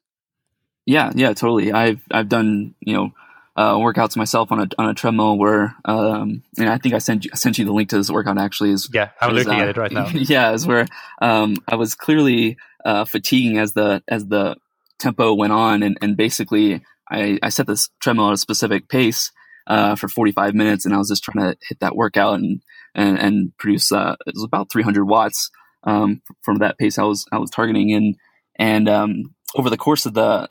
Yeah 0.85 1.11
yeah 1.13 1.33
totally. 1.33 1.71
I've 1.71 2.01
i've 2.11 2.29
done 2.29 2.73
you 2.79 2.93
know 2.93 3.11
uh, 3.59 3.75
workouts 3.75 4.15
myself 4.15 4.51
on 4.51 4.61
a 4.61 4.67
on 4.77 4.89
a 4.89 4.93
treadmill 4.93 5.37
where 5.37 5.75
um, 5.85 6.43
and 6.57 6.69
I 6.69 6.77
think 6.77 6.95
I 6.95 6.99
sent 6.99 7.25
you, 7.25 7.31
I 7.33 7.35
sent 7.35 7.57
you 7.57 7.65
the 7.65 7.73
link 7.73 7.89
to 7.89 7.97
this 7.97 8.09
workout 8.09 8.37
actually 8.37 8.71
is 8.71 8.89
yeah 8.93 9.09
I'm 9.19 9.33
looking 9.33 9.53
uh, 9.53 9.63
at 9.63 9.67
it 9.67 9.77
right 9.77 9.91
now 9.91 10.07
yeah 10.13 10.53
is 10.53 10.65
where 10.65 10.85
um, 11.21 11.57
I 11.67 11.75
was 11.75 11.93
clearly 11.93 12.57
uh, 12.85 13.03
fatiguing 13.03 13.57
as 13.57 13.73
the 13.73 14.01
as 14.07 14.25
the 14.27 14.55
tempo 14.97 15.33
went 15.33 15.51
on 15.51 15.83
and, 15.83 15.97
and 16.01 16.15
basically 16.15 16.81
I, 17.09 17.39
I 17.41 17.49
set 17.49 17.67
this 17.67 17.89
treadmill 17.99 18.27
at 18.27 18.33
a 18.33 18.37
specific 18.37 18.87
pace 18.87 19.31
uh, 19.67 19.95
for 19.95 20.07
45 20.07 20.53
minutes, 20.53 20.85
and 20.85 20.93
I 20.93 20.97
was 20.97 21.09
just 21.09 21.23
trying 21.23 21.45
to 21.45 21.57
hit 21.67 21.79
that 21.79 21.95
workout 21.95 22.35
and 22.35 22.61
and, 22.95 23.19
and 23.19 23.57
produce. 23.57 23.91
Uh, 23.91 24.15
it 24.25 24.33
was 24.35 24.43
about 24.43 24.71
300 24.71 25.05
watts 25.05 25.51
um, 25.83 26.21
from 26.41 26.57
that 26.57 26.77
pace 26.77 26.97
I 26.97 27.03
was 27.03 27.25
I 27.31 27.37
was 27.37 27.49
targeting, 27.49 27.93
and 27.93 28.15
and 28.57 28.89
um, 28.89 29.35
over 29.55 29.69
the 29.69 29.77
course 29.77 30.05
of 30.05 30.13
the 30.13 30.47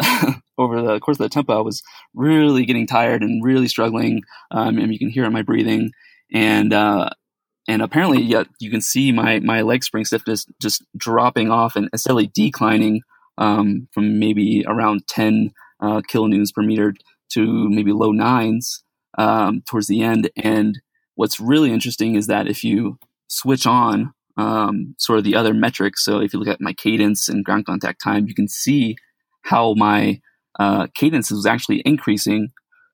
over 0.59 0.83
the 0.83 1.01
course 1.01 1.19
of 1.19 1.25
the 1.25 1.29
tempo, 1.29 1.59
I 1.59 1.63
was 1.63 1.83
really 2.15 2.65
getting 2.65 2.87
tired 2.87 3.23
and 3.23 3.45
really 3.45 3.69
struggling, 3.69 4.23
um, 4.51 4.79
and 4.79 4.93
you 4.93 4.99
can 4.99 5.11
hear 5.11 5.25
in 5.25 5.33
my 5.33 5.43
breathing, 5.43 5.91
and 6.33 6.73
uh, 6.73 7.11
and 7.69 7.83
apparently, 7.83 8.23
yet 8.23 8.47
you 8.61 8.71
can 8.71 8.81
see 8.81 9.13
my 9.13 9.41
my 9.41 9.63
leg 9.63 9.85
spring 9.85 10.05
stiffness 10.05 10.47
just 10.61 10.83
dropping 10.97 11.51
off 11.51 11.77
and 11.77 11.89
steadily 11.95 12.31
declining 12.35 13.03
um, 13.39 13.89
from 13.93 14.19
maybe 14.19 14.65
around 14.67 15.07
10 15.07 15.53
uh, 15.81 16.03
kilonewtons 16.11 16.53
per 16.53 16.63
meter 16.63 16.95
to 17.31 17.69
maybe 17.71 17.93
low 17.93 18.11
nines 18.11 18.83
um, 19.17 19.63
towards 19.63 19.87
the 19.87 20.03
end. 20.03 20.31
And 20.37 20.81
what's 21.15 21.41
really 21.41 21.73
interesting 21.73 22.17
is 22.17 22.27
that 22.27 22.49
if 22.49 22.65
you 22.65 22.99
switch 23.29 23.67
on 23.67 24.13
um, 24.39 24.95
sort 24.99 25.19
of 25.19 25.25
the 25.25 25.35
other 25.35 25.53
metrics, 25.53 26.05
so 26.05 26.21
if 26.21 26.33
you 26.33 26.39
look 26.39 26.49
at 26.49 26.61
my 26.61 26.73
cadence 26.73 27.29
and 27.29 27.45
ground 27.45 27.67
contact 27.67 28.03
time, 28.03 28.27
you 28.27 28.35
can 28.35 28.49
see 28.49 28.97
how 29.43 29.75
my 29.75 30.21
uh, 30.59 30.87
cadence 30.95 31.31
was 31.31 31.45
actually 31.45 31.83
increasing 31.85 32.49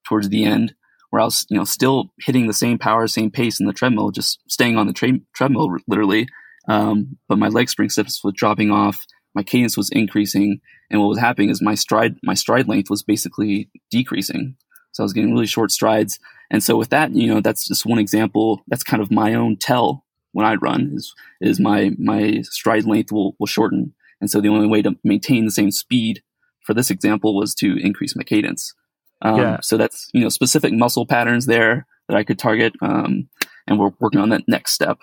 towards 0.08 0.28
the 0.28 0.44
end, 0.44 0.74
where 1.10 1.20
I 1.22 1.24
was, 1.26 1.46
you 1.48 1.56
know, 1.56 1.64
still 1.64 2.10
hitting 2.20 2.46
the 2.46 2.52
same 2.52 2.78
power, 2.78 3.06
same 3.06 3.30
pace 3.30 3.60
in 3.60 3.66
the 3.66 3.72
treadmill, 3.72 4.10
just 4.10 4.40
staying 4.48 4.76
on 4.76 4.86
the 4.86 4.92
tra- 4.92 5.20
treadmill 5.34 5.76
literally. 5.86 6.26
Um, 6.66 7.18
but 7.28 7.38
my 7.38 7.48
leg 7.48 7.68
spring 7.68 7.90
stiffness 7.90 8.20
was 8.24 8.34
dropping 8.34 8.70
off, 8.70 9.04
my 9.34 9.42
cadence 9.42 9.76
was 9.76 9.90
increasing, 9.90 10.60
and 10.90 11.00
what 11.00 11.08
was 11.08 11.18
happening 11.18 11.50
is 11.50 11.60
my 11.60 11.74
stride 11.74 12.16
my 12.22 12.34
stride 12.34 12.68
length 12.68 12.88
was 12.88 13.02
basically 13.02 13.70
decreasing. 13.90 14.56
So 14.92 15.02
I 15.02 15.04
was 15.04 15.12
getting 15.12 15.32
really 15.32 15.46
short 15.46 15.72
strides. 15.72 16.20
And 16.50 16.62
so 16.62 16.76
with 16.76 16.90
that, 16.90 17.12
you 17.12 17.26
know, 17.26 17.40
that's 17.40 17.66
just 17.66 17.84
one 17.84 17.98
example. 17.98 18.62
That's 18.68 18.84
kind 18.84 19.02
of 19.02 19.10
my 19.10 19.34
own 19.34 19.56
tell 19.56 20.03
when 20.34 20.44
I 20.44 20.54
run 20.56 20.92
is, 20.94 21.14
is 21.40 21.58
my, 21.58 21.92
my 21.98 22.42
stride 22.42 22.84
length 22.84 23.10
will, 23.10 23.34
will 23.38 23.46
shorten. 23.46 23.94
And 24.20 24.30
so 24.30 24.40
the 24.40 24.48
only 24.48 24.66
way 24.66 24.82
to 24.82 24.96
maintain 25.02 25.46
the 25.46 25.50
same 25.50 25.70
speed 25.70 26.22
for 26.62 26.74
this 26.74 26.90
example 26.90 27.34
was 27.34 27.54
to 27.56 27.76
increase 27.78 28.14
my 28.14 28.22
cadence. 28.22 28.74
Um, 29.22 29.38
yeah. 29.38 29.60
So 29.62 29.76
that's, 29.76 30.10
you 30.12 30.20
know, 30.20 30.28
specific 30.28 30.72
muscle 30.72 31.06
patterns 31.06 31.46
there 31.46 31.86
that 32.08 32.16
I 32.16 32.24
could 32.24 32.38
target. 32.38 32.74
Um, 32.82 33.28
and 33.66 33.78
we're 33.78 33.92
working 33.98 34.20
on 34.20 34.28
that 34.30 34.42
next 34.46 34.72
step. 34.72 34.98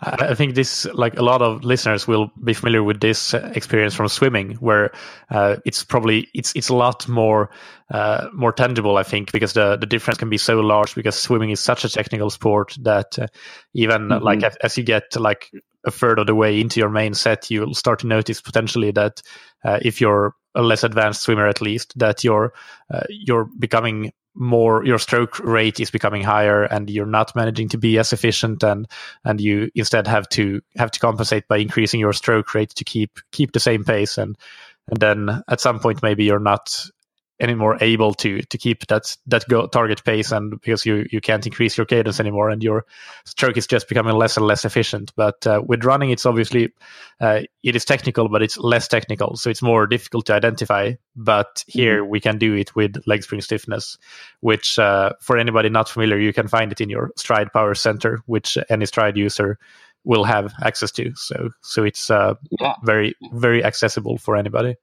I 0.00 0.34
think 0.34 0.54
this, 0.54 0.86
like 0.94 1.18
a 1.18 1.22
lot 1.22 1.42
of 1.42 1.64
listeners, 1.64 2.06
will 2.06 2.30
be 2.42 2.54
familiar 2.54 2.82
with 2.82 3.00
this 3.00 3.34
experience 3.34 3.94
from 3.94 4.08
swimming, 4.08 4.52
where 4.54 4.92
uh, 5.30 5.56
it's 5.64 5.84
probably 5.84 6.28
it's 6.34 6.54
it's 6.54 6.68
a 6.68 6.74
lot 6.74 7.08
more 7.08 7.50
uh, 7.90 8.28
more 8.32 8.52
tangible. 8.52 8.96
I 8.96 9.02
think 9.02 9.32
because 9.32 9.52
the 9.52 9.76
the 9.76 9.86
difference 9.86 10.18
can 10.18 10.30
be 10.30 10.38
so 10.38 10.60
large 10.60 10.94
because 10.94 11.16
swimming 11.16 11.50
is 11.50 11.60
such 11.60 11.84
a 11.84 11.88
technical 11.88 12.30
sport 12.30 12.76
that 12.82 13.18
uh, 13.18 13.26
even 13.74 14.08
mm-hmm. 14.08 14.24
like 14.24 14.42
as, 14.42 14.56
as 14.56 14.78
you 14.78 14.84
get 14.84 15.16
like 15.16 15.50
a 15.84 15.90
third 15.90 16.18
of 16.18 16.26
the 16.26 16.34
way 16.34 16.60
into 16.60 16.80
your 16.80 16.90
main 16.90 17.14
set, 17.14 17.50
you'll 17.50 17.74
start 17.74 18.00
to 18.00 18.06
notice 18.06 18.40
potentially 18.40 18.90
that 18.92 19.22
uh, 19.64 19.78
if 19.82 20.00
you're 20.00 20.34
a 20.54 20.62
less 20.62 20.84
advanced 20.84 21.22
swimmer, 21.22 21.46
at 21.46 21.60
least, 21.60 21.98
that 21.98 22.24
you're 22.24 22.52
uh, 22.92 23.02
you're 23.08 23.48
becoming 23.58 24.12
more 24.34 24.84
your 24.84 24.98
stroke 24.98 25.38
rate 25.40 25.80
is 25.80 25.90
becoming 25.90 26.22
higher 26.22 26.64
and 26.64 26.90
you're 26.90 27.06
not 27.06 27.34
managing 27.36 27.68
to 27.68 27.78
be 27.78 27.98
as 27.98 28.12
efficient 28.12 28.62
and 28.62 28.88
and 29.24 29.40
you 29.40 29.70
instead 29.74 30.06
have 30.06 30.28
to 30.28 30.60
have 30.76 30.90
to 30.90 31.00
compensate 31.00 31.46
by 31.48 31.58
increasing 31.58 32.00
your 32.00 32.12
stroke 32.12 32.54
rate 32.54 32.70
to 32.70 32.84
keep 32.84 33.20
keep 33.30 33.52
the 33.52 33.60
same 33.60 33.84
pace. 33.84 34.18
And 34.18 34.36
and 34.88 35.00
then 35.00 35.42
at 35.48 35.60
some 35.60 35.78
point 35.78 36.02
maybe 36.02 36.24
you're 36.24 36.38
not 36.38 36.84
anymore 37.40 37.76
able 37.80 38.14
to 38.14 38.42
to 38.42 38.58
keep 38.58 38.86
that 38.86 39.16
that 39.26 39.44
go 39.48 39.66
target 39.66 40.04
pace 40.04 40.30
and 40.30 40.52
because 40.52 40.86
you 40.86 41.04
you 41.10 41.20
can't 41.20 41.46
increase 41.46 41.76
your 41.76 41.84
cadence 41.84 42.20
anymore 42.20 42.48
and 42.48 42.62
your 42.62 42.84
stroke 43.24 43.56
is 43.56 43.66
just 43.66 43.88
becoming 43.88 44.14
less 44.14 44.36
and 44.36 44.46
less 44.46 44.64
efficient 44.64 45.12
but 45.16 45.44
uh, 45.46 45.60
with 45.66 45.84
running 45.84 46.10
it's 46.10 46.26
obviously 46.26 46.72
uh, 47.20 47.40
it 47.64 47.74
is 47.74 47.84
technical 47.84 48.28
but 48.28 48.42
it's 48.42 48.56
less 48.58 48.86
technical 48.86 49.36
so 49.36 49.50
it's 49.50 49.62
more 49.62 49.86
difficult 49.86 50.26
to 50.26 50.32
identify 50.32 50.92
but 51.16 51.64
here 51.66 52.02
mm-hmm. 52.02 52.10
we 52.10 52.20
can 52.20 52.38
do 52.38 52.54
it 52.54 52.74
with 52.76 53.02
leg 53.06 53.24
spring 53.24 53.40
stiffness 53.40 53.98
which 54.40 54.78
uh, 54.78 55.10
for 55.20 55.36
anybody 55.36 55.68
not 55.68 55.88
familiar 55.88 56.18
you 56.18 56.32
can 56.32 56.46
find 56.46 56.70
it 56.70 56.80
in 56.80 56.88
your 56.88 57.10
Stryd 57.18 57.52
power 57.52 57.74
center 57.74 58.22
which 58.26 58.56
any 58.70 58.84
Stryd 58.84 59.16
user 59.16 59.58
will 60.04 60.22
have 60.22 60.52
access 60.62 60.92
to 60.92 61.12
so 61.16 61.50
so 61.62 61.82
it's 61.82 62.10
uh, 62.10 62.34
yeah. 62.60 62.74
very 62.84 63.16
very 63.32 63.64
accessible 63.64 64.18
for 64.18 64.36
anybody 64.36 64.76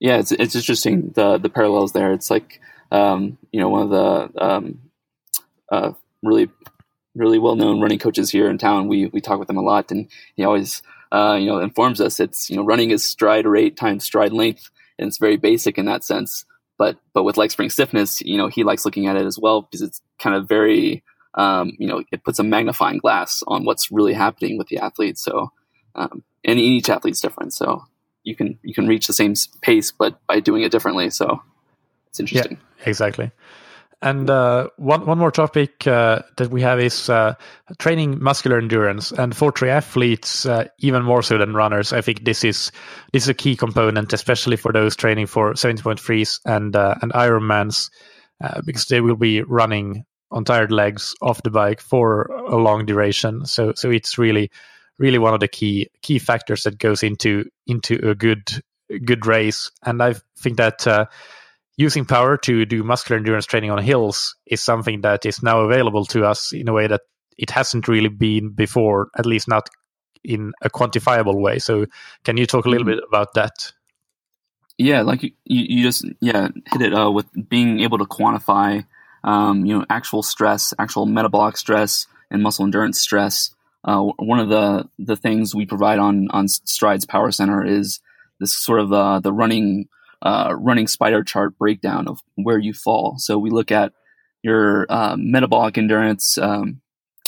yeah, 0.00 0.16
it's 0.16 0.32
it's 0.32 0.56
interesting 0.56 1.12
the 1.14 1.38
the 1.38 1.50
parallels 1.50 1.92
there. 1.92 2.12
It's 2.12 2.30
like 2.30 2.60
um, 2.90 3.36
you 3.52 3.60
know 3.60 3.68
one 3.68 3.82
of 3.82 3.90
the 3.90 4.44
um, 4.44 4.80
uh, 5.70 5.92
really 6.22 6.48
really 7.14 7.38
well 7.38 7.54
known 7.54 7.80
running 7.80 7.98
coaches 7.98 8.30
here 8.30 8.48
in 8.48 8.56
town. 8.56 8.88
We 8.88 9.06
we 9.06 9.20
talk 9.20 9.38
with 9.38 9.50
him 9.50 9.58
a 9.58 9.62
lot, 9.62 9.90
and 9.90 10.08
he 10.36 10.44
always 10.44 10.82
uh, 11.12 11.36
you 11.38 11.46
know 11.46 11.58
informs 11.58 12.00
us 12.00 12.18
it's 12.18 12.48
you 12.48 12.56
know 12.56 12.64
running 12.64 12.90
is 12.90 13.04
stride 13.04 13.46
rate 13.46 13.76
times 13.76 14.04
stride 14.04 14.32
length, 14.32 14.70
and 14.98 15.06
it's 15.06 15.18
very 15.18 15.36
basic 15.36 15.76
in 15.76 15.84
that 15.84 16.02
sense. 16.02 16.46
But 16.78 16.96
but 17.12 17.24
with 17.24 17.36
leg 17.36 17.50
spring 17.50 17.68
stiffness, 17.68 18.22
you 18.22 18.38
know 18.38 18.48
he 18.48 18.64
likes 18.64 18.86
looking 18.86 19.06
at 19.06 19.16
it 19.16 19.26
as 19.26 19.38
well 19.38 19.62
because 19.62 19.82
it's 19.82 20.00
kind 20.18 20.34
of 20.34 20.48
very 20.48 21.04
um, 21.34 21.72
you 21.78 21.86
know 21.86 22.02
it 22.10 22.24
puts 22.24 22.38
a 22.38 22.42
magnifying 22.42 22.98
glass 22.98 23.42
on 23.46 23.66
what's 23.66 23.92
really 23.92 24.14
happening 24.14 24.56
with 24.56 24.68
the 24.68 24.78
athlete. 24.78 25.18
So 25.18 25.52
um, 25.94 26.24
and 26.42 26.58
each 26.58 26.88
athlete's 26.88 27.20
different. 27.20 27.52
So 27.52 27.84
you 28.24 28.36
can 28.36 28.58
you 28.62 28.74
can 28.74 28.86
reach 28.86 29.06
the 29.06 29.12
same 29.12 29.34
pace, 29.62 29.92
but 29.92 30.18
by 30.26 30.40
doing 30.40 30.62
it 30.62 30.72
differently. 30.72 31.10
So 31.10 31.42
it's 32.08 32.20
interesting. 32.20 32.58
Yeah, 32.78 32.88
exactly. 32.88 33.30
and 34.02 34.30
uh, 34.30 34.68
one 34.76 35.04
one 35.04 35.18
more 35.18 35.30
topic 35.30 35.86
uh, 35.86 36.20
that 36.38 36.50
we 36.50 36.62
have 36.62 36.80
is 36.80 37.10
uh, 37.10 37.34
training 37.78 38.22
muscular 38.22 38.58
endurance, 38.58 39.12
and 39.12 39.36
for 39.36 39.52
triathletes, 39.52 40.48
uh, 40.48 40.68
even 40.78 41.02
more 41.02 41.22
so 41.22 41.36
than 41.36 41.54
runners. 41.54 41.92
I 41.92 42.00
think 42.00 42.24
this 42.24 42.42
is 42.42 42.72
this 43.12 43.24
is 43.24 43.28
a 43.28 43.34
key 43.34 43.56
component, 43.56 44.12
especially 44.12 44.56
for 44.56 44.72
those 44.72 44.96
training 44.96 45.26
for 45.26 45.54
seventy 45.54 45.82
point 45.82 46.00
threes 46.00 46.40
and 46.46 46.74
uh, 46.74 46.94
and 47.02 47.12
Ironmans, 47.12 47.90
uh, 48.42 48.62
because 48.64 48.86
they 48.86 49.00
will 49.00 49.16
be 49.16 49.42
running 49.42 50.04
on 50.30 50.44
tired 50.44 50.72
legs 50.72 51.14
off 51.20 51.42
the 51.42 51.50
bike 51.50 51.80
for 51.80 52.22
a 52.22 52.56
long 52.56 52.86
duration. 52.86 53.44
So 53.44 53.74
so 53.74 53.90
it's 53.90 54.16
really 54.16 54.50
really 55.00 55.18
one 55.18 55.34
of 55.34 55.40
the 55.40 55.48
key 55.48 55.88
key 56.02 56.20
factors 56.20 56.62
that 56.62 56.78
goes 56.78 57.02
into 57.02 57.46
into 57.66 57.94
a 58.08 58.14
good 58.14 58.62
good 59.04 59.26
race. 59.26 59.70
And 59.84 60.00
I 60.02 60.14
think 60.38 60.58
that 60.58 60.86
uh, 60.86 61.06
using 61.76 62.04
power 62.04 62.36
to 62.36 62.66
do 62.66 62.84
muscular 62.84 63.18
endurance 63.18 63.46
training 63.46 63.70
on 63.70 63.82
hills 63.82 64.36
is 64.46 64.60
something 64.60 65.00
that 65.00 65.24
is 65.26 65.42
now 65.42 65.60
available 65.60 66.04
to 66.06 66.24
us 66.24 66.52
in 66.52 66.68
a 66.68 66.72
way 66.72 66.86
that 66.86 67.00
it 67.38 67.50
hasn't 67.50 67.88
really 67.88 68.08
been 68.08 68.50
before, 68.50 69.08
at 69.16 69.26
least 69.26 69.48
not 69.48 69.70
in 70.22 70.52
a 70.60 70.68
quantifiable 70.68 71.40
way. 71.40 71.58
So, 71.58 71.86
can 72.24 72.36
you 72.36 72.46
talk 72.46 72.66
a 72.66 72.68
little 72.68 72.86
mm-hmm. 72.86 72.96
bit 72.96 73.04
about 73.08 73.34
that? 73.34 73.72
Yeah, 74.76 75.02
like 75.02 75.22
you, 75.22 75.32
you 75.44 75.82
just 75.82 76.04
yeah 76.20 76.48
hit 76.72 76.82
it 76.82 76.94
uh, 76.94 77.10
with 77.10 77.26
being 77.48 77.80
able 77.80 77.98
to 77.98 78.04
quantify, 78.04 78.84
um, 79.24 79.64
you 79.64 79.78
know, 79.78 79.86
actual 79.88 80.22
stress, 80.22 80.74
actual 80.78 81.06
metabolic 81.06 81.56
stress, 81.56 82.06
and 82.30 82.42
muscle 82.42 82.64
endurance 82.64 83.00
stress. 83.00 83.54
Uh, 83.84 84.02
one 84.18 84.38
of 84.38 84.48
the 84.48 84.88
the 84.98 85.16
things 85.16 85.54
we 85.54 85.66
provide 85.66 85.98
on 85.98 86.28
on 86.30 86.46
Stryd's 86.46 87.06
Power 87.06 87.30
Center 87.30 87.64
is 87.64 88.00
this 88.38 88.56
sort 88.56 88.80
of 88.80 88.92
uh, 88.92 89.20
the 89.20 89.32
running 89.32 89.88
uh, 90.22 90.54
running 90.58 90.86
spider 90.86 91.22
chart 91.24 91.56
breakdown 91.58 92.06
of 92.08 92.20
where 92.34 92.58
you 92.58 92.74
fall. 92.74 93.14
So 93.18 93.38
we 93.38 93.50
look 93.50 93.70
at 93.70 93.92
your 94.42 94.86
uh, 94.88 95.16
metabolic 95.18 95.78
endurance, 95.78 96.36
um, 96.38 96.80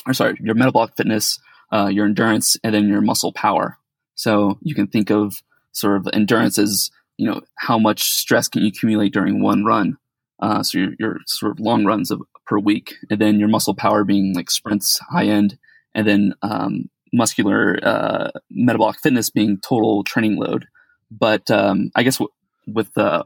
or 0.06 0.14
sorry, 0.14 0.36
your 0.40 0.54
metabolic 0.54 0.96
fitness, 0.96 1.38
uh, 1.72 1.86
your 1.86 2.06
endurance, 2.06 2.56
and 2.62 2.74
then 2.74 2.88
your 2.88 3.00
muscle 3.00 3.32
power. 3.32 3.78
So 4.14 4.58
you 4.62 4.74
can 4.74 4.86
think 4.88 5.10
of 5.10 5.34
sort 5.72 5.96
of 5.96 6.08
endurance 6.12 6.58
as 6.58 6.90
you 7.16 7.26
know 7.26 7.40
how 7.56 7.78
much 7.78 8.02
stress 8.02 8.48
can 8.48 8.62
you 8.62 8.68
accumulate 8.68 9.12
during 9.12 9.42
one 9.42 9.64
run. 9.64 9.96
Uh, 10.40 10.62
so 10.62 10.78
your, 10.78 10.90
your 10.98 11.16
sort 11.26 11.52
of 11.52 11.60
long 11.60 11.84
runs 11.84 12.10
of, 12.10 12.20
per 12.46 12.58
week, 12.58 12.96
and 13.08 13.20
then 13.20 13.38
your 13.38 13.48
muscle 13.48 13.74
power 13.74 14.04
being 14.04 14.34
like 14.34 14.50
sprints, 14.50 14.98
high 15.10 15.26
end, 15.26 15.56
and 15.94 16.06
then 16.06 16.34
um, 16.42 16.88
muscular 17.12 17.78
uh, 17.82 18.30
metabolic 18.50 18.98
fitness 19.00 19.30
being 19.30 19.58
total 19.58 20.04
training 20.04 20.36
load. 20.36 20.66
But 21.10 21.50
um, 21.50 21.90
I 21.94 22.02
guess 22.02 22.16
w- 22.18 22.32
with 22.66 22.92
the 22.94 23.24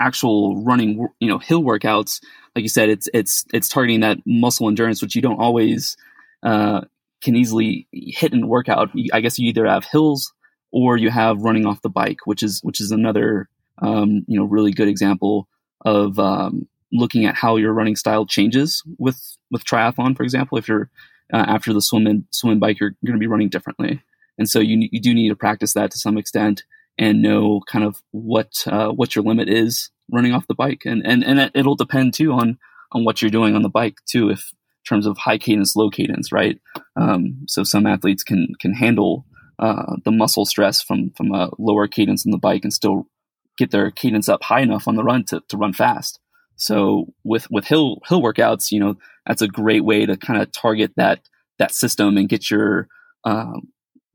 actual 0.00 0.62
running, 0.62 1.08
you 1.20 1.28
know, 1.28 1.38
hill 1.38 1.62
workouts, 1.62 2.20
like 2.54 2.62
you 2.62 2.68
said, 2.68 2.88
it's 2.88 3.08
it's 3.12 3.44
it's 3.52 3.68
targeting 3.68 4.00
that 4.00 4.18
muscle 4.26 4.68
endurance, 4.68 5.02
which 5.02 5.16
you 5.16 5.22
don't 5.22 5.40
always 5.40 5.96
uh, 6.42 6.82
can 7.22 7.36
easily 7.36 7.88
hit 7.92 8.32
in 8.32 8.44
a 8.44 8.46
workout. 8.46 8.90
I 9.12 9.20
guess 9.20 9.38
you 9.38 9.48
either 9.48 9.66
have 9.66 9.84
hills 9.84 10.32
or 10.72 10.96
you 10.96 11.10
have 11.10 11.42
running 11.42 11.66
off 11.66 11.82
the 11.82 11.88
bike, 11.88 12.18
which 12.24 12.42
is 12.42 12.60
which 12.62 12.80
is 12.80 12.90
another 12.90 13.48
um, 13.82 14.24
you 14.28 14.38
know 14.38 14.44
really 14.44 14.72
good 14.72 14.88
example 14.88 15.48
of 15.84 16.18
um, 16.18 16.68
looking 16.92 17.24
at 17.24 17.34
how 17.34 17.56
your 17.56 17.72
running 17.72 17.96
style 17.96 18.26
changes 18.26 18.82
with 18.98 19.36
with 19.50 19.64
triathlon. 19.64 20.16
For 20.16 20.22
example, 20.22 20.58
if 20.58 20.68
you're 20.68 20.90
uh, 21.32 21.44
after 21.48 21.72
the 21.72 21.82
swim 21.82 22.06
and 22.06 22.24
swim 22.30 22.52
and 22.52 22.60
bike, 22.60 22.80
you're, 22.80 22.94
going 23.04 23.14
to 23.14 23.20
be 23.20 23.26
running 23.26 23.48
differently, 23.48 24.02
and 24.38 24.48
so 24.48 24.60
you 24.60 24.88
you 24.90 25.00
do 25.00 25.14
need 25.14 25.28
to 25.28 25.36
practice 25.36 25.72
that 25.74 25.90
to 25.90 25.98
some 25.98 26.18
extent 26.18 26.64
and 26.98 27.22
know 27.22 27.60
kind 27.66 27.84
of 27.84 28.02
what 28.10 28.66
uh, 28.66 28.88
what 28.88 29.14
your 29.14 29.24
limit 29.24 29.48
is 29.48 29.90
running 30.10 30.32
off 30.32 30.46
the 30.46 30.54
bike, 30.54 30.82
and 30.84 31.06
and 31.06 31.24
and 31.24 31.50
it'll 31.54 31.76
depend 31.76 32.14
too 32.14 32.32
on 32.32 32.58
on 32.92 33.04
what 33.04 33.20
you're 33.20 33.30
doing 33.30 33.54
on 33.54 33.62
the 33.62 33.68
bike 33.68 33.98
too, 34.06 34.30
if 34.30 34.38
in 34.40 34.88
terms 34.88 35.06
of 35.06 35.18
high 35.18 35.38
cadence, 35.38 35.76
low 35.76 35.90
cadence, 35.90 36.32
right? 36.32 36.60
Um, 36.96 37.44
so 37.48 37.64
some 37.64 37.86
athletes 37.86 38.22
can 38.22 38.48
can 38.60 38.72
handle 38.72 39.26
uh, 39.58 39.96
the 40.04 40.12
muscle 40.12 40.46
stress 40.46 40.82
from 40.82 41.10
from 41.16 41.32
a 41.32 41.50
lower 41.58 41.88
cadence 41.88 42.26
on 42.26 42.30
the 42.30 42.38
bike 42.38 42.62
and 42.64 42.72
still 42.72 43.06
get 43.58 43.70
their 43.70 43.90
cadence 43.90 44.28
up 44.28 44.42
high 44.42 44.60
enough 44.60 44.86
on 44.86 44.96
the 44.96 45.04
run 45.04 45.24
to, 45.24 45.42
to 45.48 45.56
run 45.56 45.72
fast. 45.72 46.20
So 46.56 47.06
with 47.24 47.50
with 47.50 47.66
hill 47.66 48.00
hill 48.08 48.22
workouts, 48.22 48.70
you 48.70 48.80
know 48.80 48.96
that's 49.26 49.42
a 49.42 49.48
great 49.48 49.84
way 49.84 50.06
to 50.06 50.16
kind 50.16 50.40
of 50.40 50.52
target 50.52 50.92
that 50.96 51.20
that 51.58 51.72
system 51.72 52.16
and 52.16 52.28
get 52.28 52.50
your 52.50 52.88
uh, 53.24 53.54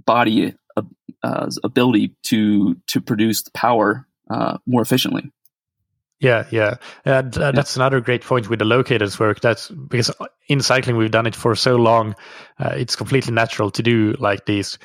body 0.06 0.56
uh, 1.24 1.50
ability 1.64 2.16
to 2.24 2.76
to 2.88 3.02
produce 3.02 3.44
power 3.54 4.08
uh, 4.30 4.58
more 4.66 4.82
efficiently. 4.82 5.32
Yeah, 6.20 6.46
yeah, 6.52 6.76
and 7.04 7.36
uh, 7.36 7.52
that's 7.52 7.76
another 7.76 8.00
great 8.00 8.24
point 8.24 8.48
with 8.48 8.60
the 8.60 8.66
locators 8.66 9.20
work. 9.20 9.40
That's 9.42 9.70
because 9.70 10.12
in 10.48 10.62
cycling 10.62 10.96
we've 10.96 11.10
done 11.10 11.26
it 11.26 11.36
for 11.36 11.56
so 11.56 11.78
long, 11.78 12.16
uh, 12.60 12.76
it's 12.78 12.96
completely 12.96 13.34
natural 13.34 13.72
to 13.72 13.82
do 13.82 14.14
like 14.20 14.46
these, 14.46 14.78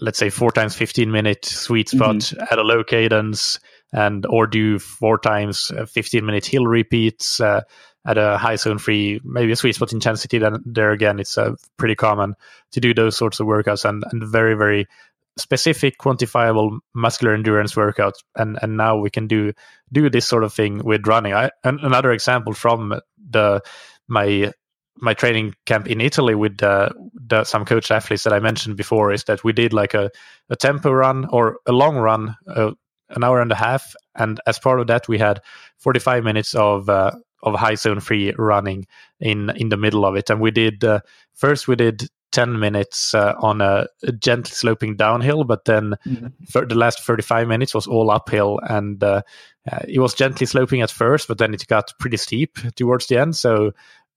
let's 0.00 0.20
say 0.20 0.30
four 0.30 0.52
times 0.52 0.76
fifteen 0.76 1.10
minute 1.10 1.44
sweet 1.44 1.88
mm-hmm. 1.88 1.98
spot 1.98 2.16
mm-hmm. 2.16 2.44
at 2.48 2.60
a 2.60 2.62
low 2.62 2.84
cadence, 2.84 3.58
and 3.92 4.24
or 4.26 4.46
do 4.46 4.78
four 4.78 5.18
times 5.18 5.72
uh, 5.76 5.84
fifteen 5.84 6.24
minute 6.26 6.46
hill 6.46 6.66
repeats 6.66 7.40
uh, 7.40 7.62
at 8.06 8.18
a 8.18 8.36
high 8.36 8.56
zone 8.56 8.78
free, 8.78 9.20
maybe 9.24 9.52
a 9.52 9.56
sweet 9.56 9.74
spot 9.74 9.92
intensity. 9.92 10.38
Then 10.38 10.62
there 10.64 10.92
again, 10.92 11.18
it's 11.18 11.38
uh, 11.38 11.54
pretty 11.76 11.94
common 11.94 12.34
to 12.72 12.80
do 12.80 12.94
those 12.94 13.16
sorts 13.16 13.40
of 13.40 13.46
workouts 13.46 13.84
and 13.84 14.04
and 14.10 14.22
very 14.22 14.54
very 14.54 14.86
specific 15.36 15.98
quantifiable 15.98 16.78
muscular 16.94 17.34
endurance 17.34 17.74
workouts 17.74 18.22
and 18.36 18.56
and 18.62 18.76
now 18.76 18.96
we 18.96 19.10
can 19.10 19.26
do 19.26 19.52
do 19.92 20.08
this 20.08 20.28
sort 20.28 20.44
of 20.44 20.52
thing 20.52 20.78
with 20.78 21.08
running 21.08 21.34
I, 21.34 21.50
another 21.64 22.12
example 22.12 22.54
from 22.54 23.00
the 23.30 23.60
my 24.06 24.52
my 24.96 25.14
training 25.14 25.54
camp 25.66 25.86
in 25.86 26.00
Italy 26.00 26.34
with 26.34 26.58
the, 26.58 26.90
the, 27.14 27.44
some 27.44 27.64
coach 27.64 27.90
athletes 27.90 28.24
that 28.24 28.32
I 28.32 28.38
mentioned 28.38 28.76
before 28.76 29.12
is 29.12 29.24
that 29.24 29.42
we 29.42 29.52
did 29.52 29.72
like 29.72 29.94
a, 29.94 30.10
a 30.48 30.56
tempo 30.56 30.90
run 30.92 31.26
or 31.26 31.58
a 31.66 31.72
long 31.72 31.96
run, 31.96 32.36
uh, 32.46 32.72
an 33.10 33.24
hour 33.24 33.40
and 33.40 33.50
a 33.52 33.56
half, 33.56 33.94
and 34.14 34.40
as 34.46 34.58
part 34.58 34.80
of 34.80 34.86
that 34.86 35.08
we 35.08 35.18
had 35.18 35.40
45 35.78 36.24
minutes 36.24 36.54
of 36.54 36.88
uh, 36.88 37.10
of 37.44 37.54
high 37.54 37.76
zone 37.76 38.00
free 38.00 38.32
running 38.36 38.86
in 39.20 39.50
in 39.50 39.68
the 39.68 39.76
middle 39.76 40.04
of 40.04 40.16
it, 40.16 40.30
and 40.30 40.40
we 40.40 40.50
did 40.50 40.82
uh, 40.82 41.00
first 41.34 41.68
we 41.68 41.76
did 41.76 42.08
10 42.34 42.58
minutes 42.58 43.14
uh, 43.14 43.34
on 43.38 43.60
a, 43.60 43.86
a, 44.02 44.10
gently 44.10 44.50
sloping 44.50 44.96
downhill, 44.96 45.44
but 45.44 45.66
then 45.66 45.94
mm-hmm. 46.04 46.26
for 46.50 46.66
the 46.66 46.74
last 46.74 47.00
35 47.00 47.46
minutes 47.46 47.72
was 47.72 47.86
all 47.86 48.10
uphill. 48.10 48.58
And 48.68 49.02
uh, 49.04 49.22
uh, 49.70 49.78
it 49.86 50.00
was 50.00 50.14
gently 50.14 50.44
sloping 50.44 50.80
at 50.80 50.90
first, 50.90 51.28
but 51.28 51.38
then 51.38 51.54
it 51.54 51.64
got 51.68 51.92
pretty 52.00 52.16
steep 52.16 52.58
towards 52.74 53.06
the 53.06 53.18
end. 53.18 53.36
So, 53.36 53.70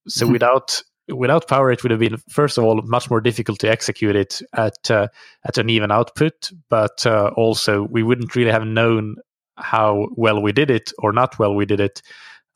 so 0.07 0.25
mm-hmm. 0.25 0.34
without 0.34 0.82
without 1.09 1.47
power, 1.47 1.71
it 1.71 1.84
would 1.84 1.91
have 1.91 1.99
been 1.99 2.17
first 2.28 2.57
of 2.57 2.63
all 2.63 2.82
much 2.82 3.09
more 3.09 3.21
difficult 3.21 3.59
to 3.59 3.69
execute 3.69 4.15
it 4.15 4.41
at 4.53 4.89
uh, 4.89 5.07
at 5.45 5.59
an 5.59 5.69
even 5.69 5.91
output, 5.91 6.51
but 6.69 7.05
uh, 7.05 7.32
also 7.38 7.84
we 7.84 8.03
wouldn't 8.03 8.36
really 8.36 8.51
have 8.51 8.65
known 8.65 9.15
how 9.57 10.07
well 10.15 10.41
we 10.41 10.51
did 10.51 10.69
it 10.69 10.91
or 10.99 11.11
not 11.11 11.39
well 11.39 11.55
we 11.55 11.65
did 11.65 11.80
it 11.80 12.01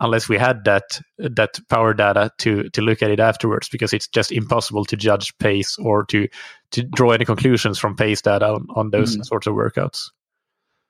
unless 0.01 0.27
we 0.27 0.37
had 0.37 0.65
that 0.65 0.99
that 1.17 1.59
power 1.69 1.93
data 1.93 2.31
to 2.39 2.69
to 2.71 2.81
look 2.81 3.01
at 3.01 3.11
it 3.11 3.19
afterwards 3.19 3.69
because 3.69 3.93
it's 3.93 4.07
just 4.07 4.31
impossible 4.31 4.83
to 4.83 4.97
judge 4.97 5.37
pace 5.37 5.77
or 5.77 6.03
to 6.05 6.27
to 6.71 6.83
draw 6.83 7.11
any 7.11 7.23
conclusions 7.23 7.79
from 7.79 7.95
pace 7.95 8.21
data 8.21 8.47
on, 8.47 8.67
on 8.75 8.89
those 8.89 9.15
mm. 9.15 9.25
sorts 9.25 9.47
of 9.47 9.53
workouts 9.53 10.09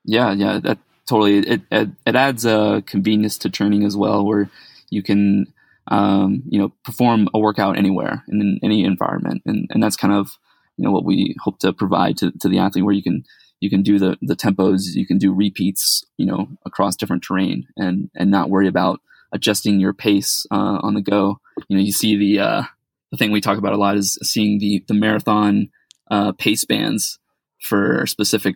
yeah 0.05 0.31
yeah 0.31 0.59
that 0.59 0.79
totally 1.07 1.39
it, 1.39 1.61
it, 1.71 1.89
it 2.07 2.15
adds 2.15 2.45
a 2.45 2.81
convenience 2.87 3.37
to 3.37 3.49
training 3.49 3.83
as 3.83 3.95
well 3.95 4.25
where 4.25 4.49
you 4.89 5.03
can 5.03 5.45
um, 5.87 6.41
you 6.47 6.59
know 6.59 6.71
perform 6.83 7.27
a 7.33 7.39
workout 7.39 7.77
anywhere 7.77 8.23
in 8.29 8.59
any 8.63 8.83
environment 8.85 9.41
and 9.45 9.67
and 9.71 9.83
that's 9.83 9.97
kind 9.97 10.13
of 10.13 10.37
you 10.77 10.85
know 10.85 10.91
what 10.91 11.05
we 11.05 11.35
hope 11.41 11.59
to 11.59 11.73
provide 11.73 12.17
to, 12.17 12.31
to 12.39 12.47
the 12.47 12.59
athlete 12.59 12.85
where 12.85 12.93
you 12.93 13.03
can 13.03 13.23
you 13.61 13.69
can 13.69 13.83
do 13.83 13.97
the 13.99 14.17
the 14.21 14.35
tempos, 14.35 14.95
you 14.95 15.07
can 15.07 15.17
do 15.17 15.33
repeats, 15.33 16.03
you 16.17 16.25
know, 16.25 16.49
across 16.65 16.97
different 16.97 17.23
terrain, 17.23 17.67
and 17.77 18.09
and 18.15 18.29
not 18.29 18.49
worry 18.49 18.67
about 18.67 18.99
adjusting 19.31 19.79
your 19.79 19.93
pace 19.93 20.45
uh, 20.51 20.79
on 20.81 20.95
the 20.95 21.01
go. 21.01 21.39
You 21.69 21.77
know, 21.77 21.83
you 21.83 21.93
see 21.93 22.17
the 22.17 22.39
uh, 22.39 22.63
the 23.11 23.17
thing 23.17 23.31
we 23.31 23.39
talk 23.39 23.57
about 23.57 23.73
a 23.73 23.77
lot 23.77 23.95
is 23.95 24.17
seeing 24.23 24.59
the 24.59 24.83
the 24.87 24.95
marathon 24.95 25.69
uh, 26.09 26.33
pace 26.33 26.65
bands 26.65 27.19
for 27.61 28.05
specific 28.07 28.55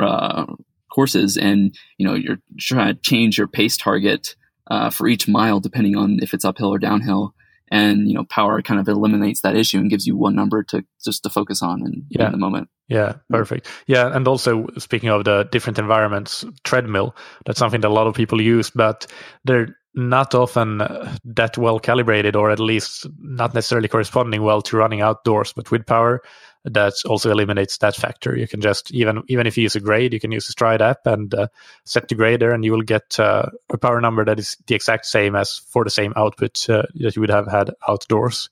uh, 0.00 0.46
courses, 0.94 1.36
and 1.36 1.76
you 1.98 2.06
know, 2.06 2.14
you're 2.14 2.40
trying 2.58 2.94
to 2.94 3.00
change 3.02 3.36
your 3.36 3.48
pace 3.48 3.76
target 3.76 4.36
uh, 4.70 4.90
for 4.90 5.08
each 5.08 5.28
mile 5.28 5.58
depending 5.60 5.96
on 5.96 6.20
if 6.22 6.32
it's 6.32 6.44
uphill 6.44 6.72
or 6.72 6.78
downhill 6.78 7.34
and 7.70 8.08
you 8.08 8.14
know 8.14 8.24
power 8.24 8.62
kind 8.62 8.80
of 8.80 8.88
eliminates 8.88 9.40
that 9.40 9.56
issue 9.56 9.78
and 9.78 9.90
gives 9.90 10.06
you 10.06 10.16
one 10.16 10.34
number 10.34 10.62
to 10.62 10.84
just 11.04 11.22
to 11.22 11.30
focus 11.30 11.62
on 11.62 11.82
in, 11.82 12.04
yeah. 12.10 12.26
in 12.26 12.32
the 12.32 12.38
moment 12.38 12.68
yeah 12.88 13.14
perfect 13.30 13.66
yeah 13.86 14.14
and 14.14 14.28
also 14.28 14.66
speaking 14.78 15.08
of 15.08 15.24
the 15.24 15.44
different 15.50 15.78
environments 15.78 16.44
treadmill 16.64 17.14
that's 17.44 17.58
something 17.58 17.80
that 17.80 17.88
a 17.88 17.94
lot 17.94 18.06
of 18.06 18.14
people 18.14 18.40
use 18.40 18.70
but 18.70 19.06
there 19.44 19.76
not 19.96 20.34
often 20.34 20.78
that 21.24 21.56
well 21.58 21.80
calibrated, 21.80 22.36
or 22.36 22.50
at 22.50 22.60
least 22.60 23.06
not 23.18 23.54
necessarily 23.54 23.88
corresponding 23.88 24.42
well 24.42 24.60
to 24.62 24.76
running 24.76 25.00
outdoors. 25.00 25.52
But 25.54 25.70
with 25.70 25.86
power, 25.86 26.22
that 26.64 26.92
also 27.06 27.30
eliminates 27.30 27.78
that 27.78 27.96
factor. 27.96 28.36
You 28.36 28.46
can 28.46 28.60
just 28.60 28.92
even 28.92 29.22
even 29.28 29.46
if 29.46 29.56
you 29.56 29.62
use 29.62 29.74
a 29.74 29.80
grade, 29.80 30.12
you 30.12 30.20
can 30.20 30.32
use 30.32 30.48
a 30.48 30.52
Stryd 30.52 30.80
app 30.80 31.06
and 31.06 31.32
uh, 31.34 31.48
set 31.84 32.08
the 32.08 32.14
grade 32.14 32.40
there, 32.40 32.52
and 32.52 32.64
you 32.64 32.72
will 32.72 32.82
get 32.82 33.18
uh, 33.18 33.46
a 33.70 33.78
power 33.78 34.00
number 34.00 34.24
that 34.24 34.38
is 34.38 34.56
the 34.66 34.74
exact 34.74 35.06
same 35.06 35.34
as 35.34 35.58
for 35.58 35.82
the 35.82 35.90
same 35.90 36.12
output 36.14 36.68
uh, 36.68 36.82
that 36.96 37.16
you 37.16 37.20
would 37.20 37.30
have 37.30 37.46
had 37.50 37.70
outdoors. 37.88 38.50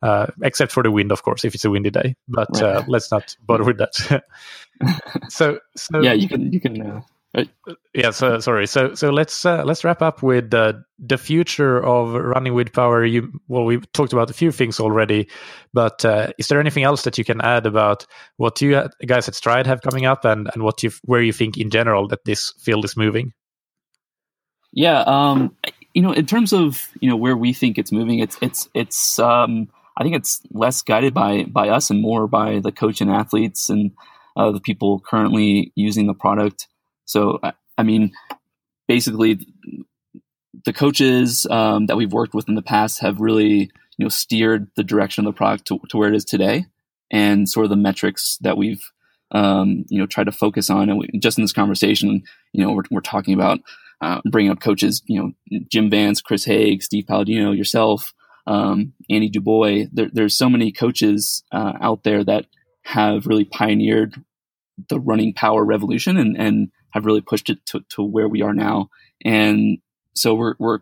Uh, 0.00 0.28
except 0.42 0.70
for 0.70 0.84
the 0.84 0.92
wind, 0.92 1.10
of 1.10 1.24
course, 1.24 1.44
if 1.44 1.56
it's 1.56 1.64
a 1.64 1.70
windy 1.70 1.90
day. 1.90 2.14
But 2.28 2.48
right. 2.52 2.62
Uh, 2.62 2.84
let's 2.86 3.10
not 3.10 3.36
bother 3.44 3.64
with 3.64 3.78
that. 3.78 4.22
so, 5.28 5.58
so 5.76 6.00
yeah, 6.00 6.12
you 6.12 6.28
can 6.28 6.52
you 6.52 6.60
can 6.60 7.02
uh, 7.36 7.44
Yeah. 7.94 8.10
So 8.10 8.40
sorry. 8.40 8.66
So 8.66 8.94
so 8.94 9.10
let's 9.10 9.44
uh, 9.44 9.62
let's 9.64 9.84
wrap 9.84 10.00
up 10.00 10.22
with 10.22 10.52
uh, 10.54 10.74
the 10.98 11.18
future 11.18 11.84
of 11.84 12.14
running 12.14 12.54
with 12.54 12.72
power. 12.72 13.04
You 13.04 13.32
well, 13.48 13.64
we 13.64 13.78
talked 13.92 14.12
about 14.12 14.30
a 14.30 14.34
few 14.34 14.50
things 14.50 14.80
already, 14.80 15.28
but 15.74 16.04
uh, 16.04 16.32
is 16.38 16.48
there 16.48 16.60
anything 16.60 16.84
else 16.84 17.02
that 17.02 17.18
you 17.18 17.24
can 17.24 17.40
add 17.40 17.66
about 17.66 18.06
what 18.36 18.60
you 18.62 18.88
guys 19.06 19.28
at 19.28 19.34
Stryd 19.34 19.66
have 19.66 19.82
coming 19.82 20.06
up, 20.06 20.24
and 20.24 20.48
and 20.54 20.62
what 20.62 20.82
you 20.82 20.90
where 21.04 21.22
you 21.22 21.32
think 21.32 21.58
in 21.58 21.70
general 21.70 22.08
that 22.08 22.24
this 22.24 22.52
field 22.58 22.84
is 22.84 22.96
moving? 22.96 23.32
Yeah. 24.72 25.00
Um. 25.00 25.54
You 25.94 26.02
know, 26.02 26.12
in 26.12 26.26
terms 26.26 26.52
of 26.52 26.88
you 27.00 27.10
know 27.10 27.16
where 27.16 27.36
we 27.36 27.52
think 27.52 27.76
it's 27.76 27.92
moving, 27.92 28.20
it's 28.20 28.38
it's 28.40 28.68
it's 28.74 29.18
um. 29.18 29.68
I 29.98 30.04
think 30.04 30.14
it's 30.14 30.40
less 30.52 30.80
guided 30.82 31.12
by 31.12 31.44
by 31.44 31.68
us 31.68 31.90
and 31.90 32.00
more 32.00 32.28
by 32.28 32.60
the 32.60 32.72
coach 32.72 33.00
and 33.00 33.10
athletes 33.10 33.68
and 33.68 33.90
uh, 34.36 34.52
the 34.52 34.60
people 34.60 35.00
currently 35.00 35.72
using 35.74 36.06
the 36.06 36.14
product. 36.14 36.68
So, 37.08 37.40
I 37.78 37.82
mean, 37.82 38.12
basically, 38.86 39.46
the 40.66 40.74
coaches 40.74 41.46
um, 41.50 41.86
that 41.86 41.96
we've 41.96 42.12
worked 42.12 42.34
with 42.34 42.50
in 42.50 42.54
the 42.54 42.62
past 42.62 43.00
have 43.00 43.18
really, 43.18 43.70
you 43.96 44.04
know, 44.04 44.10
steered 44.10 44.68
the 44.76 44.84
direction 44.84 45.26
of 45.26 45.32
the 45.32 45.36
product 45.36 45.66
to, 45.68 45.80
to 45.88 45.96
where 45.96 46.10
it 46.12 46.14
is 46.14 46.26
today, 46.26 46.66
and 47.10 47.48
sort 47.48 47.64
of 47.64 47.70
the 47.70 47.76
metrics 47.76 48.36
that 48.42 48.58
we've, 48.58 48.82
um, 49.30 49.86
you 49.88 49.98
know, 49.98 50.04
tried 50.04 50.24
to 50.24 50.32
focus 50.32 50.68
on. 50.68 50.90
And 50.90 50.98
we, 50.98 51.08
just 51.18 51.38
in 51.38 51.44
this 51.44 51.52
conversation, 51.54 52.24
you 52.52 52.62
know, 52.62 52.72
we're, 52.72 52.82
we're 52.90 53.00
talking 53.00 53.32
about 53.32 53.60
uh, 54.02 54.20
bringing 54.30 54.52
up 54.52 54.60
coaches, 54.60 55.02
you 55.06 55.18
know, 55.50 55.60
Jim 55.70 55.88
Vance, 55.88 56.20
Chris 56.20 56.44
Haig, 56.44 56.82
Steve 56.82 57.06
Palladino, 57.06 57.52
yourself, 57.52 58.12
um, 58.46 58.92
Andy 59.08 59.30
Dubois. 59.30 59.86
There, 59.90 60.10
there's 60.12 60.36
so 60.36 60.50
many 60.50 60.72
coaches 60.72 61.42
uh, 61.52 61.72
out 61.80 62.04
there 62.04 62.22
that 62.22 62.44
have 62.82 63.26
really 63.26 63.46
pioneered 63.46 64.22
the 64.90 65.00
running 65.00 65.32
power 65.32 65.64
revolution 65.64 66.18
and, 66.18 66.36
and 66.36 66.70
have 66.90 67.06
really 67.06 67.20
pushed 67.20 67.50
it 67.50 67.64
to, 67.66 67.84
to 67.90 68.02
where 68.02 68.28
we 68.28 68.42
are 68.42 68.54
now. 68.54 68.88
And 69.24 69.78
so 70.14 70.34
we're, 70.34 70.54
we're, 70.58 70.80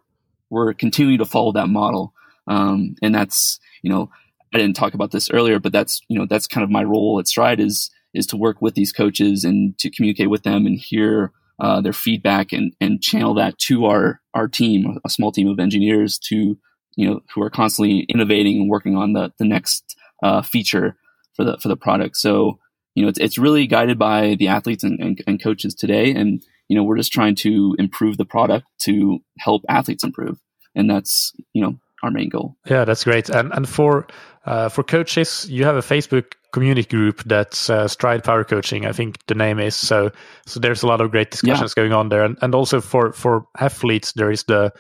we're 0.51 0.75
continuing 0.75 1.19
to 1.19 1.25
follow 1.25 1.53
that 1.53 1.69
model. 1.69 2.13
Um, 2.47 2.95
and 3.03 3.15
that's, 3.15 3.59
you 3.83 3.91
know, 3.91 4.11
I 4.55 4.59
didn't 4.59 4.77
talk 4.77 4.95
about 4.95 5.11
this 5.11 5.31
earlier, 5.31 5.59
but 5.59 5.73
that's, 5.73 6.01
you 6.09 6.19
know, 6.19 6.27
that's 6.29 6.47
kind 6.47 6.65
of 6.65 6.71
my 6.71 6.85
role 6.85 7.19
at 7.19 7.27
Stryd 7.27 7.59
is, 7.59 7.91
is 8.15 8.27
to 8.29 8.37
work 8.37 8.63
with 8.63 8.75
these 8.75 8.93
coaches 8.93 9.45
and 9.45 9.77
to 9.79 9.91
communicate 9.91 10.31
with 10.31 10.45
them 10.45 10.65
and 10.67 10.79
hear 10.79 11.33
uh, 11.59 11.81
their 11.81 11.93
feedback 11.93 12.53
and, 12.53 12.73
and 12.81 13.03
channel 13.03 13.35
that 13.35 13.59
to 13.59 13.87
our, 13.87 14.21
our 14.35 14.49
team, 14.49 14.99
a 15.05 15.11
small 15.11 15.33
team 15.33 15.49
of 15.49 15.59
engineers 15.59 16.19
to, 16.19 16.57
you 16.97 17.09
know, 17.09 17.21
who 17.35 17.43
are 17.43 17.51
constantly 17.51 18.01
innovating 18.09 18.61
and 18.61 18.71
working 18.71 18.97
on 18.97 19.13
the, 19.13 19.33
the 19.39 19.45
next 19.45 19.97
uh, 20.23 20.41
feature 20.43 20.97
for 21.35 21.45
the, 21.45 21.59
for 21.59 21.69
the 21.69 21.77
product. 21.77 22.17
So, 22.17 22.59
you 22.97 23.03
know, 23.03 23.09
it's, 23.09 23.21
it's 23.21 23.39
really 23.39 23.67
guided 23.67 23.99
by 23.99 24.35
the 24.35 24.49
athletes 24.49 24.83
and, 24.83 24.99
and, 24.99 25.23
and 25.27 25.41
coaches 25.41 25.75
today. 25.75 26.13
And, 26.13 26.43
you 26.67 26.77
know, 26.77 26.83
we're 26.83 26.97
just 26.97 27.13
trying 27.13 27.37
to 27.37 27.77
improve 27.79 28.17
the 28.17 28.25
product 28.25 28.67
to 28.81 29.21
help 29.39 29.63
athletes 29.69 30.03
improve. 30.03 30.39
And 30.75 30.91
that's, 30.91 31.33
you 31.53 31.63
know, 31.63 31.79
our 32.03 32.11
main 32.11 32.31
goal. 32.31 32.57
Yeah, 32.67 32.85
that's 32.85 33.05
great. 33.05 33.29
And 33.29 33.53
and 33.53 33.69
for 33.69 34.07
uh, 34.47 34.69
for 34.69 34.83
coaches, 34.83 35.47
you 35.51 35.65
have 35.65 35.77
a 35.77 35.81
Facebook 35.81 36.33
community 36.53 36.89
group 36.89 37.23
that's 37.25 37.69
uh, 37.69 37.85
Stryd 37.85 38.25
Power 38.25 38.45
Coaching. 38.45 38.87
I 38.87 38.93
think 38.93 39.25
the 39.27 39.35
name 39.35 39.59
is 39.59 39.77
so. 39.77 40.11
So 40.47 40.61
there's 40.61 40.83
a 40.83 40.87
lot 40.87 41.01
of 41.01 41.11
great 41.11 41.31
discussions 41.31 41.75
yeah. 41.77 41.83
going 41.83 41.93
on 41.93 42.09
there, 42.09 42.25
and 42.25 42.39
and 42.43 42.55
also 42.55 42.81
for 42.81 43.13
for 43.13 43.47
athletes, 43.59 44.13
there 44.13 44.31
is 44.31 44.45
the 44.45 44.73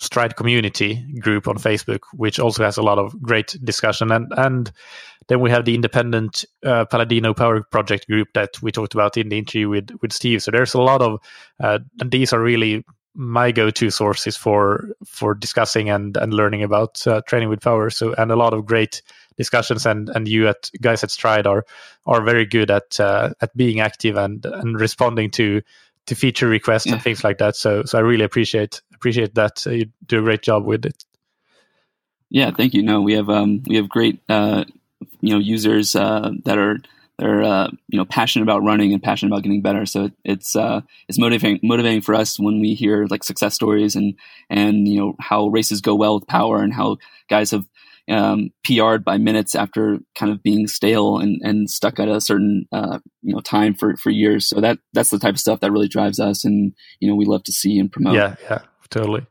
Stryd 0.00 0.36
community 0.36 1.04
group 1.20 1.48
on 1.48 1.56
Facebook, 1.56 2.00
which 2.12 2.38
also 2.38 2.64
has 2.64 2.76
a 2.76 2.82
lot 2.82 2.98
of 2.98 3.20
great 3.20 3.56
discussion. 3.64 4.12
And 4.12 4.32
and 4.36 4.70
then 5.28 5.40
we 5.40 5.50
have 5.50 5.64
the 5.64 5.74
independent 5.74 6.44
uh, 6.64 6.84
Palladino 6.84 7.34
Power 7.34 7.62
Project 7.62 8.06
group 8.06 8.28
that 8.34 8.62
we 8.62 8.72
talked 8.72 8.94
about 8.94 9.16
in 9.16 9.28
the 9.28 9.38
interview 9.38 9.68
with 9.68 9.90
with 10.00 10.12
Steve. 10.12 10.42
So 10.42 10.50
there's 10.50 10.74
a 10.74 10.80
lot 10.80 11.02
of, 11.02 11.20
uh, 11.60 11.80
and 12.00 12.10
these 12.10 12.32
are 12.32 12.40
really 12.40 12.84
my 13.14 13.50
go-to 13.50 13.90
sources 13.90 14.36
for 14.36 14.88
for 15.04 15.34
discussing 15.34 15.90
and 15.90 16.16
and 16.16 16.32
learning 16.32 16.62
about 16.62 17.04
uh, 17.06 17.20
training 17.26 17.48
with 17.48 17.60
power. 17.60 17.90
So 17.90 18.14
and 18.14 18.30
a 18.30 18.36
lot 18.36 18.54
of 18.54 18.66
great 18.66 19.02
discussions. 19.36 19.84
And 19.84 20.08
and 20.10 20.28
you 20.28 20.48
at 20.48 20.70
guys 20.80 21.02
at 21.02 21.10
Stryd 21.10 21.46
are 21.46 21.66
are 22.06 22.22
very 22.22 22.46
good 22.46 22.70
at 22.70 23.00
uh, 23.00 23.30
at 23.40 23.56
being 23.56 23.80
active 23.80 24.16
and 24.16 24.46
and 24.46 24.80
responding 24.80 25.30
to 25.32 25.60
to 26.06 26.14
feature 26.14 26.48
requests 26.48 26.86
yeah. 26.86 26.94
and 26.94 27.02
things 27.02 27.24
like 27.24 27.38
that. 27.38 27.56
So 27.56 27.82
so 27.82 27.98
I 27.98 28.02
really 28.02 28.24
appreciate 28.24 28.80
appreciate 28.98 29.34
that. 29.36 29.64
Uh, 29.66 29.70
you 29.70 29.86
do 30.06 30.18
a 30.18 30.22
great 30.22 30.42
job 30.42 30.64
with 30.64 30.84
it. 30.84 31.04
Yeah, 32.30 32.50
thank 32.50 32.74
you. 32.74 32.82
No, 32.82 33.00
we 33.00 33.14
have 33.14 33.30
um, 33.30 33.62
we 33.66 33.76
have 33.76 33.88
great 33.88 34.20
uh, 34.28 34.64
you 35.20 35.32
know 35.32 35.38
users 35.38 35.96
uh, 35.96 36.30
that 36.44 36.58
are 36.58 36.78
that 37.18 37.26
are 37.26 37.42
uh, 37.42 37.70
you 37.88 37.98
know 37.98 38.04
passionate 38.04 38.42
about 38.42 38.62
running 38.62 38.92
and 38.92 39.02
passionate 39.02 39.32
about 39.32 39.44
getting 39.44 39.62
better. 39.62 39.86
So 39.86 40.10
it's 40.24 40.54
uh, 40.54 40.82
it's 41.08 41.18
motivating 41.18 41.60
motivating 41.62 42.02
for 42.02 42.14
us 42.14 42.38
when 42.38 42.60
we 42.60 42.74
hear 42.74 43.06
like 43.06 43.24
success 43.24 43.54
stories 43.54 43.96
and 43.96 44.14
and 44.50 44.86
you 44.86 45.00
know 45.00 45.14
how 45.20 45.46
races 45.48 45.80
go 45.80 45.94
well 45.94 46.16
with 46.16 46.26
power 46.26 46.62
and 46.62 46.74
how 46.74 46.98
guys 47.28 47.52
have 47.52 47.64
um, 48.08 48.50
PR'd 48.64 49.04
by 49.04 49.18
minutes 49.18 49.54
after 49.54 49.98
kind 50.14 50.32
of 50.32 50.42
being 50.42 50.66
stale 50.66 51.18
and, 51.18 51.40
and 51.42 51.68
stuck 51.68 52.00
at 52.00 52.08
a 52.08 52.20
certain 52.20 52.66
uh, 52.72 52.98
you 53.22 53.34
know 53.34 53.40
time 53.40 53.74
for, 53.74 53.96
for 53.96 54.10
years. 54.10 54.48
So 54.48 54.60
that 54.60 54.78
that's 54.92 55.10
the 55.10 55.18
type 55.18 55.34
of 55.34 55.40
stuff 55.40 55.60
that 55.60 55.72
really 55.72 55.88
drives 55.88 56.18
us, 56.18 56.44
and 56.44 56.72
you 57.00 57.08
know 57.08 57.14
we 57.14 57.24
love 57.24 57.44
to 57.44 57.52
see 57.52 57.78
and 57.78 57.90
promote. 57.90 58.14
Yeah, 58.14 58.36
yeah, 58.42 58.62
totally. 58.90 59.26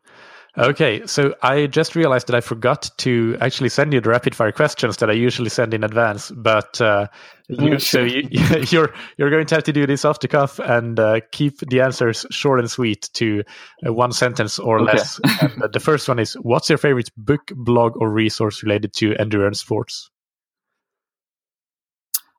Okay, 0.58 1.06
so 1.06 1.36
I 1.44 1.68
just 1.68 1.96
realized 1.96 2.28
that 2.28 2.36
I 2.36 2.42
forgot 2.42 2.90
to 2.98 3.38
actually 3.40 3.70
send 3.70 3.94
you 3.94 4.02
the 4.02 4.10
rapid 4.10 4.34
fire 4.34 4.52
questions 4.52 4.98
that 4.98 5.10
I 5.10 5.14
usually 5.14 5.50
send 5.50 5.76
in 5.76 5.84
advance. 5.84 6.32
But 6.32 6.82
uh, 6.82 7.08
you, 7.48 7.76
oh, 7.76 7.78
so 7.78 8.02
you, 8.02 8.28
are 8.52 8.58
you're, 8.70 8.94
you're 9.18 9.30
going 9.30 9.46
to 9.46 9.56
have 9.56 9.66
to 9.66 9.74
do 9.74 9.86
this 9.86 10.04
off 10.04 10.20
the 10.20 10.28
cuff 10.28 10.58
and 10.58 11.00
uh, 11.00 11.20
keep 11.32 11.60
the 11.60 11.82
answers 11.82 12.26
short 12.32 12.60
and 12.60 12.72
sweet 12.72 13.08
to 13.14 13.44
uh, 13.86 13.94
one 13.94 14.12
sentence 14.12 14.58
or 14.58 14.80
okay. 14.80 14.94
less. 14.94 15.20
and, 15.42 15.62
uh, 15.62 15.68
the 15.68 15.80
first 15.80 16.08
one 16.08 16.18
is: 16.18 16.34
What's 16.34 16.70
your 16.70 16.80
favorite 16.80 17.12
book, 17.16 17.52
blog, 17.56 17.96
or 17.96 18.10
resource 18.10 18.64
related 18.64 18.94
to 18.94 19.16
endurance 19.16 19.60
sports? 19.60 20.10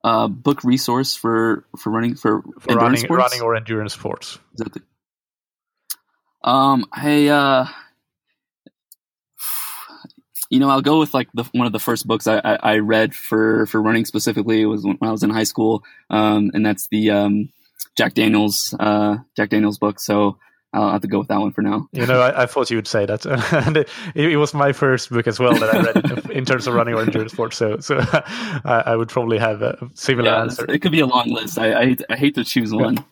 Uh, 0.03 0.27
book 0.27 0.65
resource 0.65 1.15
for 1.15 1.65
for 1.77 1.91
running 1.91 2.17
for, 2.17 2.43
for 2.59 2.75
running, 2.75 2.99
sports? 2.99 3.23
running 3.23 3.43
or 3.43 3.55
endurance 3.55 3.93
sports. 3.93 4.41
Exactly. 4.55 4.83
Um, 6.43 6.87
I 6.93 7.29
uh, 7.29 7.67
you 10.51 10.61
know, 10.61 10.71
I'll 10.71 10.83
go 10.83 10.99
with 10.99 11.15
like 11.15 11.29
the, 11.35 11.45
one 11.53 11.67
of 11.67 11.73
the 11.73 11.79
first 11.79 12.07
books 12.07 12.27
I, 12.27 12.39
I, 12.39 12.55
I, 12.63 12.79
read 12.79 13.15
for, 13.15 13.67
for 13.67 13.83
running 13.83 14.05
specifically 14.05 14.65
was 14.65 14.85
when 14.85 14.99
I 15.03 15.11
was 15.11 15.23
in 15.23 15.31
high 15.31 15.45
school. 15.45 15.83
Um, 16.11 16.51
and 16.55 16.65
that's 16.65 16.89
the, 16.89 17.11
um, 17.11 17.53
Jack 17.97 18.15
Daniels, 18.15 18.75
uh, 18.79 19.19
Jack 19.37 19.51
Daniels 19.51 19.79
book. 19.79 20.01
So 20.01 20.39
I'll 20.73 20.91
have 20.91 21.01
to 21.01 21.09
go 21.09 21.19
with 21.19 21.29
that 21.29 21.41
one 21.41 21.51
for 21.51 21.63
now. 21.63 21.89
You 21.93 22.05
know, 22.05 22.21
I, 22.21 22.43
I 22.43 22.47
thought 22.47 22.71
you 22.71 22.77
would 22.77 22.87
say 22.87 23.07
that. 23.07 23.25
and 23.67 23.79
it, 23.79 23.89
it, 24.15 24.37
was 24.37 24.53
my 24.53 24.73
first 24.73 25.09
book 25.11 25.27
as 25.27 25.39
well 25.39 25.55
that 25.55 25.75
I 25.75 25.81
read 25.81 26.31
in 26.31 26.45
terms 26.45 26.67
of 26.67 26.75
running 26.75 26.95
or 26.95 27.01
endurance 27.01 27.33
sports. 27.33 27.57
So, 27.57 27.81
so 27.81 27.99
I, 28.03 28.83
I 28.87 28.97
would 28.97 29.09
probably 29.09 29.39
have 29.39 29.63
a 29.63 29.79
similar 29.95 30.31
yeah, 30.31 30.43
answer. 30.43 30.71
It 30.71 30.83
could 30.83 30.93
be 30.93 31.01
a 31.01 31.07
long 31.07 31.31
list. 31.31 31.59
I, 31.59 31.73
I, 31.73 31.97
I 32.11 32.17
hate 32.17 32.35
to 32.35 32.45
choose 32.45 32.73
one. 32.73 33.03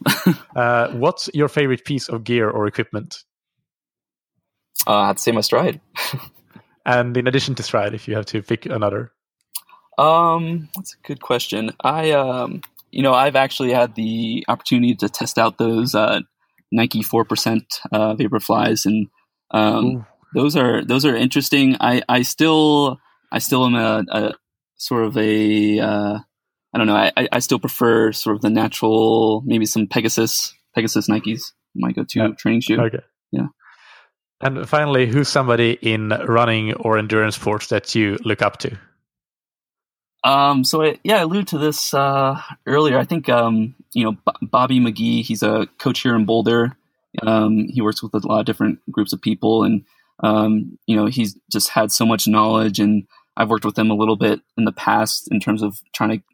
uh, 0.55 0.91
what's 0.93 1.31
your 1.33 1.49
favorite 1.49 1.85
piece 1.85 2.09
of 2.09 2.25
gear 2.25 2.51
or 2.51 2.67
equipment? 2.67 3.25
Uh, 4.87 5.01
I'd 5.01 5.19
say 5.19 5.33
my 5.33 5.41
Stryd. 5.41 5.81
And 6.87 7.17
in 7.17 7.27
addition 7.27 7.57
to 7.57 7.63
Stryd, 7.63 7.95
if 7.95 8.07
you 8.07 8.15
have 8.15 8.27
to 8.27 8.43
pick 8.43 8.65
another. 8.65 9.13
Um, 9.99 10.69
that's 10.77 10.95
a 10.95 11.07
good 11.07 11.21
question. 11.21 11.73
I, 11.81 12.13
um, 12.13 12.61
you 12.93 13.03
know, 13.03 13.13
I've 13.13 13.35
actually 13.35 13.73
had 13.73 13.97
the 13.97 14.45
opportunity 14.47 14.95
to 14.97 15.09
test 15.09 15.39
out 15.39 15.59
those 15.59 15.95
uh, 15.95 16.21
Nike 16.77 17.03
four 17.03 17.25
percent 17.25 17.65
uh, 17.91 18.15
Vaporflies, 18.15 18.85
and 18.85 19.09
um, 19.51 20.07
those 20.35 20.55
are 20.55 20.85
those 20.85 21.05
are 21.05 21.17
interesting. 21.17 21.77
I, 21.81 22.03
I 22.09 22.23
still 22.23 23.01
I 23.33 23.39
still 23.41 23.65
am 23.65 23.75
a, 23.75 24.05
a 24.13 24.35
sort 24.77 25.05
of 25.05 25.17
a 25.17 25.81
uh, 25.81 26.19
I 26.75 26.79
don't 26.79 26.87
know. 26.87 26.97
I, 26.97 27.29
I 27.33 27.39
still 27.41 27.59
prefer 27.59 28.13
sort 28.13 28.37
of 28.37 28.43
the 28.43 28.51
natural, 28.51 29.43
maybe 29.47 29.65
some 29.65 29.87
Pegasus 29.87 30.55
Pegasus 30.75 31.09
Nikes. 31.09 31.53
My 31.75 31.93
go-to 31.93 32.19
yeah. 32.19 32.29
training 32.39 32.61
shoe. 32.61 32.81
Okay. 32.81 33.01
Yeah. 33.33 33.49
And 34.41 34.69
finally, 34.69 35.07
who's 35.07 35.29
somebody 35.29 35.79
in 35.81 36.09
running 36.09 36.75
or 36.75 36.99
endurance 36.99 37.37
sports 37.37 37.69
that 37.69 37.95
you 37.95 38.19
look 38.25 38.43
up 38.43 38.59
to? 38.59 38.79
Um, 40.27 40.65
so 40.65 40.83
I, 40.83 40.99
yeah, 41.05 41.19
I 41.19 41.21
alluded 41.21 41.47
to 41.49 41.59
this 41.59 41.95
uh, 41.95 42.41
earlier. 42.67 42.99
I 42.99 43.05
think 43.05 43.29
um, 43.29 43.77
you 43.93 44.05
know 44.05 44.13
B- 44.13 44.47
Bobby 44.49 44.81
McGee. 44.81 45.23
He's 45.23 45.45
a 45.45 45.69
coach 45.79 46.01
here 46.01 46.17
in 46.17 46.25
Boulder, 46.25 46.77
Um, 47.23 47.69
he 47.69 47.81
works 47.81 48.03
with 48.03 48.13
a 48.13 48.27
lot 48.27 48.41
of 48.41 48.47
different 48.47 48.81
groups 48.91 49.13
of 49.13 49.23
people, 49.23 49.63
and 49.63 49.85
um, 50.23 50.79
you 50.87 50.97
know, 50.97 51.07
he's 51.07 51.39
just 51.51 51.69
had 51.69 51.93
so 51.93 52.05
much 52.05 52.27
knowledge. 52.27 52.81
And 52.81 53.07
I've 53.37 53.51
worked 53.51 53.65
with 53.65 53.79
him 53.79 53.91
a 53.91 53.95
little 53.97 54.17
bit 54.17 54.41
in 54.57 54.65
the 54.65 54.73
past 54.73 55.29
in 55.31 55.41
terms 55.41 55.63
of 55.63 55.79
trying 55.95 56.19
to 56.19 56.25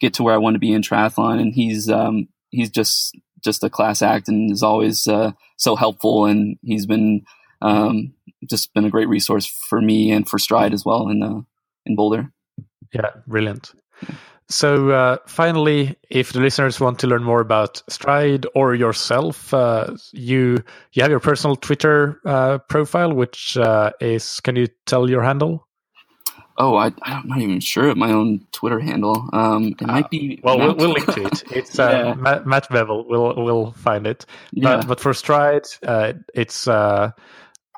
get 0.00 0.14
to 0.14 0.22
where 0.22 0.34
I 0.34 0.38
want 0.38 0.54
to 0.54 0.60
be 0.60 0.72
in 0.72 0.82
triathlon. 0.82 1.40
And 1.40 1.52
he's 1.52 1.90
um, 1.90 2.28
he's 2.50 2.70
just 2.70 3.16
just 3.44 3.64
a 3.64 3.70
class 3.70 4.02
act 4.02 4.28
and 4.28 4.50
is 4.50 4.62
always 4.62 5.06
uh, 5.06 5.32
so 5.58 5.76
helpful. 5.76 6.26
And 6.26 6.56
he's 6.62 6.86
been 6.86 7.24
um, 7.60 8.14
just 8.48 8.72
been 8.74 8.84
a 8.84 8.90
great 8.90 9.08
resource 9.08 9.46
for 9.68 9.80
me 9.80 10.10
and 10.10 10.28
for 10.28 10.38
Stryd 10.38 10.72
as 10.72 10.84
well 10.84 11.08
in 11.08 11.22
uh, 11.22 11.40
in 11.84 11.96
Boulder. 11.96 12.32
Yeah, 12.92 13.10
brilliant. 13.26 13.72
So, 14.48 14.90
uh, 14.90 15.16
finally, 15.26 15.96
if 16.10 16.32
the 16.32 16.40
listeners 16.40 16.78
want 16.78 16.98
to 16.98 17.06
learn 17.06 17.22
more 17.22 17.40
about 17.40 17.82
Stryd 17.88 18.44
or 18.54 18.74
yourself, 18.74 19.54
uh, 19.54 19.96
you 20.12 20.62
you 20.92 21.02
have 21.02 21.10
your 21.10 21.20
personal 21.20 21.56
Twitter 21.56 22.20
uh, 22.26 22.58
profile, 22.58 23.14
which 23.14 23.56
uh, 23.56 23.92
is. 24.00 24.40
Can 24.40 24.56
you 24.56 24.68
tell 24.84 25.08
your 25.08 25.22
handle? 25.22 25.66
Oh, 26.58 26.76
I, 26.76 26.92
am 27.06 27.28
not 27.28 27.40
even 27.40 27.60
sure 27.60 27.88
of 27.88 27.96
my 27.96 28.12
own 28.12 28.46
Twitter 28.52 28.78
handle. 28.78 29.26
Um, 29.32 29.68
it 29.80 29.86
might 29.86 30.10
be. 30.10 30.38
Well, 30.44 30.58
we'll, 30.58 30.74
we'll, 30.74 30.90
link 30.90 31.06
to 31.14 31.24
it. 31.24 31.44
It's 31.52 31.78
uh, 31.78 31.90
yeah. 31.90 32.14
Matt, 32.14 32.46
Matt 32.46 32.68
Bevell. 32.68 33.06
We'll 33.08 33.34
we'll 33.42 33.72
find 33.72 34.06
it. 34.06 34.26
Yeah. 34.52 34.76
But, 34.76 34.86
but 34.88 35.00
for 35.00 35.12
Stryd, 35.12 35.78
uh, 35.82 36.12
it's 36.34 36.68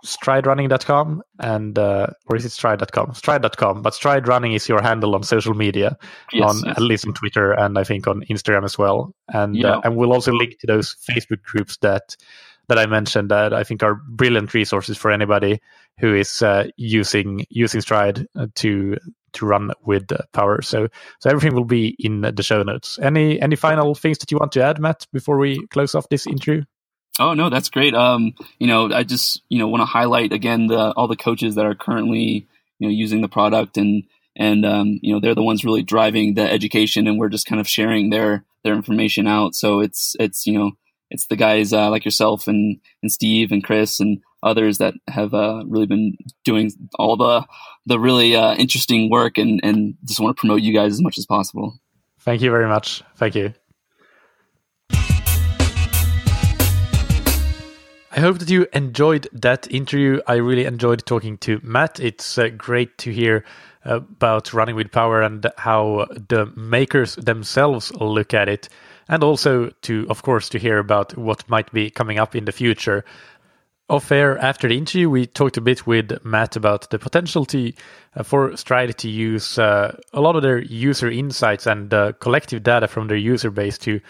strydrunning.com 0.05 1.23
and 1.41 1.79
uh, 1.79 2.07
or 2.27 2.37
is 2.37 2.45
it 2.45 2.51
stryd.com 2.51 3.09
stryd.com 3.13 3.83
but 3.83 3.95
stryd 3.95 4.27
running 4.27 4.53
is 4.53 4.69
your 4.69 4.83
handle 4.83 5.15
on 5.15 5.23
social 5.23 5.55
media 5.55 5.97
yes, 6.33 6.51
on 6.51 6.57
yes. 6.67 6.77
at 6.77 6.83
least 6.83 7.07
on 7.07 7.15
twitter 7.15 7.53
and 7.53 7.79
i 7.79 7.85
think 7.85 8.07
on 8.07 8.23
instagram 8.31 8.65
as 8.65 8.77
well. 8.79 9.15
And 9.29 9.57
yeah. 9.57 9.77
uh, 9.77 9.81
and 9.85 9.97
we'll 9.97 10.13
also 10.13 10.33
link 10.33 10.59
to 10.61 10.67
those 10.67 10.95
facebook 11.11 11.43
groups 11.43 11.79
that 11.79 12.17
that 12.69 12.79
i 12.79 12.87
mentioned 12.87 13.31
that 13.31 13.53
i 13.55 13.65
think 13.65 13.83
are 13.83 13.95
brilliant 14.09 14.53
resources 14.55 14.99
for 14.99 15.11
anybody 15.11 15.61
who 15.99 16.15
is 16.15 16.43
uh, 16.43 16.69
using 16.77 17.47
using 17.51 17.81
Stryd 17.81 18.27
uh, 18.37 18.47
to 18.57 18.97
to 19.35 19.47
run 19.47 19.71
with 19.85 20.09
power. 20.33 20.63
So 20.63 20.89
so 21.21 21.31
everything 21.31 21.55
will 21.55 21.65
be 21.65 21.97
in 21.99 22.23
the 22.23 22.43
show 22.43 22.63
notes. 22.63 22.99
Any 23.01 23.41
any 23.41 23.57
final 23.57 23.95
things 23.95 24.19
that 24.19 24.31
you 24.31 24.39
want 24.39 24.53
to 24.53 24.63
add 24.63 24.81
matt 24.81 25.07
before 25.13 25.39
we 25.39 25.67
close 25.69 25.95
off 25.95 26.09
this 26.09 26.27
interview 26.27 26.65
Oh 27.21 27.35
no, 27.35 27.49
that's 27.49 27.69
great. 27.69 27.95
Um, 27.95 28.35
you 28.59 28.67
know, 28.67 28.93
I 28.93 29.05
just 29.05 29.43
you 29.49 29.59
know 29.59 29.69
want 29.69 29.83
to 29.83 29.87
highlight 29.87 30.33
again 30.33 30.67
the 30.67 30.93
all 30.93 31.09
the 31.09 31.17
coaches 31.17 31.55
that 31.55 31.65
are 31.65 31.75
currently 31.75 32.49
you 32.79 32.89
know 32.89 32.93
using 32.93 33.21
the 33.21 33.29
product 33.29 33.77
and 33.77 34.05
and 34.37 34.67
um, 34.67 34.99
you 35.03 35.13
know 35.13 35.21
they're 35.21 35.35
the 35.35 35.43
ones 35.43 35.65
really 35.65 35.83
driving 35.83 36.35
the 36.35 36.51
education 36.51 37.07
and 37.07 37.19
we're 37.19 37.29
just 37.29 37.47
kind 37.47 37.61
of 37.61 37.69
sharing 37.69 38.11
their 38.11 38.45
their 38.65 38.75
information 38.75 39.27
out. 39.27 39.55
So 39.55 39.81
it's 39.81 40.17
it's 40.19 40.47
you 40.47 40.59
know 40.59 40.73
it's 41.11 41.27
the 41.27 41.37
guys 41.37 41.73
uh, 41.73 41.91
like 41.91 42.05
yourself 42.05 42.49
and 42.49 42.81
and 43.03 43.13
Steve 43.13 43.53
and 43.53 43.63
Chris 43.63 44.01
and 44.01 44.21
others 44.43 44.79
that 44.79 44.95
have 45.09 45.35
uh, 45.35 45.63
really 45.67 45.87
been 45.87 46.17
doing 46.45 46.73
all 46.99 47.17
the 47.17 47.47
the 47.87 48.01
really 48.01 48.35
uh, 48.35 48.55
interesting 48.57 49.09
work 49.09 49.39
and 49.39 49.61
and 49.63 49.95
just 50.05 50.21
want 50.21 50.37
to 50.37 50.41
promote 50.41 50.63
you 50.63 50.75
guys 50.75 50.93
as 50.93 51.03
much 51.03 51.19
as 51.19 51.27
possible. 51.27 51.79
Thank 52.21 52.43
you 52.43 52.51
very 52.51 52.69
much. 52.69 53.03
Thank 53.17 53.35
you. 53.35 53.55
I 58.17 58.21
hope 58.21 58.39
that 58.39 58.49
you 58.49 58.69
enjoyed 58.73 59.27
that 59.33 59.69
interview. 59.73 60.21
I 60.29 60.35
really 60.35 60.67
enjoyed 60.67 61.05
talking 61.05 61.37
to 61.39 61.59
Matt. 61.65 61.99
It's 61.99 62.39
uh, 62.39 62.51
great 62.57 62.97
to 62.99 63.13
hear 63.13 63.45
about 63.83 64.55
running 64.55 64.77
with 64.77 64.93
power 64.93 65.21
and 65.21 65.45
how 65.57 66.07
the 66.29 66.47
makers 66.55 67.17
themselves 67.17 67.93
look 67.95 68.33
at 68.33 68.49
it. 68.49 68.69
And 69.09 69.25
also 69.25 69.71
to, 69.83 70.07
of 70.09 70.23
course, 70.23 70.49
to 70.51 70.61
hear 70.61 70.79
about 70.79 71.17
what 71.19 71.49
might 71.51 71.73
be 71.73 71.91
coming 71.91 72.21
up 72.21 72.37
in 72.37 72.45
the 72.45 72.53
future. 72.53 73.05
Off 73.91 74.13
air 74.13 74.39
after 74.39 74.69
the 74.69 74.79
interview, 74.79 75.11
we 75.11 75.27
talked 75.27 75.57
a 75.57 75.61
bit 75.61 75.85
with 75.85 76.25
Matt 76.25 76.55
about 76.55 76.91
the 76.91 77.01
potential 77.01 77.45
to, 77.47 77.73
uh, 78.15 78.23
for 78.23 78.51
Stryd 78.51 78.95
to 78.95 79.11
use 79.11 79.59
uh, 79.59 80.01
a 80.13 80.21
lot 80.21 80.37
of 80.37 80.43
their 80.43 80.63
user 80.63 81.11
insights 81.11 81.67
and 81.67 81.93
uh, 81.93 82.13
collective 82.21 82.63
data 82.63 82.87
from 82.87 83.09
their 83.09 83.17
user 83.17 83.51
base 83.51 83.77
to 83.79 84.01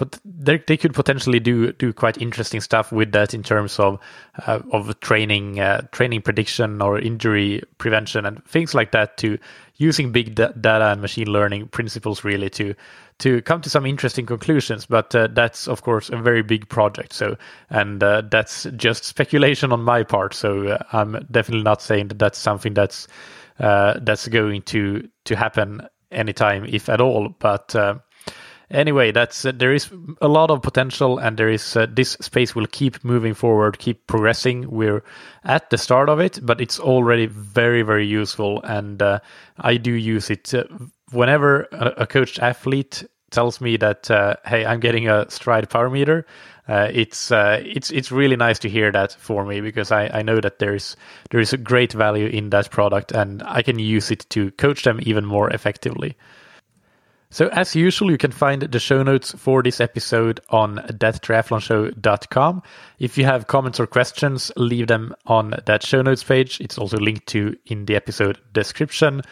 but 0.00 0.18
they 0.24 0.56
they 0.66 0.78
could 0.78 0.94
potentially 0.94 1.38
do 1.38 1.72
do 1.72 1.92
quite 1.92 2.16
interesting 2.16 2.62
stuff 2.62 2.90
with 2.90 3.12
that 3.12 3.34
in 3.34 3.42
terms 3.42 3.78
of 3.78 3.98
uh, 4.46 4.60
of 4.72 4.98
training 5.00 5.60
uh, 5.60 5.82
training 5.92 6.22
prediction 6.22 6.80
or 6.80 6.98
injury 6.98 7.62
prevention 7.76 8.24
and 8.24 8.42
things 8.46 8.74
like 8.74 8.92
that 8.92 9.18
to 9.18 9.36
using 9.76 10.10
big 10.10 10.34
da- 10.34 10.52
data 10.52 10.86
and 10.86 11.02
machine 11.02 11.30
learning 11.30 11.68
principles 11.68 12.24
really 12.24 12.48
to 12.48 12.74
to 13.18 13.42
come 13.42 13.60
to 13.60 13.68
some 13.68 13.84
interesting 13.84 14.24
conclusions. 14.24 14.86
But 14.86 15.14
uh, 15.14 15.28
that's 15.30 15.68
of 15.68 15.82
course 15.82 16.08
a 16.08 16.16
very 16.16 16.42
big 16.42 16.66
project. 16.70 17.12
So 17.12 17.36
and 17.68 18.02
uh, 18.02 18.22
that's 18.30 18.64
just 18.76 19.04
speculation 19.04 19.70
on 19.70 19.82
my 19.82 20.02
part. 20.02 20.32
So 20.32 20.66
uh, 20.68 20.82
I'm 20.94 21.26
definitely 21.30 21.64
not 21.64 21.82
saying 21.82 22.08
that 22.08 22.18
that's 22.18 22.38
something 22.38 22.72
that's 22.72 23.06
uh, 23.58 24.00
that's 24.00 24.28
going 24.28 24.62
to 24.62 25.06
to 25.26 25.36
happen 25.36 25.86
anytime 26.10 26.64
if 26.64 26.88
at 26.88 27.02
all. 27.02 27.28
But 27.38 27.76
anyway, 28.70 29.12
that's 29.12 29.44
uh, 29.44 29.52
there 29.54 29.72
is 29.72 29.90
a 30.20 30.28
lot 30.28 30.50
of 30.50 30.62
potential, 30.62 31.18
and 31.18 31.36
there 31.36 31.48
is 31.48 31.76
uh, 31.76 31.86
this 31.88 32.12
space 32.20 32.54
will 32.54 32.66
keep 32.66 33.04
moving 33.04 33.34
forward, 33.34 33.78
keep 33.78 34.06
progressing. 34.06 34.70
We're 34.70 35.02
at 35.44 35.70
the 35.70 35.78
start 35.78 36.08
of 36.08 36.20
it, 36.20 36.38
but 36.42 36.60
it's 36.60 36.78
already 36.78 37.26
very, 37.26 37.82
very 37.82 38.06
useful, 38.06 38.62
and 38.62 39.02
uh, 39.02 39.20
I 39.58 39.76
do 39.76 39.92
use 39.92 40.30
it 40.30 40.54
uh, 40.54 40.64
whenever 41.12 41.62
a, 41.72 42.02
a, 42.02 42.06
coached 42.06 42.38
athlete 42.38 43.04
tells 43.30 43.60
me 43.60 43.76
that, 43.76 44.10
uh, 44.10 44.36
hey, 44.44 44.64
I'm 44.64 44.80
getting 44.80 45.08
a 45.08 45.26
Stryd 45.26 45.68
power 45.70 45.90
meter. 45.90 46.26
Uh, 46.68 46.88
it's 46.92 47.32
it's 47.32 47.90
it's 47.90 48.12
really 48.12 48.36
nice 48.36 48.60
to 48.60 48.68
hear 48.68 48.92
that 48.92 49.12
for 49.14 49.44
me 49.44 49.60
because 49.60 49.90
I, 49.90 50.06
I 50.06 50.22
know 50.22 50.40
that 50.40 50.60
there's 50.60 50.96
there 51.30 51.40
is 51.40 51.52
a 51.52 51.56
great 51.56 51.92
value 51.92 52.26
in 52.26 52.50
that 52.50 52.70
product 52.70 53.10
and 53.10 53.42
I 53.44 53.62
can 53.62 53.80
use 53.80 54.12
it 54.12 54.24
to 54.30 54.52
coach 54.52 54.84
them 54.84 55.00
even 55.02 55.24
more 55.24 55.50
effectively. 55.50 56.16
So, 57.32 57.46
as 57.48 57.76
usual, 57.76 58.10
you 58.10 58.18
can 58.18 58.32
find 58.32 58.62
the 58.62 58.80
show 58.80 59.04
notes 59.04 59.30
for 59.38 59.62
this 59.62 59.80
episode 59.80 60.40
on 60.50 60.78
thattriathlonshow.com. 60.78 62.62
If 62.98 63.16
you 63.16 63.24
have 63.24 63.46
comments 63.46 63.78
or 63.78 63.86
questions, 63.86 64.50
leave 64.56 64.88
them 64.88 65.14
on 65.26 65.54
that 65.66 65.86
show 65.86 66.02
notes 66.02 66.24
page. 66.24 66.60
It's 66.60 66.76
also 66.76 66.96
linked 66.96 67.28
to 67.28 67.56
in 67.66 67.86
the 67.86 67.94
episode 67.94 68.40
description. 68.52 69.22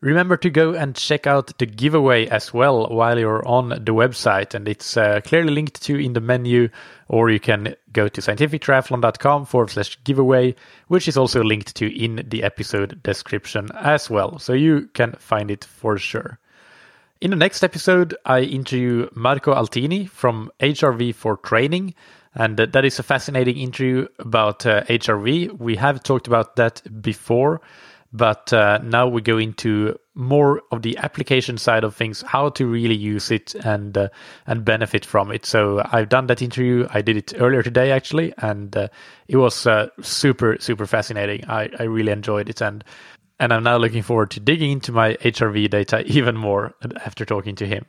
Remember 0.00 0.38
to 0.38 0.48
go 0.48 0.72
and 0.72 0.94
check 0.94 1.26
out 1.26 1.58
the 1.58 1.66
giveaway 1.66 2.26
as 2.26 2.54
well 2.54 2.86
while 2.88 3.18
you're 3.18 3.46
on 3.46 3.68
the 3.68 3.92
website, 3.92 4.54
and 4.54 4.66
it's 4.66 4.96
uh, 4.96 5.20
clearly 5.22 5.52
linked 5.52 5.82
to 5.82 5.96
in 5.96 6.14
the 6.14 6.20
menu, 6.22 6.70
or 7.08 7.28
you 7.28 7.40
can 7.40 7.74
go 7.92 8.08
to 8.08 8.20
scientifictriathlon.com 8.22 9.44
forward 9.44 9.70
slash 9.70 9.98
giveaway, 10.04 10.54
which 10.88 11.06
is 11.06 11.18
also 11.18 11.42
linked 11.42 11.74
to 11.76 12.02
in 12.02 12.24
the 12.28 12.42
episode 12.42 13.02
description 13.02 13.68
as 13.74 14.08
well. 14.08 14.38
So 14.38 14.54
you 14.54 14.88
can 14.94 15.12
find 15.18 15.50
it 15.50 15.64
for 15.64 15.98
sure. 15.98 16.38
In 17.20 17.30
the 17.30 17.36
next 17.36 17.62
episode, 17.62 18.14
I 18.26 18.40
interview 18.40 19.08
Marco 19.14 19.54
Altini 19.54 20.08
from 20.08 20.50
HRV 20.60 21.14
for 21.14 21.38
Training. 21.38 21.94
And 22.34 22.58
that 22.58 22.84
is 22.84 22.98
a 22.98 23.02
fascinating 23.02 23.56
interview 23.56 24.06
about 24.18 24.66
uh, 24.66 24.82
HRV. 24.84 25.58
We 25.58 25.76
have 25.76 26.02
talked 26.02 26.26
about 26.26 26.56
that 26.56 26.82
before, 27.00 27.62
but 28.12 28.52
uh, 28.52 28.78
now 28.82 29.08
we 29.08 29.22
go 29.22 29.38
into 29.38 29.98
more 30.14 30.60
of 30.70 30.82
the 30.82 30.98
application 30.98 31.56
side 31.56 31.82
of 31.82 31.96
things, 31.96 32.20
how 32.20 32.50
to 32.50 32.66
really 32.66 32.94
use 32.94 33.30
it 33.30 33.54
and 33.54 33.96
uh, 33.96 34.08
and 34.46 34.66
benefit 34.66 35.06
from 35.06 35.32
it. 35.32 35.46
So 35.46 35.80
I've 35.92 36.10
done 36.10 36.26
that 36.26 36.42
interview. 36.42 36.86
I 36.90 37.00
did 37.00 37.16
it 37.16 37.32
earlier 37.40 37.62
today 37.62 37.90
actually, 37.90 38.34
and 38.36 38.76
uh, 38.76 38.88
it 39.28 39.38
was 39.38 39.66
uh, 39.66 39.88
super 40.02 40.58
super 40.60 40.84
fascinating. 40.84 41.42
I, 41.48 41.70
I 41.78 41.84
really 41.84 42.12
enjoyed 42.12 42.50
it, 42.50 42.60
and 42.60 42.84
and 43.38 43.52
I'm 43.52 43.62
now 43.62 43.76
looking 43.76 44.02
forward 44.02 44.30
to 44.32 44.40
digging 44.40 44.72
into 44.72 44.92
my 44.92 45.14
HRV 45.14 45.70
data 45.70 46.04
even 46.06 46.36
more 46.36 46.74
after 47.04 47.24
talking 47.24 47.54
to 47.56 47.66
him. 47.66 47.86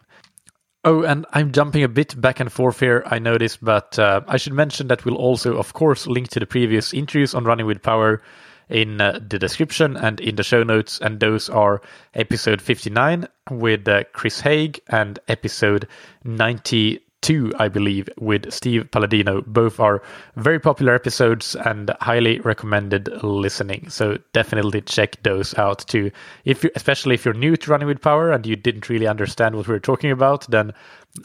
Oh, 0.84 1.04
and 1.04 1.26
I'm 1.34 1.52
jumping 1.52 1.84
a 1.84 1.90
bit 1.90 2.20
back 2.20 2.40
and 2.40 2.52
forth 2.52 2.80
here, 2.80 3.04
I 3.08 3.20
noticed, 3.20 3.64
but 3.64 3.98
uh, 4.00 4.22
I 4.28 4.38
should 4.38 4.54
mention 4.54 4.88
that 4.88 5.04
we'll 5.04 5.16
also, 5.16 5.58
of 5.58 5.74
course, 5.74 6.08
link 6.08 6.30
to 6.30 6.40
the 6.40 6.46
previous 6.46 6.94
interviews 6.94 7.34
on 7.34 7.44
Running 7.44 7.66
with 7.66 7.82
Power 7.82 8.22
in 8.70 9.02
uh, 9.02 9.20
the 9.26 9.40
description 9.40 9.98
and 9.98 10.20
in 10.20 10.36
the 10.36 10.44
show 10.44 10.64
notes. 10.64 11.00
And 11.00 11.20
those 11.20 11.50
are 11.50 11.82
episode 12.14 12.62
59 12.62 13.28
with 13.52 13.88
uh, 13.88 14.04
Chris 14.14 14.40
Haig 14.40 14.80
and 14.88 15.20
episode 15.28 15.88
90 16.24 17.00
two, 17.22 17.52
I 17.58 17.68
believe, 17.68 18.10
with 18.18 18.52
Steve 18.52 18.90
Palladino. 18.92 19.42
Both 19.42 19.80
are 19.80 20.02
very 20.36 20.60
popular 20.60 20.94
episodes 20.94 21.56
and 21.56 21.92
highly 22.02 22.40
recommended 22.40 23.10
listening. 23.24 23.90
So 23.90 24.18
definitely 24.34 24.82
check 24.82 25.22
those 25.24 25.58
out 25.58 25.80
too. 25.88 26.12
If 26.46 26.64
you, 26.64 26.70
especially 26.76 27.16
if 27.16 27.26
you're 27.26 27.34
new 27.34 27.58
to 27.58 27.72
Running 27.72 27.88
with 27.88 28.02
Power 28.02 28.32
and 28.32 28.46
you 28.46 28.56
didn't 28.56 28.90
really 28.90 29.08
understand 29.08 29.56
what 29.56 29.68
we 29.68 29.74
were 29.74 29.80
talking 29.80 30.12
about, 30.12 30.50
then 30.50 30.74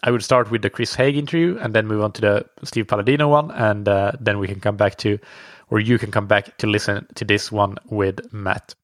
I 0.02 0.10
would 0.10 0.24
start 0.24 0.50
with 0.50 0.62
the 0.62 0.70
Chris 0.70 0.94
Haig 0.94 1.16
interview 1.16 1.58
and 1.60 1.74
then 1.74 1.86
move 1.86 2.02
on 2.02 2.12
to 2.12 2.20
the 2.20 2.46
Steve 2.64 2.86
Palladino 2.88 3.28
one, 3.28 3.50
and 3.50 3.88
uh, 3.88 4.12
then 4.18 4.38
we 4.38 4.48
can 4.48 4.60
come 4.60 4.76
back 4.76 4.96
to, 4.98 5.18
or 5.70 5.80
you 5.80 5.98
can 5.98 6.10
come 6.10 6.26
back 6.26 6.56
to 6.58 6.66
listen 6.66 7.06
to 7.14 7.24
this 7.24 7.52
one 7.52 7.76
with 7.90 8.32
Matt. 8.32 8.74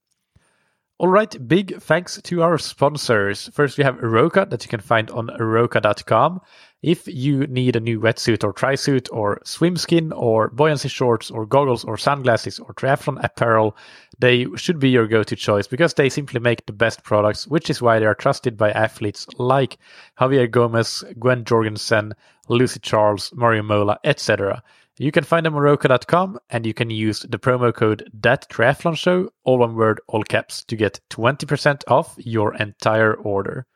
All 1.00 1.08
right, 1.08 1.46
big 1.46 1.80
thanks 1.80 2.20
to 2.22 2.42
our 2.42 2.58
sponsors. 2.58 3.48
First, 3.54 3.78
we 3.78 3.84
have 3.84 4.02
Roka 4.02 4.46
that 4.50 4.64
you 4.64 4.68
can 4.68 4.80
find 4.80 5.08
on 5.12 5.30
roka.com. 5.38 6.40
If 6.82 7.08
you 7.08 7.44
need 7.48 7.74
a 7.74 7.80
new 7.80 7.98
wetsuit 7.98 8.44
or 8.44 8.54
trisuit 8.54 9.08
or 9.10 9.40
swim 9.44 9.76
skin 9.76 10.12
or 10.12 10.48
buoyancy 10.50 10.88
shorts 10.88 11.28
or 11.28 11.44
goggles 11.44 11.84
or 11.84 11.96
sunglasses 11.96 12.60
or 12.60 12.72
triathlon 12.72 13.18
apparel, 13.24 13.76
they 14.20 14.46
should 14.54 14.78
be 14.78 14.88
your 14.88 15.08
go-to 15.08 15.34
choice 15.34 15.66
because 15.66 15.94
they 15.94 16.08
simply 16.08 16.38
make 16.38 16.66
the 16.66 16.72
best 16.72 17.02
products, 17.02 17.48
which 17.48 17.68
is 17.68 17.82
why 17.82 17.98
they 17.98 18.06
are 18.06 18.14
trusted 18.14 18.56
by 18.56 18.70
athletes 18.70 19.26
like 19.38 19.78
Javier 20.20 20.48
Gomez, 20.48 21.02
Gwen 21.18 21.44
Jorgensen, 21.44 22.14
Lucy 22.48 22.78
Charles, 22.78 23.32
Mario 23.34 23.64
Mola, 23.64 23.98
etc. 24.04 24.62
You 24.98 25.10
can 25.10 25.24
find 25.24 25.46
them 25.46 25.56
on 25.56 25.62
Roka.com 25.62 26.38
and 26.48 26.64
you 26.64 26.74
can 26.74 26.90
use 26.90 27.26
the 27.28 27.40
promo 27.40 27.74
code 27.74 28.08
That 28.14 28.48
Triathlon 28.48 28.96
Show, 28.96 29.30
all 29.42 29.58
one 29.58 29.74
word, 29.74 30.00
all 30.06 30.22
caps, 30.22 30.62
to 30.66 30.76
get 30.76 31.00
20% 31.10 31.82
off 31.88 32.14
your 32.18 32.54
entire 32.54 33.14
order. 33.14 33.66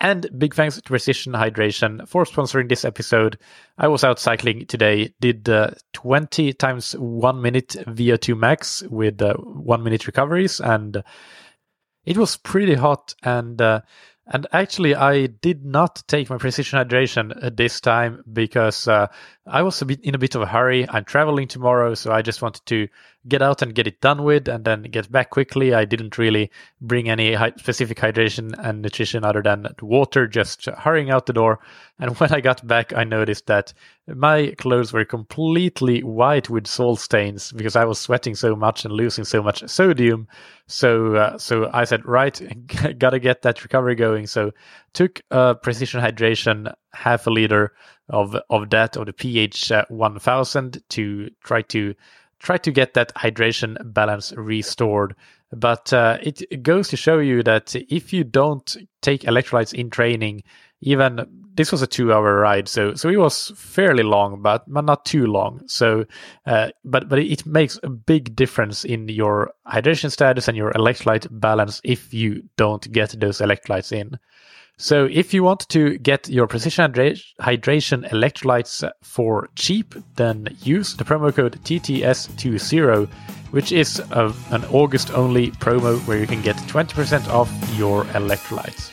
And 0.00 0.28
big 0.38 0.54
thanks 0.54 0.76
to 0.76 0.82
Precision 0.82 1.32
Hydration 1.32 2.06
for 2.08 2.24
sponsoring 2.24 2.68
this 2.68 2.84
episode. 2.84 3.38
I 3.78 3.88
was 3.88 4.04
out 4.04 4.18
cycling 4.18 4.66
today, 4.66 5.14
did 5.20 5.48
uh, 5.48 5.70
20 5.92 6.52
times 6.54 6.92
one 6.92 7.40
minute 7.40 7.76
VO2 7.86 8.36
max 8.36 8.82
with 8.82 9.22
uh, 9.22 9.34
one 9.34 9.82
minute 9.82 10.06
recoveries, 10.06 10.60
and 10.60 11.02
it 12.04 12.18
was 12.18 12.36
pretty 12.36 12.74
hot. 12.74 13.14
And 13.22 13.62
uh, 13.62 13.82
and 14.26 14.46
actually, 14.52 14.94
I 14.94 15.26
did 15.26 15.64
not 15.64 16.02
take 16.08 16.30
my 16.30 16.38
precision 16.38 16.78
hydration 16.78 17.56
this 17.56 17.80
time 17.80 18.24
because 18.32 18.88
uh, 18.88 19.08
I 19.46 19.62
was 19.62 19.80
a 19.82 19.84
bit 19.84 20.00
in 20.00 20.14
a 20.14 20.18
bit 20.18 20.34
of 20.34 20.42
a 20.42 20.46
hurry. 20.46 20.88
I'm 20.88 21.04
traveling 21.04 21.46
tomorrow, 21.46 21.94
so 21.94 22.10
I 22.10 22.22
just 22.22 22.40
wanted 22.40 22.64
to 22.66 22.88
get 23.26 23.42
out 23.42 23.62
and 23.62 23.74
get 23.74 23.86
it 23.86 24.00
done 24.00 24.22
with, 24.22 24.48
and 24.48 24.64
then 24.64 24.82
get 24.82 25.10
back 25.10 25.30
quickly. 25.30 25.74
I 25.74 25.84
didn't 25.84 26.18
really 26.18 26.50
bring 26.80 27.08
any 27.08 27.36
specific 27.56 27.98
hydration 27.98 28.54
and 28.58 28.82
nutrition 28.82 29.24
other 29.24 29.42
than 29.42 29.66
water, 29.80 30.26
just 30.26 30.66
hurrying 30.66 31.10
out 31.10 31.26
the 31.26 31.32
door. 31.32 31.60
And 31.98 32.16
when 32.18 32.32
I 32.32 32.40
got 32.40 32.66
back, 32.66 32.92
I 32.92 33.04
noticed 33.04 33.46
that 33.46 33.72
my 34.06 34.54
clothes 34.58 34.92
were 34.92 35.04
completely 35.04 36.02
white 36.02 36.50
with 36.50 36.66
salt 36.66 37.00
stains 37.00 37.52
because 37.52 37.76
I 37.76 37.84
was 37.84 37.98
sweating 37.98 38.34
so 38.34 38.54
much 38.54 38.84
and 38.84 38.92
losing 38.92 39.24
so 39.24 39.42
much 39.42 39.66
sodium. 39.68 40.28
So, 40.66 41.14
uh, 41.16 41.38
so 41.38 41.70
I 41.72 41.84
said, 41.84 42.04
right, 42.04 42.40
gotta 42.98 43.18
get 43.18 43.42
that 43.42 43.62
recovery 43.62 43.94
going. 43.94 44.26
So, 44.26 44.52
took 44.92 45.20
a 45.30 45.54
precision 45.54 46.00
hydration 46.00 46.72
half 46.92 47.26
a 47.26 47.30
liter 47.30 47.72
of 48.08 48.36
of 48.50 48.70
that 48.70 48.96
of 48.96 49.06
the 49.06 49.12
pH 49.12 49.72
uh, 49.72 49.84
1000 49.88 50.82
to 50.90 51.30
try 51.42 51.62
to 51.62 51.94
try 52.44 52.58
to 52.58 52.70
get 52.70 52.94
that 52.94 53.14
hydration 53.14 53.76
balance 53.92 54.32
restored. 54.36 55.16
But 55.50 55.92
uh, 55.92 56.18
it 56.22 56.62
goes 56.62 56.88
to 56.88 56.96
show 56.96 57.18
you 57.18 57.42
that 57.44 57.74
if 57.76 58.12
you 58.12 58.24
don't 58.24 58.76
take 59.02 59.22
electrolytes 59.22 59.72
in 59.72 59.88
training, 59.90 60.42
even 60.80 61.26
this 61.54 61.70
was 61.70 61.82
a 61.82 61.86
two-hour 61.86 62.40
ride, 62.40 62.68
so 62.68 62.94
so 62.94 63.08
it 63.08 63.16
was 63.16 63.52
fairly 63.56 64.02
long, 64.02 64.42
but 64.42 64.64
but 64.66 64.84
not 64.84 65.04
too 65.04 65.26
long. 65.26 65.62
So, 65.66 66.04
uh, 66.46 66.70
but 66.84 67.08
but 67.08 67.20
it 67.20 67.46
makes 67.46 67.78
a 67.82 67.88
big 67.88 68.34
difference 68.34 68.84
in 68.84 69.08
your 69.08 69.52
hydration 69.66 70.10
status 70.10 70.48
and 70.48 70.56
your 70.56 70.72
electrolyte 70.72 71.28
balance 71.30 71.80
if 71.84 72.12
you 72.12 72.42
don't 72.56 72.90
get 72.90 73.18
those 73.20 73.38
electrolytes 73.38 73.92
in. 73.92 74.18
So 74.76 75.08
if 75.10 75.32
you 75.32 75.44
want 75.44 75.68
to 75.68 75.98
get 75.98 76.28
your 76.28 76.48
precision 76.48 76.92
hydration 76.92 78.08
electrolytes 78.10 78.90
for 79.02 79.48
cheap, 79.54 79.94
then 80.16 80.48
use 80.62 80.96
the 80.96 81.04
promo 81.04 81.32
code 81.34 81.60
TTS20, 81.64 83.08
which 83.52 83.70
is 83.70 84.00
a, 84.10 84.32
an 84.50 84.64
August 84.66 85.12
only 85.12 85.52
promo 85.52 85.98
where 86.08 86.18
you 86.18 86.26
can 86.26 86.42
get 86.42 86.56
20% 86.56 87.28
off 87.28 87.50
your 87.76 88.04
electrolytes. 88.06 88.90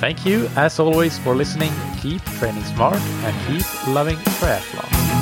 Thank 0.00 0.24
you, 0.24 0.48
as 0.56 0.80
always, 0.80 1.18
for 1.18 1.36
listening. 1.36 1.72
Keep 2.00 2.24
training 2.40 2.64
smart 2.64 2.96
and 2.96 3.46
keep 3.46 3.86
loving 3.86 4.16
triathlon. 4.16 5.21